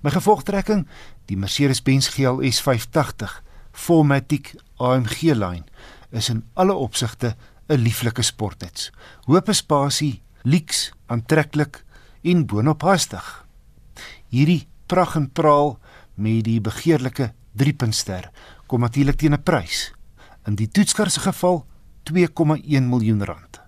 My 0.02 0.10
gevolgtrekking, 0.10 0.86
die 1.26 1.36
Mercedes-Benz 1.36 2.08
GLS 2.14 2.60
580 2.60 3.42
4MATIC 3.72 4.54
AMG 4.76 5.34
lyn, 5.34 5.64
is 6.10 6.28
in 6.28 6.44
alle 6.54 6.74
opsigte 6.74 7.36
'n 7.68 7.80
lieflike 7.82 8.22
sportnuts. 8.22 8.90
Hoop 9.26 9.48
spasie, 9.52 10.22
lyks, 10.42 10.92
aantreklik 11.06 11.84
en 12.22 12.46
boonop 12.46 12.82
hastig. 12.82 13.46
Hierdie 14.28 14.68
pragt 14.86 15.16
en 15.16 15.30
praal 15.30 15.78
met 16.14 16.44
die 16.44 16.60
begeerlike 16.60 17.32
3-puntster 17.58 18.30
kom 18.66 18.80
natuurlik 18.80 19.16
teen 19.16 19.34
'n 19.34 19.42
prys. 19.42 19.92
In 20.46 20.54
die 20.54 20.68
toetskar 20.68 21.10
se 21.10 21.20
geval 21.20 21.66
2,1 22.02 22.88
miljoen 22.88 23.24
rand. 23.24 23.60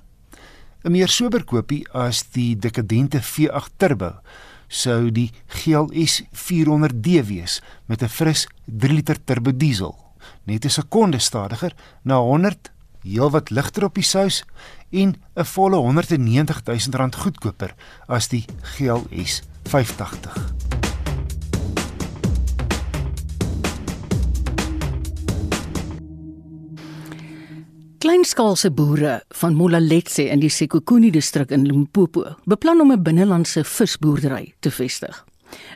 'n 0.84 0.92
Meer 0.92 1.08
sober 1.08 1.44
koopie 1.44 1.86
as 1.92 2.22
die 2.30 2.56
dekadente 2.56 3.20
V8 3.22 3.76
Turbo 3.76 4.20
sou 4.68 5.10
die 5.10 5.30
GLS 5.48 6.22
400D 6.32 7.24
wees 7.26 7.60
met 7.86 8.02
'n 8.02 8.08
fris 8.08 8.46
3 8.66 8.92
liter 8.94 9.24
turbo 9.24 9.52
diesel. 9.52 10.07
Net 10.44 10.64
'n 10.64 10.70
sekonde 10.70 11.18
stadiger 11.18 11.72
na 12.02 12.18
100, 12.20 12.70
heelwat 13.02 13.50
ligter 13.50 13.84
op 13.84 13.94
die 13.94 14.04
sous 14.04 14.44
en 14.90 15.16
'n 15.34 15.44
volle 15.44 15.76
190 15.76 16.62
000 16.64 16.78
rand 16.98 17.16
goedkoper 17.16 17.74
as 18.06 18.28
die 18.28 18.44
GLS 18.62 19.42
580. 19.64 20.58
Kleinskaalse 27.98 28.70
boere 28.70 29.24
van 29.28 29.54
Molaletse 29.54 30.28
in 30.30 30.38
die 30.38 30.48
Sekhukhune 30.48 31.10
distrik 31.10 31.50
in 31.50 31.66
Limpopo 31.66 32.36
beplan 32.46 32.80
om 32.80 32.92
'n 32.92 33.02
binnelandse 33.02 33.64
visboerdery 33.64 34.54
te 34.60 34.70
vestig. 34.70 35.24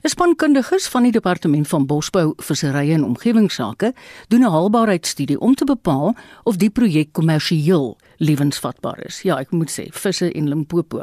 'n 0.02 0.08
Span 0.08 0.36
kundiges 0.36 0.88
van 0.88 1.02
die 1.02 1.12
Departement 1.12 1.68
van 1.68 1.86
Bosbou, 1.86 2.32
Visserye 2.36 2.92
en 2.92 3.04
Omgewingsake 3.04 3.94
doen 4.28 4.40
'n 4.40 4.50
haalbaarheidstudie 4.50 5.40
om 5.40 5.54
te 5.54 5.64
bepaal 5.64 6.14
of 6.42 6.56
die 6.56 6.70
projek 6.70 7.12
kommersieel 7.12 7.96
lewensvatbaar 8.16 9.04
is. 9.06 9.22
Ja, 9.22 9.38
ek 9.38 9.50
moet 9.50 9.70
sê, 9.70 9.88
visse 9.90 10.30
in 10.32 10.48
Limpopo. 10.48 11.02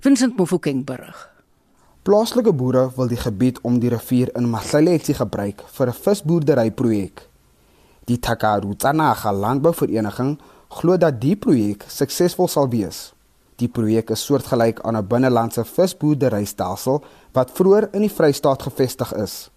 Vincent 0.00 0.36
Mofokeng 0.36 0.84
berig. 0.84 1.28
Plaaslike 2.02 2.52
boere 2.52 2.90
wil 2.96 3.08
die 3.08 3.20
gebied 3.20 3.58
om 3.62 3.78
die 3.78 3.90
rivier 3.92 4.30
in 4.36 4.50
Mahlaletsi 4.50 5.14
gebruik 5.14 5.62
vir 5.66 5.88
'n 5.88 5.92
visboerderyprojek. 5.92 7.28
Die 8.04 8.18
Takaru 8.18 8.74
Tsanaga 8.74 9.32
Landbouvereniging 9.32 10.38
glo 10.68 10.96
dat 10.96 11.20
die 11.20 11.36
projek 11.36 11.84
suksesvol 11.88 12.48
sal 12.48 12.68
wees. 12.68 13.12
Die 13.58 13.68
projek 13.68 14.10
is 14.14 14.24
soortgelyk 14.24 14.80
aan 14.80 14.96
'n 14.96 15.06
binnelandse 15.06 15.64
visboerderystelsel 15.64 17.02
wat 17.32 17.52
vroeër 17.56 17.88
in 17.92 18.06
die 18.06 18.12
Vrystaat 18.12 18.62
gevestig 18.62 19.12
is. 19.14 19.50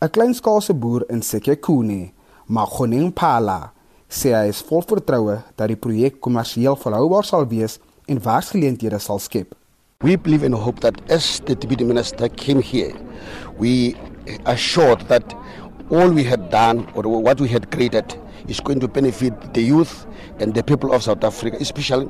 'n 0.00 0.08
Kleinskaalse 0.08 0.74
boer 0.74 1.04
in 1.10 1.22
Sekhukhune, 1.22 2.12
Magoneng 2.48 3.12
Phala, 3.12 3.72
sê 4.08 4.32
hy 4.34 4.48
is 4.48 4.62
vol 4.62 4.82
vertroue 4.82 5.42
dat 5.56 5.68
die 5.68 5.76
projek 5.76 6.20
kommersieel 6.20 6.76
volhoubaar 6.76 7.24
sal 7.24 7.46
wees 7.46 7.78
en 8.08 8.22
werksgeleenthede 8.24 8.98
sal 8.98 9.18
skep. 9.18 9.54
We 10.02 10.16
believe 10.16 10.46
and 10.46 10.54
hope 10.54 10.80
that 10.80 10.96
as 11.10 11.40
the 11.44 11.54
deputy 11.54 11.84
minister 11.84 12.28
came 12.28 12.62
here, 12.62 12.94
we 13.58 13.94
assured 14.46 15.06
that 15.08 15.34
all 15.90 16.10
we 16.10 16.24
had 16.24 16.50
done 16.50 16.86
or 16.94 17.04
what 17.04 17.40
we 17.40 17.48
had 17.48 17.70
created 17.70 18.16
is 18.48 18.60
going 18.60 18.80
to 18.80 18.88
benefit 18.88 19.54
the 19.54 19.62
youth 19.62 20.06
and 20.38 20.54
the 20.54 20.62
people 20.62 20.92
of 20.92 21.02
South 21.02 21.22
Africa, 21.24 21.56
especially 21.60 22.08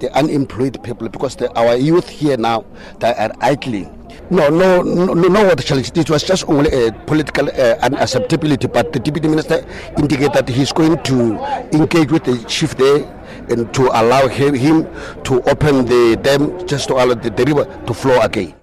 the 0.00 0.12
unemployed 0.16 0.82
people, 0.82 1.08
because 1.08 1.36
the, 1.36 1.52
our 1.58 1.76
youth 1.76 2.08
here 2.08 2.36
now 2.36 2.64
they 3.00 3.14
are 3.14 3.32
idling. 3.40 3.94
No, 4.30 4.48
no, 4.48 4.82
no, 4.82 5.14
no 5.14 5.44
what 5.44 5.64
challenge. 5.64 5.96
It 5.96 6.10
was 6.10 6.22
just 6.22 6.48
only 6.48 6.70
a 6.70 6.92
political 6.92 7.48
uh, 7.48 7.76
unacceptability, 7.80 8.72
but 8.72 8.92
the 8.92 8.98
deputy 8.98 9.28
minister 9.28 9.64
indicated 9.96 10.32
that 10.34 10.48
he's 10.48 10.72
going 10.72 11.02
to 11.04 11.38
engage 11.72 12.10
with 12.10 12.24
the 12.24 12.36
chief 12.44 12.76
there 12.76 13.06
and 13.48 13.72
to 13.74 13.88
allow 13.88 14.28
him, 14.28 14.54
him 14.54 14.84
to 15.24 15.42
open 15.48 15.86
the 15.86 16.18
dam 16.22 16.66
just 16.66 16.88
to 16.88 16.94
allow 16.94 17.14
the, 17.14 17.30
the 17.30 17.44
river 17.44 17.64
to 17.86 17.94
flow 17.94 18.20
again. 18.20 18.54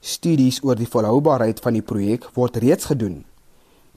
Studies 0.00 0.60
oor 0.62 0.78
die 0.78 0.86
volhoubaarheid 0.86 1.58
van 1.58 1.74
die 1.74 1.82
projek 1.82 2.28
word 2.38 2.56
reeds 2.62 2.86
gedoen. 2.86 3.24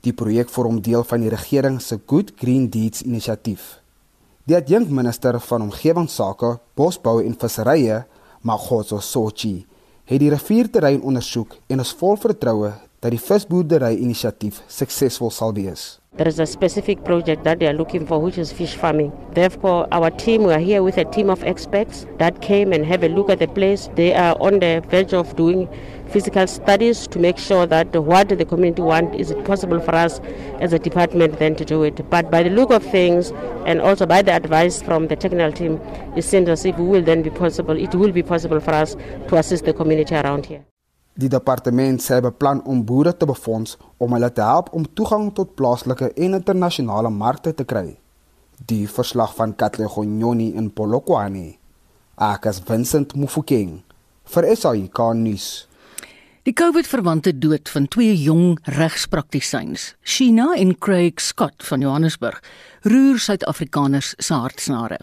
Die 0.02 0.14
projek 0.18 0.50
vorm 0.50 0.80
deel 0.82 1.04
van 1.06 1.22
die 1.22 1.30
regering 1.30 1.78
se 1.82 2.00
Good 2.10 2.34
Green 2.40 2.70
Deeds 2.74 3.04
inisiatief. 3.06 3.78
Die 4.50 4.58
adjunkminister 4.58 5.38
van 5.46 5.68
omgewingsake, 5.68 6.56
bosbou 6.74 7.20
en 7.22 7.38
visserye, 7.38 8.00
Magotso 8.42 8.98
Sochi, 9.00 9.60
het 10.10 10.20
die 10.24 10.32
rivierterrein 10.34 11.06
ondersoek 11.06 11.54
en 11.70 11.86
is 11.86 11.94
vol 12.00 12.18
vertroue 12.18 12.74
dat 13.00 13.14
die 13.14 13.22
visboerdery 13.22 13.94
inisiatief 14.02 14.64
suksesvol 14.68 15.30
sal 15.30 15.54
wees. 15.54 16.01
There 16.22 16.28
is 16.28 16.40
a 16.40 16.46
specific 16.46 17.04
project 17.04 17.46
that 17.46 17.58
they 17.58 17.68
are 17.68 17.74
looking 17.74 18.06
for, 18.06 18.20
which 18.20 18.38
is 18.38 18.52
fish 18.52 18.76
farming. 18.76 19.12
Therefore, 19.32 19.88
our 19.92 20.12
team, 20.12 20.44
we 20.44 20.54
are 20.54 20.60
here 20.60 20.84
with 20.84 21.00
a 21.00 21.06
team 21.06 21.32
of 21.32 21.44
experts 21.44 22.06
that 22.20 22.42
came 22.44 22.74
and 22.74 22.86
have 22.86 23.04
a 23.04 23.10
look 23.10 23.32
at 23.32 23.40
the 23.40 23.48
place. 23.48 23.90
They 23.96 24.14
are 24.14 24.36
on 24.40 24.60
the 24.60 24.84
verge 24.88 25.16
of 25.16 25.36
doing 25.36 25.68
physical 26.10 26.46
studies 26.46 27.08
to 27.08 27.18
make 27.18 27.40
sure 27.40 27.66
that 27.66 27.96
what 27.96 28.30
the 28.30 28.46
community 28.46 28.84
want 28.84 29.16
is 29.16 29.32
it 29.32 29.44
possible 29.46 29.80
for 29.80 29.96
us 29.96 30.20
as 30.60 30.74
a 30.74 30.78
department 30.80 31.40
then 31.40 31.56
to 31.56 31.66
do 31.66 31.82
it. 31.82 32.08
But 32.12 32.30
by 32.30 32.44
the 32.44 32.52
look 32.52 32.70
of 32.70 32.84
things 32.84 33.32
and 33.66 33.82
also 33.82 34.06
by 34.06 34.22
the 34.22 34.34
advice 34.34 34.80
from 34.80 35.08
the 35.08 35.16
technical 35.16 35.52
team, 35.52 35.82
it 36.16 36.22
seems 36.22 36.50
as 36.50 36.66
if 36.66 36.78
it 36.78 36.84
will 36.84 37.02
then 37.02 37.24
be 37.24 37.32
possible, 37.32 37.76
it 37.76 37.96
will 37.96 38.12
be 38.12 38.22
possible 38.22 38.60
for 38.60 38.76
us 38.76 38.96
to 39.30 39.38
assist 39.38 39.66
the 39.66 39.74
community 39.74 40.14
around 40.14 40.46
here. 40.46 40.66
Die 41.20 41.30
departement 41.30 42.00
sê 42.00 42.22
beplan 42.24 42.62
om 42.64 42.86
boere 42.88 43.12
te 43.12 43.28
befonds 43.28 43.78
om 44.00 44.14
hulle 44.16 44.32
te 44.32 44.44
help 44.46 44.72
om 44.74 44.88
toegang 44.96 45.32
tot 45.36 45.56
plaaslike 45.60 46.14
en 46.16 46.38
internasionale 46.40 47.10
markte 47.12 47.54
te 47.54 47.66
kry. 47.68 47.98
Die 48.68 48.88
verslag 48.88 49.36
van 49.36 49.56
Katle 49.56 49.90
Gonyoni 49.92 50.54
in 50.56 50.72
Polokwane. 50.72 51.58
Akas 52.16 52.62
Vincent 52.64 53.16
Mufokeng 53.16 53.82
vir 54.32 54.48
SAK 54.56 55.00
nuus. 55.18 55.68
Die 56.48 56.54
COVID-verwante 56.58 57.36
dood 57.38 57.70
van 57.70 57.86
twee 57.94 58.16
jong 58.18 58.56
regspraktisyns, 58.78 59.92
Sheena 60.02 60.56
en 60.58 60.74
Craig 60.80 61.22
Scott 61.22 61.62
van 61.68 61.84
Johannesburg, 61.86 62.40
roer 62.82 63.20
Suid-Afrikaners 63.22 64.16
se 64.18 64.34
hartsnare. 64.34 64.98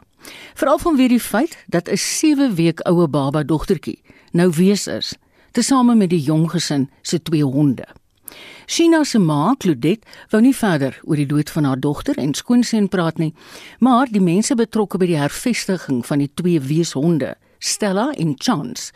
Veral 0.59 0.81
vanweë 0.83 1.13
die 1.15 1.23
feit 1.23 1.55
dat 1.69 1.89
'n 1.89 1.97
7 1.97 2.55
week 2.55 2.81
oue 2.89 3.07
baba 3.07 3.45
dogtertjie 3.45 4.03
nou 4.33 4.51
wees 4.51 4.87
is, 4.87 5.15
tesame 5.59 5.97
met 5.99 6.13
die 6.13 6.23
jong 6.23 6.47
gesin 6.53 6.87
se 7.03 7.19
twee 7.23 7.43
honde. 7.43 7.87
Sheena 8.69 9.01
se 9.05 9.19
ma, 9.19 9.55
Claudette, 9.59 10.07
wou 10.31 10.39
nie 10.45 10.55
verder 10.55 10.95
oor 11.03 11.19
die 11.19 11.27
dood 11.27 11.51
van 11.51 11.67
haar 11.67 11.81
dogter 11.83 12.19
en 12.23 12.35
skoonseun 12.37 12.87
praat 12.93 13.19
nie, 13.19 13.33
maar 13.83 14.11
die 14.13 14.23
mense 14.23 14.55
betrokke 14.55 15.01
by 15.03 15.09
die 15.11 15.19
hervestiging 15.19 16.05
van 16.07 16.23
die 16.23 16.31
twee 16.39 16.61
weeshonde, 16.63 17.33
Stella 17.59 18.13
en 18.15 18.37
Chance, 18.39 18.93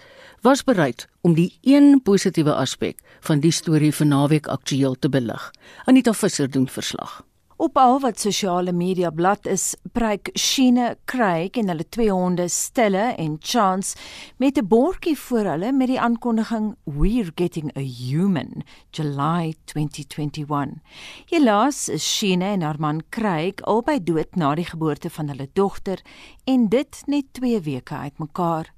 was 0.46 0.62
bereid 0.62 1.08
om 1.26 1.34
die 1.34 1.50
een 1.66 1.96
positiewe 2.04 2.54
aspek 2.54 3.02
van 3.26 3.42
die 3.42 3.54
storie 3.54 3.90
vir 3.96 4.10
naweek 4.12 4.46
aktueel 4.52 4.94
te 4.94 5.10
belig. 5.10 5.50
Anita 5.90 6.14
Visser 6.14 6.50
doen 6.50 6.68
verslag. 6.70 7.22
Op 7.62 7.76
al 7.78 8.00
wat 8.02 8.18
sosiale 8.18 8.72
media 8.74 9.10
blad 9.14 9.44
is, 9.46 9.76
preek 9.94 10.32
Sheena 10.34 10.96
Craig 11.06 11.54
en 11.60 11.68
hulle 11.70 11.84
twee 11.94 12.10
honde 12.10 12.48
Stella 12.50 13.12
en 13.14 13.36
Chance 13.38 13.94
met 14.42 14.58
'n 14.58 14.66
bordjie 14.66 15.18
voor 15.18 15.46
hulle 15.50 15.70
met 15.72 15.86
die 15.86 16.00
aankondiging 16.00 16.74
We're 16.84 17.30
getting 17.34 17.70
a 17.76 17.80
human 17.80 18.64
July 18.90 19.54
2021. 19.64 20.82
Helaas 21.30 21.88
is 21.88 22.16
Sheena 22.16 22.50
en 22.52 22.62
haar 22.62 22.80
man 22.80 23.02
Craig 23.08 23.54
albei 23.62 24.02
dood 24.02 24.34
na 24.34 24.54
die 24.54 24.64
geboorte 24.64 25.10
van 25.10 25.28
hulle 25.28 25.48
dogter 25.52 26.02
en 26.44 26.68
dit 26.68 27.02
net 27.06 27.24
2 27.32 27.60
weke 27.60 27.94
uitmekaar. 27.94 28.72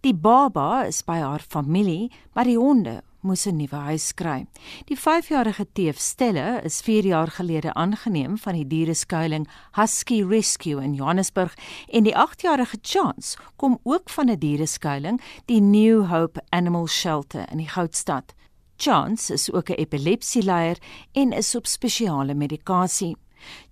Die 0.00 0.14
baba 0.14 0.84
is 0.86 1.02
by 1.04 1.18
haar 1.18 1.44
familie, 1.48 2.10
maar 2.32 2.44
die 2.44 2.58
honde 2.58 3.02
moes 3.20 3.46
'n 3.46 3.56
nuwe 3.56 3.76
huis 3.76 4.14
kry. 4.14 4.46
Die 4.86 4.96
5-jarige 4.96 5.66
teef 5.72 5.98
Stella 5.98 6.60
is 6.62 6.80
4 6.80 7.04
jaar 7.04 7.28
gelede 7.28 7.74
aangeneem 7.74 8.38
van 8.38 8.54
die 8.54 8.66
diereskuiling 8.66 9.48
Husky 9.72 10.22
Rescue 10.22 10.82
in 10.82 10.94
Johannesburg 10.94 11.54
en 11.88 12.04
die 12.04 12.14
8-jarige 12.14 12.78
Chance 12.82 13.38
kom 13.56 13.78
ook 13.82 14.10
van 14.10 14.30
'n 14.30 14.38
diereskuiling, 14.38 15.20
die 15.44 15.60
New 15.60 16.06
Hope 16.06 16.40
Animal 16.48 16.86
Shelter 16.86 17.50
in 17.50 17.58
die 17.58 17.68
Goudstad. 17.68 18.34
Chance 18.76 19.32
is 19.32 19.52
ook 19.52 19.68
'n 19.68 19.74
epilepsieleier 19.74 20.78
en 21.12 21.32
is 21.32 21.54
op 21.54 21.66
spesiale 21.66 22.34
medikasie. 22.34 23.16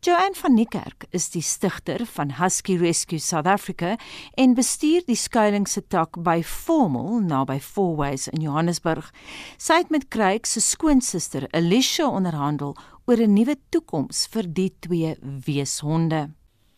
Joanne 0.01 0.35
van 0.35 0.55
Niekerk 0.55 1.05
is 1.11 1.31
die 1.31 1.43
stigter 1.43 2.05
van 2.07 2.31
Husky 2.39 2.77
Rescue 2.79 3.19
South 3.19 3.47
Africa 3.47 3.97
en 4.35 4.55
bestuur 4.55 5.03
die 5.07 5.19
skuilings 5.19 5.73
se 5.73 5.83
tak 5.89 6.19
by 6.23 6.43
Formal 6.43 7.21
naby 7.27 7.59
Fourways 7.61 8.29
in 8.29 8.41
Johannesburg. 8.45 9.11
Sy 9.59 9.83
het 9.83 9.91
met 9.91 10.09
Craig 10.09 10.47
se 10.47 10.61
skoonsister 10.61 11.49
Alicia 11.53 12.09
onderhandel 12.09 12.77
oor 13.07 13.21
'n 13.23 13.35
nuwe 13.35 13.57
toekoms 13.71 14.27
vir 14.33 14.47
die 14.49 14.73
twee 14.81 15.15
weeshonde. 15.47 16.31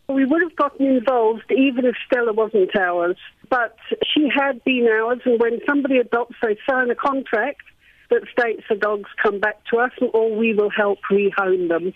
We 0.09 0.27
would 0.27 0.43
have 0.43 0.57
gotten 0.57 0.87
involved 0.87 1.51
even 1.51 1.85
if 1.85 1.97
Stella 2.07 2.33
wasn't 2.33 2.75
ours, 2.77 3.19
but 3.51 3.77
she 4.03 4.29
had 4.29 4.65
been 4.65 4.89
ours, 4.89 5.21
and 5.25 5.39
when 5.41 5.61
somebody 5.67 5.99
adopts, 5.99 6.37
they 6.41 6.57
sign 6.67 6.91
a 6.91 6.95
contract 6.95 7.65
that 8.11 8.23
states 8.33 8.65
the 8.69 8.77
dogs 8.77 9.11
come 9.23 9.39
back 9.39 9.65
to 9.71 9.79
us 9.79 9.93
or 10.13 10.35
we 10.35 10.55
will 10.55 10.71
help 10.71 10.99
rehome 11.11 11.69
them. 11.69 11.93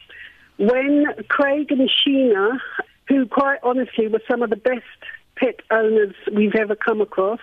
When 0.63 1.07
Craig 1.29 1.73
and 1.73 1.91
Sheena, 1.91 2.57
who 3.09 3.27
quite 3.27 3.59
honestly 3.65 4.07
were 4.07 4.23
some 4.31 4.43
of 4.43 4.51
the 4.51 4.55
best 4.55 4.85
pet 5.35 5.57
owners 5.73 6.15
we've 6.33 6.55
ever 6.55 6.77
come 6.77 7.01
across, 7.01 7.41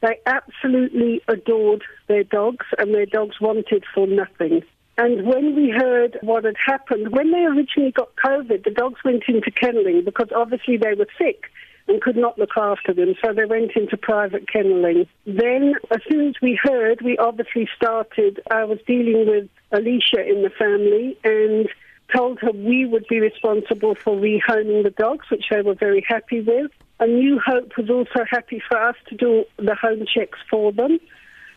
they 0.00 0.18
absolutely 0.26 1.22
adored 1.28 1.84
their 2.08 2.24
dogs 2.24 2.66
and 2.76 2.92
their 2.92 3.06
dogs 3.06 3.40
wanted 3.40 3.84
for 3.94 4.08
nothing. 4.08 4.64
And 4.98 5.28
when 5.28 5.54
we 5.54 5.70
heard 5.70 6.18
what 6.22 6.42
had 6.42 6.56
happened, 6.56 7.12
when 7.12 7.30
they 7.30 7.44
originally 7.44 7.92
got 7.92 8.16
COVID, 8.16 8.64
the 8.64 8.72
dogs 8.72 8.98
went 9.04 9.22
into 9.28 9.52
kenneling 9.52 10.02
because 10.04 10.30
obviously 10.34 10.76
they 10.76 10.94
were 10.94 11.06
sick 11.16 11.44
and 11.86 12.02
could 12.02 12.16
not 12.16 12.36
look 12.36 12.56
after 12.56 12.92
them, 12.92 13.14
so 13.24 13.32
they 13.32 13.44
went 13.44 13.76
into 13.76 13.96
private 13.96 14.50
kenneling. 14.52 15.06
Then, 15.24 15.74
as 15.92 16.00
soon 16.10 16.30
as 16.30 16.34
we 16.42 16.58
heard, 16.60 17.00
we 17.00 17.16
obviously 17.16 17.68
started. 17.76 18.40
I 18.50 18.64
was 18.64 18.80
dealing 18.88 19.28
with 19.28 19.48
Alicia 19.70 20.26
in 20.28 20.42
the 20.42 20.50
family 20.50 21.16
and 21.22 21.68
told 22.14 22.38
her 22.40 22.52
we 22.52 22.86
would 22.86 23.06
be 23.08 23.20
responsible 23.20 23.94
for 23.94 24.16
rehoming 24.16 24.82
the 24.82 24.94
dogs, 24.96 25.26
which 25.30 25.46
they 25.50 25.62
were 25.62 25.74
very 25.74 26.04
happy 26.06 26.40
with. 26.40 26.70
A 27.00 27.06
New 27.06 27.40
Hope 27.40 27.76
was 27.76 27.90
also 27.90 28.24
happy 28.28 28.62
for 28.66 28.78
us 28.78 28.96
to 29.08 29.16
do 29.16 29.44
the 29.56 29.74
home 29.74 30.04
checks 30.06 30.38
for 30.50 30.72
them. 30.72 30.98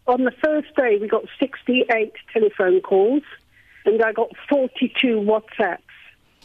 On 0.08 0.24
the 0.24 0.32
first 0.32 0.76
day, 0.76 0.98
we 1.00 1.08
got 1.08 1.26
68 1.40 2.14
telephone 2.34 2.82
calls 2.82 3.24
and 3.86 4.02
I 4.04 4.12
got 4.12 4.32
42 4.50 5.22
WhatsApps. 5.22 5.90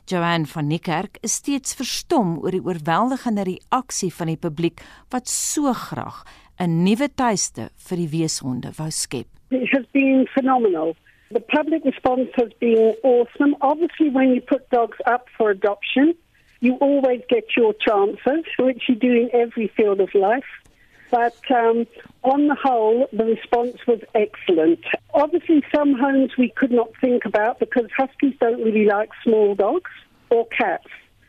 Joanne 0.07 0.47
van 0.47 0.67
Niekerk 0.69 1.17
is 1.25 1.39
steeds 1.41 1.73
verstom 1.79 2.37
oor 2.43 2.53
die 2.53 2.61
oorweldigende 2.61 3.47
reaksie 3.49 4.11
van 4.13 4.29
die 4.35 4.41
publiek 4.41 4.83
wat 5.15 5.31
so 5.33 5.73
graag 5.73 6.27
'n 6.61 6.85
nuwe 6.85 7.09
tuiste 7.09 7.71
vir 7.89 7.97
die 7.97 8.11
weeshonde 8.13 8.71
wou 8.77 8.91
skep. 8.91 9.27
It 9.51 9.69
has 9.73 9.87
been 9.93 10.27
phenomenal. 10.35 10.95
The 11.35 11.41
public 11.41 11.85
response 11.85 12.29
has 12.37 12.53
been 12.61 12.95
awesome. 13.03 13.57
Obviously, 13.61 14.09
when 14.09 14.29
you 14.31 14.41
put 14.41 14.71
dogs 14.71 14.99
up 15.05 15.27
for 15.37 15.51
adoption, 15.51 16.15
you 16.61 16.77
always 16.77 17.23
get 17.29 17.57
your 17.57 17.75
chances, 17.75 18.45
which 18.57 18.85
you 18.89 18.95
do 18.95 19.11
in 19.11 19.31
every 19.33 19.67
field 19.77 20.01
of 20.01 20.15
life. 20.15 20.45
But 21.11 21.35
um, 21.51 21.89
on 22.23 22.47
the 22.47 22.55
whole, 22.55 23.09
the 23.13 23.25
response 23.25 23.79
was 23.85 24.01
excellent. 24.15 24.85
Obviously, 25.13 25.65
some 25.75 25.95
homes 25.95 26.31
we 26.39 26.51
could 26.51 26.71
not 26.71 26.91
think 27.01 27.25
about 27.25 27.59
because 27.59 27.87
huskies 27.97 28.35
don't 28.41 28.63
really 28.63 28.85
like 28.85 29.11
small 29.25 29.57
dogs 29.57 29.91
or 30.31 30.47
cats. 30.57 30.87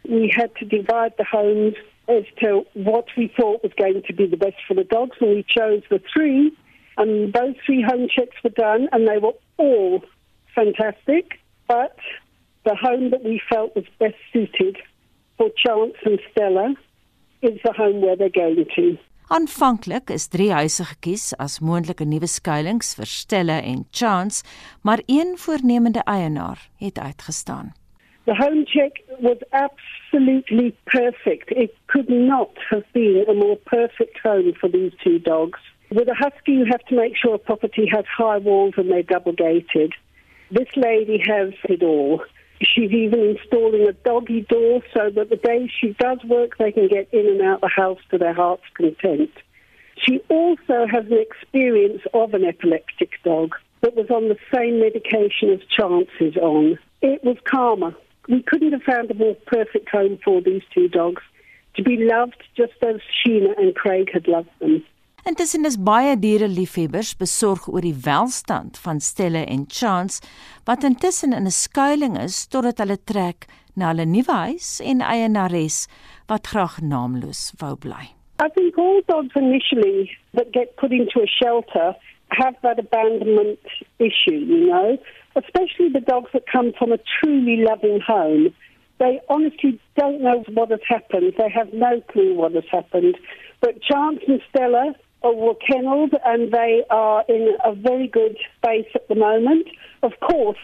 We 0.08 0.32
had 0.32 0.56
to 0.58 0.66
divide 0.66 1.14
the 1.18 1.24
homes 1.24 1.74
as 2.08 2.26
to 2.44 2.64
what 2.76 3.08
we 3.18 3.34
thought 3.36 3.64
was 3.64 3.74
going 3.76 4.04
to 4.06 4.14
be 4.14 4.28
the 4.28 4.38
best 4.38 4.58
for 4.68 4.76
the 4.76 4.84
dogs, 4.84 5.18
and 5.20 5.32
we 5.32 5.44
chose 5.50 5.82
the 5.90 6.00
three. 6.14 6.56
And 6.98 7.34
those 7.34 7.56
three 7.66 7.82
home 7.82 8.08
checks 8.08 8.38
were 8.44 8.50
done, 8.50 8.88
and 8.92 9.08
they 9.08 9.18
were 9.18 9.34
all 9.58 10.04
fantastic. 10.54 11.40
But 11.68 11.98
the 12.64 12.76
home 12.76 13.10
that 13.12 13.24
we 13.24 13.42
felt 13.50 13.76
was 13.76 13.86
best 14.00 14.16
suited 14.32 14.78
for 15.38 15.50
Chance 15.64 15.96
and 16.06 16.20
Stella 16.32 16.76
is 17.42 17.60
the 17.64 17.74
home 17.74 18.02
where 18.02 18.16
they're 18.16 18.30
going 18.30 18.66
to. 18.76 18.98
Aanvanklik 19.28 20.12
is 20.14 20.28
drie 20.30 20.52
huise 20.54 20.86
gekies 20.86 21.32
as 21.42 21.58
moontlike 21.60 22.06
nuwe 22.06 22.28
skuilings 22.30 22.94
vir 22.94 23.10
Stella 23.10 23.56
en 23.62 23.88
Chance, 23.90 24.44
maar 24.86 25.02
een 25.06 25.34
voornemende 25.38 26.04
eienaar 26.06 26.70
het 26.78 27.00
uitgestaan. 27.00 27.74
The 28.26 28.36
home 28.36 28.66
check 28.66 29.02
was 29.20 29.38
absolutely 29.50 30.76
perfect. 30.84 31.52
It 31.52 31.74
could 31.88 32.10
not 32.10 32.52
have 32.70 32.86
been 32.94 33.26
a 33.28 33.34
more 33.34 33.58
perfect 33.66 34.20
home 34.24 34.54
for 34.54 34.70
these 34.70 34.94
two 35.04 35.20
dogs. 35.20 35.60
With 35.92 36.08
a 36.08 36.16
husky, 36.16 36.54
you 36.54 36.66
have 36.66 36.84
to 36.86 36.96
make 36.96 37.16
sure 37.16 37.36
a 37.36 37.40
property 37.40 37.88
has 37.92 38.06
high 38.06 38.38
walls 38.38 38.74
and 38.78 38.90
they're 38.90 39.04
double 39.04 39.34
gated. 39.34 39.94
This 40.52 40.68
lady 40.76 41.22
has 41.28 41.54
it 41.66 41.84
all. 41.84 42.24
She's 42.62 42.92
even 42.92 43.38
installing 43.38 43.88
a 43.88 43.94
doggy 43.94 44.42
door 44.42 44.82
so 44.94 45.10
that 45.10 45.30
the 45.30 45.36
day 45.36 45.70
she 45.80 45.96
does 46.00 46.20
work, 46.24 46.58
they 46.58 46.72
can 46.72 46.88
get 46.88 47.10
in 47.14 47.28
and 47.28 47.42
out 47.42 47.62
the 47.62 47.68
house 47.68 48.00
to 48.12 48.18
their 48.18 48.34
heart's 48.34 48.64
content. 48.76 49.32
She 49.98 50.20
also 50.30 50.86
has 50.92 51.06
an 51.06 51.20
experience 51.20 52.02
of 52.14 52.34
an 52.34 52.46
epileptic 52.46 53.12
dog 53.24 53.56
that 53.82 53.96
was 53.96 54.10
on 54.10 54.30
the 54.30 54.38
same 54.54 54.80
medication 54.80 55.52
as 55.52 55.60
Chance 55.70 56.10
is 56.20 56.36
on. 56.38 56.78
It 57.02 57.24
was 57.24 57.38
Karma. 57.44 57.96
We 58.28 58.42
couldn't 58.42 58.72
have 58.72 58.84
found 58.84 59.12
a 59.12 59.14
more 59.14 59.36
perfect 59.46 59.90
home 59.90 60.18
for 60.24 60.42
these 60.42 60.64
two 60.74 60.88
dogs 60.88 61.22
to 61.76 61.84
be 61.84 61.98
loved 61.98 62.42
just 62.56 62.74
as 62.82 62.96
Sheena 63.24 63.58
and 63.58 63.76
Craig 63.76 64.10
had 64.12 64.28
loved 64.28 64.50
them. 64.60 64.84
Intussen 65.26 65.66
is 65.66 65.76
baie 65.82 66.12
diereliefhebbers 66.22 67.16
besorg 67.18 67.64
oor 67.66 67.82
die 67.82 67.96
welstand 68.06 68.76
van 68.78 69.00
Stella 69.02 69.40
en 69.50 69.64
Chance 69.78 70.22
wat 70.68 70.84
intussen 70.86 71.32
in 71.34 71.48
'n 71.50 71.56
skuilings 71.56 72.20
is 72.24 72.36
totdat 72.54 72.78
hulle 72.78 72.98
trek 73.12 73.48
na 73.74 73.88
hulle 73.90 74.06
nuwe 74.06 74.36
huis 74.42 74.68
en 74.92 75.02
eienares 75.02 75.78
wat 76.30 76.46
graag 76.52 76.76
naamloos 76.92 77.42
wou 77.62 77.74
bly. 77.86 78.06
I 78.46 78.50
think 78.54 78.78
all 78.78 79.02
dogs 79.08 79.34
initially 79.36 80.12
that 80.36 80.52
get 80.52 80.76
put 80.76 80.92
into 80.92 81.18
a 81.24 81.34
shelter 81.42 81.96
have 82.30 82.56
that 82.62 82.78
abandonment 82.78 83.66
issue, 83.98 84.40
you 84.54 84.68
know, 84.68 85.00
especially 85.42 85.90
the 85.90 86.06
dogs 86.14 86.30
that 86.34 86.46
come 86.46 86.72
from 86.78 86.92
a 86.92 87.00
truly 87.16 87.58
loving 87.66 88.00
home. 88.00 88.54
They 89.00 89.20
honestly 89.28 89.80
don't 89.98 90.22
know 90.22 90.44
what 90.54 90.70
has 90.70 90.86
happened. 90.88 91.34
They 91.38 91.50
have 91.50 91.74
no 91.74 92.00
clue 92.12 92.36
what 92.36 92.54
has 92.54 92.70
happened. 92.70 93.18
But 93.60 93.82
Chance 93.82 94.22
and 94.28 94.42
Stella 94.50 94.94
were 95.34 95.56
kennelled 95.56 96.14
and 96.26 96.52
they 96.52 96.84
are 96.90 97.24
in 97.28 97.58
a 97.64 97.74
very 97.74 98.08
good 98.08 98.38
space 98.58 98.88
at 98.94 99.08
the 99.08 99.16
moment. 99.16 99.68
Of 100.04 100.14
course, 100.20 100.58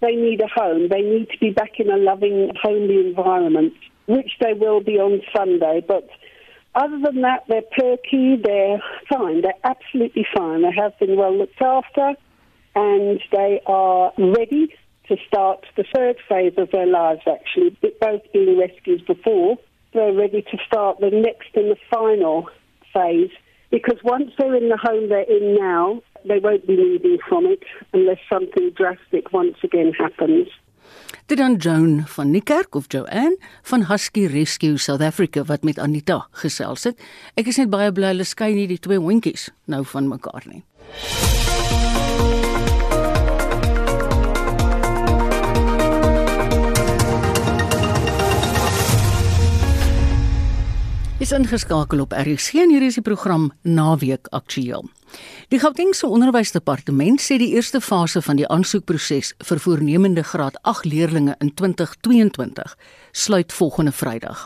they 0.00 0.14
need 0.14 0.40
a 0.40 0.48
home. 0.48 0.88
They 0.88 1.02
need 1.02 1.28
to 1.30 1.38
be 1.38 1.50
back 1.50 1.78
in 1.78 1.90
a 1.90 1.96
loving, 1.96 2.52
homely 2.62 3.06
environment, 3.06 3.74
which 4.06 4.32
they 4.40 4.52
will 4.52 4.80
be 4.80 4.98
on 4.98 5.20
Sunday. 5.34 5.84
But 5.86 6.08
other 6.74 6.98
than 7.02 7.22
that, 7.22 7.44
they're 7.48 7.62
perky, 7.76 8.36
they're 8.36 8.82
fine, 9.08 9.42
they're 9.42 9.54
absolutely 9.64 10.26
fine. 10.36 10.62
They 10.62 10.72
have 10.76 10.98
been 10.98 11.16
well 11.16 11.36
looked 11.36 11.60
after 11.60 12.14
and 12.74 13.20
they 13.32 13.60
are 13.66 14.12
ready 14.18 14.74
to 15.08 15.16
start 15.26 15.64
the 15.76 15.84
third 15.94 16.16
phase 16.28 16.52
of 16.58 16.70
their 16.72 16.86
lives, 16.86 17.22
actually, 17.26 17.76
both 18.00 18.20
being 18.32 18.58
rescued 18.58 19.06
before. 19.06 19.56
They're 19.94 20.12
ready 20.12 20.42
to 20.42 20.58
start 20.66 21.00
the 21.00 21.10
next 21.10 21.48
and 21.54 21.70
the 21.70 21.76
final 21.90 22.50
phase 22.92 23.30
because 23.70 23.98
once 24.02 24.30
they're 24.38 24.54
in 24.54 24.68
the 24.68 24.78
home 24.78 25.08
they're 25.08 25.30
in 25.30 25.54
now, 25.54 26.02
they 26.24 26.38
won't 26.38 26.66
be 26.66 26.76
moving 26.76 27.18
from 27.28 27.46
it 27.46 27.62
unless 27.92 28.18
something 28.28 28.70
drastic 28.74 29.32
once 29.32 29.56
again 29.62 29.92
happens. 29.92 30.48
Dit 31.26 31.38
dan 31.38 31.56
Joan 31.58 32.02
van 32.06 32.30
Niekerk 32.30 32.74
of 32.74 32.84
Joanne 32.88 33.38
van 33.62 33.84
Husky 33.84 34.26
Rescue 34.26 34.76
South 34.76 35.02
Africa 35.02 35.44
wat 35.44 35.62
met 35.62 35.78
Anita 35.78 36.28
gesels 36.30 36.84
het. 36.84 37.00
Ek 37.34 37.50
is 37.50 37.58
net 37.58 37.70
baie 37.70 37.90
bly 37.92 38.14
hulle 38.14 38.26
skei 38.26 38.52
nie 38.54 38.68
die 38.70 38.78
twee 38.78 39.02
hondjies 39.02 39.50
nou 39.66 39.82
van 39.94 40.06
mekaar 40.12 40.46
nie. 40.46 40.62
Is 51.18 51.32
ingeskakel 51.32 52.00
op 52.00 52.12
RC 52.12 52.58
en 52.60 52.70
hier 52.74 52.82
is 52.84 52.98
die 52.98 53.02
program 53.02 53.46
Naweek 53.64 54.26
Aktueel. 54.36 54.82
Die 55.48 55.58
Gautengse 55.58 56.08
Onderwysdepartement 56.12 57.22
sê 57.24 57.38
die 57.40 57.54
eerste 57.56 57.80
fase 57.80 58.20
van 58.20 58.36
die 58.36 58.44
aansoekproses 58.52 59.30
vir 59.48 59.60
voornemende 59.64 60.20
graad 60.28 60.58
8 60.68 60.84
leerdlinge 60.84 61.34
in 61.40 61.54
2022 61.56 62.74
sluit 63.12 63.52
volgende 63.52 63.94
Vrydag. 63.96 64.42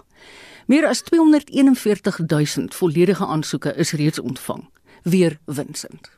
Meer 0.71 0.87
as 0.87 1.03
241 1.03 2.21
000 2.31 2.71
volledige 2.79 3.27
aansoeke 3.27 3.75
is 3.75 3.91
reeds 3.99 4.23
ontvang. 4.23 4.69
Weer 5.03 5.41
winsend. 5.45 6.11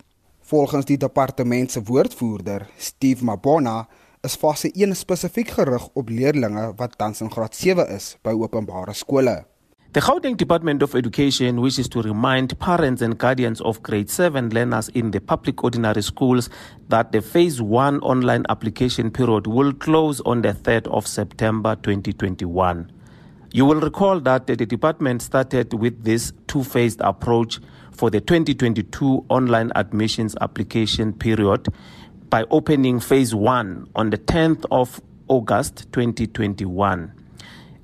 Volgens 0.53 0.85
die 0.85 0.99
departement 0.99 1.73
se 1.73 1.81
woordvoerder, 1.83 2.67
Steve 2.77 3.25
Mabona, 3.25 3.87
is 4.21 4.37
fase 4.37 4.69
1 4.73 4.97
spesifiek 4.97 5.49
gerig 5.57 5.89
op 5.95 6.13
leerders 6.13 6.77
wat 6.77 6.99
tans 6.99 7.25
in 7.25 7.33
graad 7.33 7.57
7 7.57 7.89
is 7.89 8.17
by 8.23 8.37
openbare 8.37 8.93
skole. 8.93 9.52
The 9.95 10.01
Gauteng 10.01 10.39
Department 10.39 10.83
of 10.83 10.95
Education 10.95 11.61
wishes 11.61 11.87
to 11.91 12.01
remind 12.01 12.59
parents 12.59 13.03
and 13.03 13.19
guardians 13.19 13.61
of 13.61 13.83
grade 13.83 14.09
7 14.09 14.49
learners 14.49 14.89
in 14.89 15.11
the 15.11 15.21
public 15.21 15.63
ordinary 15.63 16.01
schools 16.01 16.49
that 16.89 17.13
the 17.13 17.21
phase 17.21 17.61
1 17.61 18.01
online 18.01 18.47
application 18.49 19.11
period 19.11 19.47
will 19.47 19.75
close 19.75 20.23
on 20.23 20.41
the 20.41 20.55
3rd 20.55 20.87
of 20.87 21.07
September 21.07 21.77
2021. 21.77 22.91
You 23.53 23.67
will 23.67 23.81
recall 23.81 24.19
that 24.21 24.47
the 24.47 24.57
department 24.57 25.21
started 25.21 25.75
with 25.75 26.05
this 26.05 26.33
two-phased 26.47 27.03
approach 27.03 27.61
for 27.91 28.09
the 28.09 28.23
2022 28.23 29.27
online 29.29 29.73
admissions 29.75 30.35
application 30.41 31.13
period 31.13 31.69
by 32.31 32.47
opening 32.51 32.99
phase 32.99 33.35
1 33.35 33.89
on 33.95 34.09
the 34.09 34.17
10th 34.17 34.65
of 34.71 35.03
August 35.29 35.93
2021. 35.93 37.13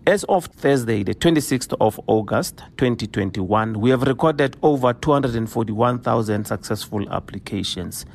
As 0.09 0.25
of 0.25 0.47
Thursday, 0.47 1.03
the 1.03 1.15
26th 1.15 1.75
of 1.83 2.01
August 2.07 2.63
2021, 2.79 3.79
we 3.79 3.91
have 3.91 4.01
recorded 4.05 4.57
over 4.63 4.95
241,000 4.95 6.47
successful 6.47 7.07
applications. 7.11 8.07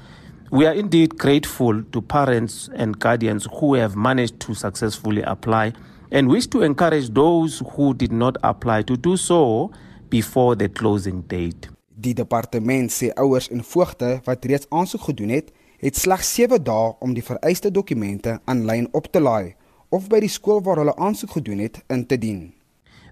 We 0.50 0.66
are 0.66 0.74
indeed 0.74 1.20
grateful 1.20 1.84
to 1.84 2.02
parents 2.02 2.68
and 2.74 2.98
guardians 2.98 3.48
who 3.60 3.76
have 3.76 3.96
managed 3.96 4.40
to 4.40 4.56
successfully 4.56 5.22
apply 5.22 5.74
and 6.10 6.30
wish 6.30 6.48
to 6.48 6.64
encourage 6.64 7.10
those 7.10 7.62
who 7.76 7.94
did 7.94 8.12
not 8.12 8.38
apply 8.42 8.82
to 8.90 8.98
do 8.98 9.16
so 9.16 9.70
before 10.10 10.56
the 10.56 10.70
closing 10.70 11.22
date. 11.22 11.70
Die 11.94 12.16
departement 12.18 12.90
sê 12.90 13.14
ouers 13.14 13.52
en 13.54 13.62
voogte 13.62 14.16
wat 14.26 14.46
reeds 14.50 14.66
aansoek 14.74 15.12
gedoen 15.12 15.38
het, 15.38 15.54
het 15.78 15.94
slegs 15.94 16.34
7 16.34 16.58
dae 16.58 16.96
om 17.06 17.14
die 17.14 17.22
vereiste 17.24 17.70
dokumente 17.70 18.40
aanlyn 18.50 18.90
op 18.98 19.12
te 19.14 19.22
laai 19.22 19.54
of 19.94 20.10
by 20.10 20.20
die 20.24 20.32
skool 20.32 20.62
waar 20.66 20.82
hulle 20.82 20.96
aansoek 20.98 21.38
gedoen 21.38 21.62
het 21.62 21.80
in 21.94 22.06
te 22.10 22.18
dien. 22.18 22.52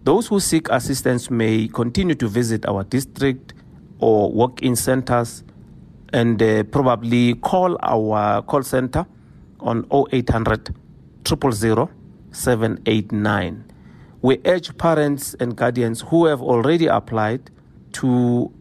Those 0.03 0.31
who 0.31 0.39
seek 0.41 0.71
assistance 0.73 1.29
may 1.29 1.67
continue 1.69 2.15
to 2.17 2.27
visit 2.27 2.65
our 2.65 2.83
district 2.83 3.53
or 3.99 4.31
walk-in 4.33 4.75
centers 4.75 5.43
and 6.11 6.41
uh, 6.41 6.63
probably 6.63 7.35
call 7.35 7.77
our 7.85 8.41
call 8.49 8.63
center 8.63 9.05
on 9.59 9.85
0800 9.91 10.73
000 11.23 11.89
789. 12.31 13.63
We 14.21 14.39
urge 14.45 14.75
parents 14.77 15.35
and 15.39 15.55
guardians 15.55 16.01
who 16.01 16.25
have 16.25 16.41
already 16.41 16.87
applied 16.87 17.51
to 17.93 18.51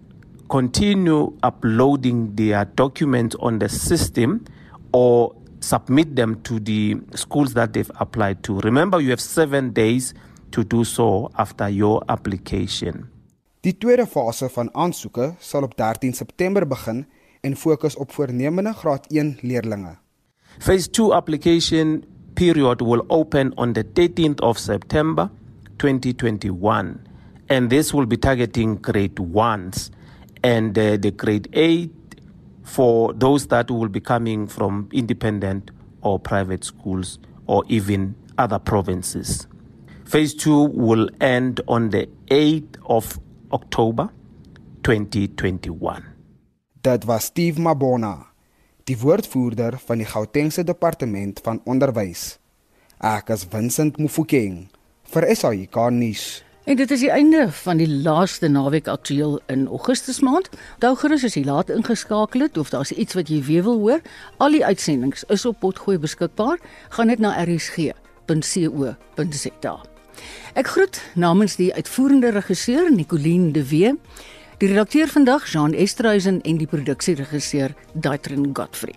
continue 0.50 1.32
uploading 1.42 2.34
their 2.34 2.64
documents 2.64 3.36
on 3.40 3.60
the 3.60 3.68
system 3.68 4.44
or 4.92 5.34
submit 5.60 6.16
them 6.16 6.42
to 6.42 6.58
the 6.58 6.96
schools 7.14 7.52
that 7.54 7.72
they've 7.72 7.90
applied 8.00 8.42
to. 8.42 8.58
Remember, 8.60 9.00
you 9.00 9.10
have 9.10 9.20
seven 9.20 9.72
days 9.72 10.14
to 10.50 10.64
do 10.64 10.84
so 10.84 11.30
after 11.36 11.68
your 11.68 12.02
application. 12.08 13.08
Die 13.60 13.76
tweede 13.76 14.06
fase 14.06 14.48
van 14.48 14.70
aansoeke 14.72 15.34
sal 15.38 15.62
op 15.62 15.76
13 15.76 16.14
September 16.16 16.66
begin 16.66 17.04
en 17.40 17.56
fokus 17.56 17.96
op 17.96 18.12
voornemende 18.12 18.72
graad 18.72 19.06
1 19.12 19.38
leerdlinge. 19.40 19.98
Phase 20.58 20.90
2 20.90 21.12
application 21.12 22.04
period 22.34 22.80
will 22.80 23.04
open 23.08 23.52
on 23.56 23.72
the 23.72 23.84
13th 23.84 24.40
of 24.40 24.58
September 24.58 25.30
2021 25.76 26.96
and 27.48 27.70
this 27.70 27.92
will 27.92 28.06
be 28.06 28.18
targeting 28.18 28.78
grade 28.80 29.20
1s 29.20 29.90
and 30.42 30.78
uh, 30.78 30.96
the 31.00 31.10
grade 31.10 31.48
8 31.52 31.99
for 32.70 33.12
those 33.14 33.48
that 33.48 33.70
will 33.70 33.88
be 33.88 34.00
coming 34.00 34.46
from 34.46 34.88
independent 34.92 35.70
or 36.02 36.18
private 36.20 36.64
schools 36.64 37.18
or 37.46 37.64
even 37.68 38.14
other 38.38 38.58
provinces. 38.58 39.46
Phase 40.04 40.34
2 40.34 40.70
will 40.74 41.10
end 41.20 41.60
on 41.66 41.90
the 41.90 42.08
8th 42.30 42.76
of 42.86 43.18
October 43.52 44.10
2021. 44.82 46.04
Dit 46.82 47.04
was 47.04 47.24
Steve 47.24 47.60
Mabona, 47.60 48.26
die 48.86 48.96
woordvoerder 48.96 49.76
van 49.78 50.00
die 50.00 50.06
Gautengse 50.08 50.64
Departement 50.64 51.40
van 51.44 51.60
Onderwys. 51.66 52.38
Ek 53.00 53.34
is 53.34 53.44
Vincent 53.50 53.98
Mufokeng 53.98 54.68
vir 55.10 55.26
SAK 55.34 55.76
nuus. 55.92 56.40
En 56.70 56.76
dit 56.76 56.90
is 56.90 57.00
die 57.02 57.10
einde 57.10 57.48
van 57.50 57.80
die 57.80 57.88
laaste 57.90 58.48
naweek 58.48 58.86
aktueel 58.86 59.40
in 59.50 59.66
Augustus 59.66 60.20
maand. 60.22 60.46
Onthou 60.76 60.94
gerus 61.00 61.24
as 61.26 61.34
jy 61.34 61.42
laat 61.42 61.66
ingeskakel 61.74 62.44
het 62.46 62.58
of 62.62 62.70
daar's 62.70 62.92
iets 62.94 63.18
wat 63.18 63.26
jy 63.26 63.42
weer 63.42 63.64
wil 63.66 63.80
hoor, 63.82 63.98
al 64.38 64.54
die 64.54 64.62
uitsendings 64.62 65.26
is 65.34 65.42
op 65.50 65.58
potgooi 65.64 65.98
beskikbaar. 65.98 66.62
Gaan 66.94 67.10
net 67.10 67.18
na 67.18 67.34
rsg.co.za. 67.42 68.94
Ek 70.54 70.70
groet 70.76 71.02
namens 71.18 71.58
die 71.58 71.74
uitvoerende 71.74 72.30
regisseur 72.38 72.86
Nicoline 72.94 73.50
de 73.50 73.66
Wee, 73.66 73.98
die 74.62 74.70
redakteur 74.70 75.10
vandag 75.10 75.50
Jean 75.50 75.74
Estreisen 75.74 76.38
en 76.46 76.56
die 76.62 76.70
produksieregisseur 76.70 77.74
Daitrin 77.98 78.54
Godfrey. 78.54 78.94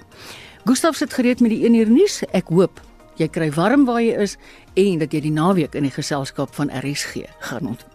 Gustaf 0.69 1.01
sit 1.01 1.13
gereed 1.17 1.41
met 1.41 1.49
die 1.57 1.65
1 1.65 1.73
uur 1.81 1.89
nuus. 1.89 2.21
Ek 2.37 2.53
hoop 2.53 2.92
jy 3.17 3.29
kry 3.29 3.49
warm 3.55 3.85
waar 3.89 4.01
jy 4.01 4.17
is 4.25 4.37
en 4.79 5.01
dat 5.03 5.13
jy 5.13 5.23
die 5.27 5.35
naweek 5.35 5.75
in 5.75 5.87
die 5.87 5.93
geselskap 5.93 6.53
van 6.57 6.71
RSG 6.73 7.27
gaan 7.49 7.73
ont 7.75 7.92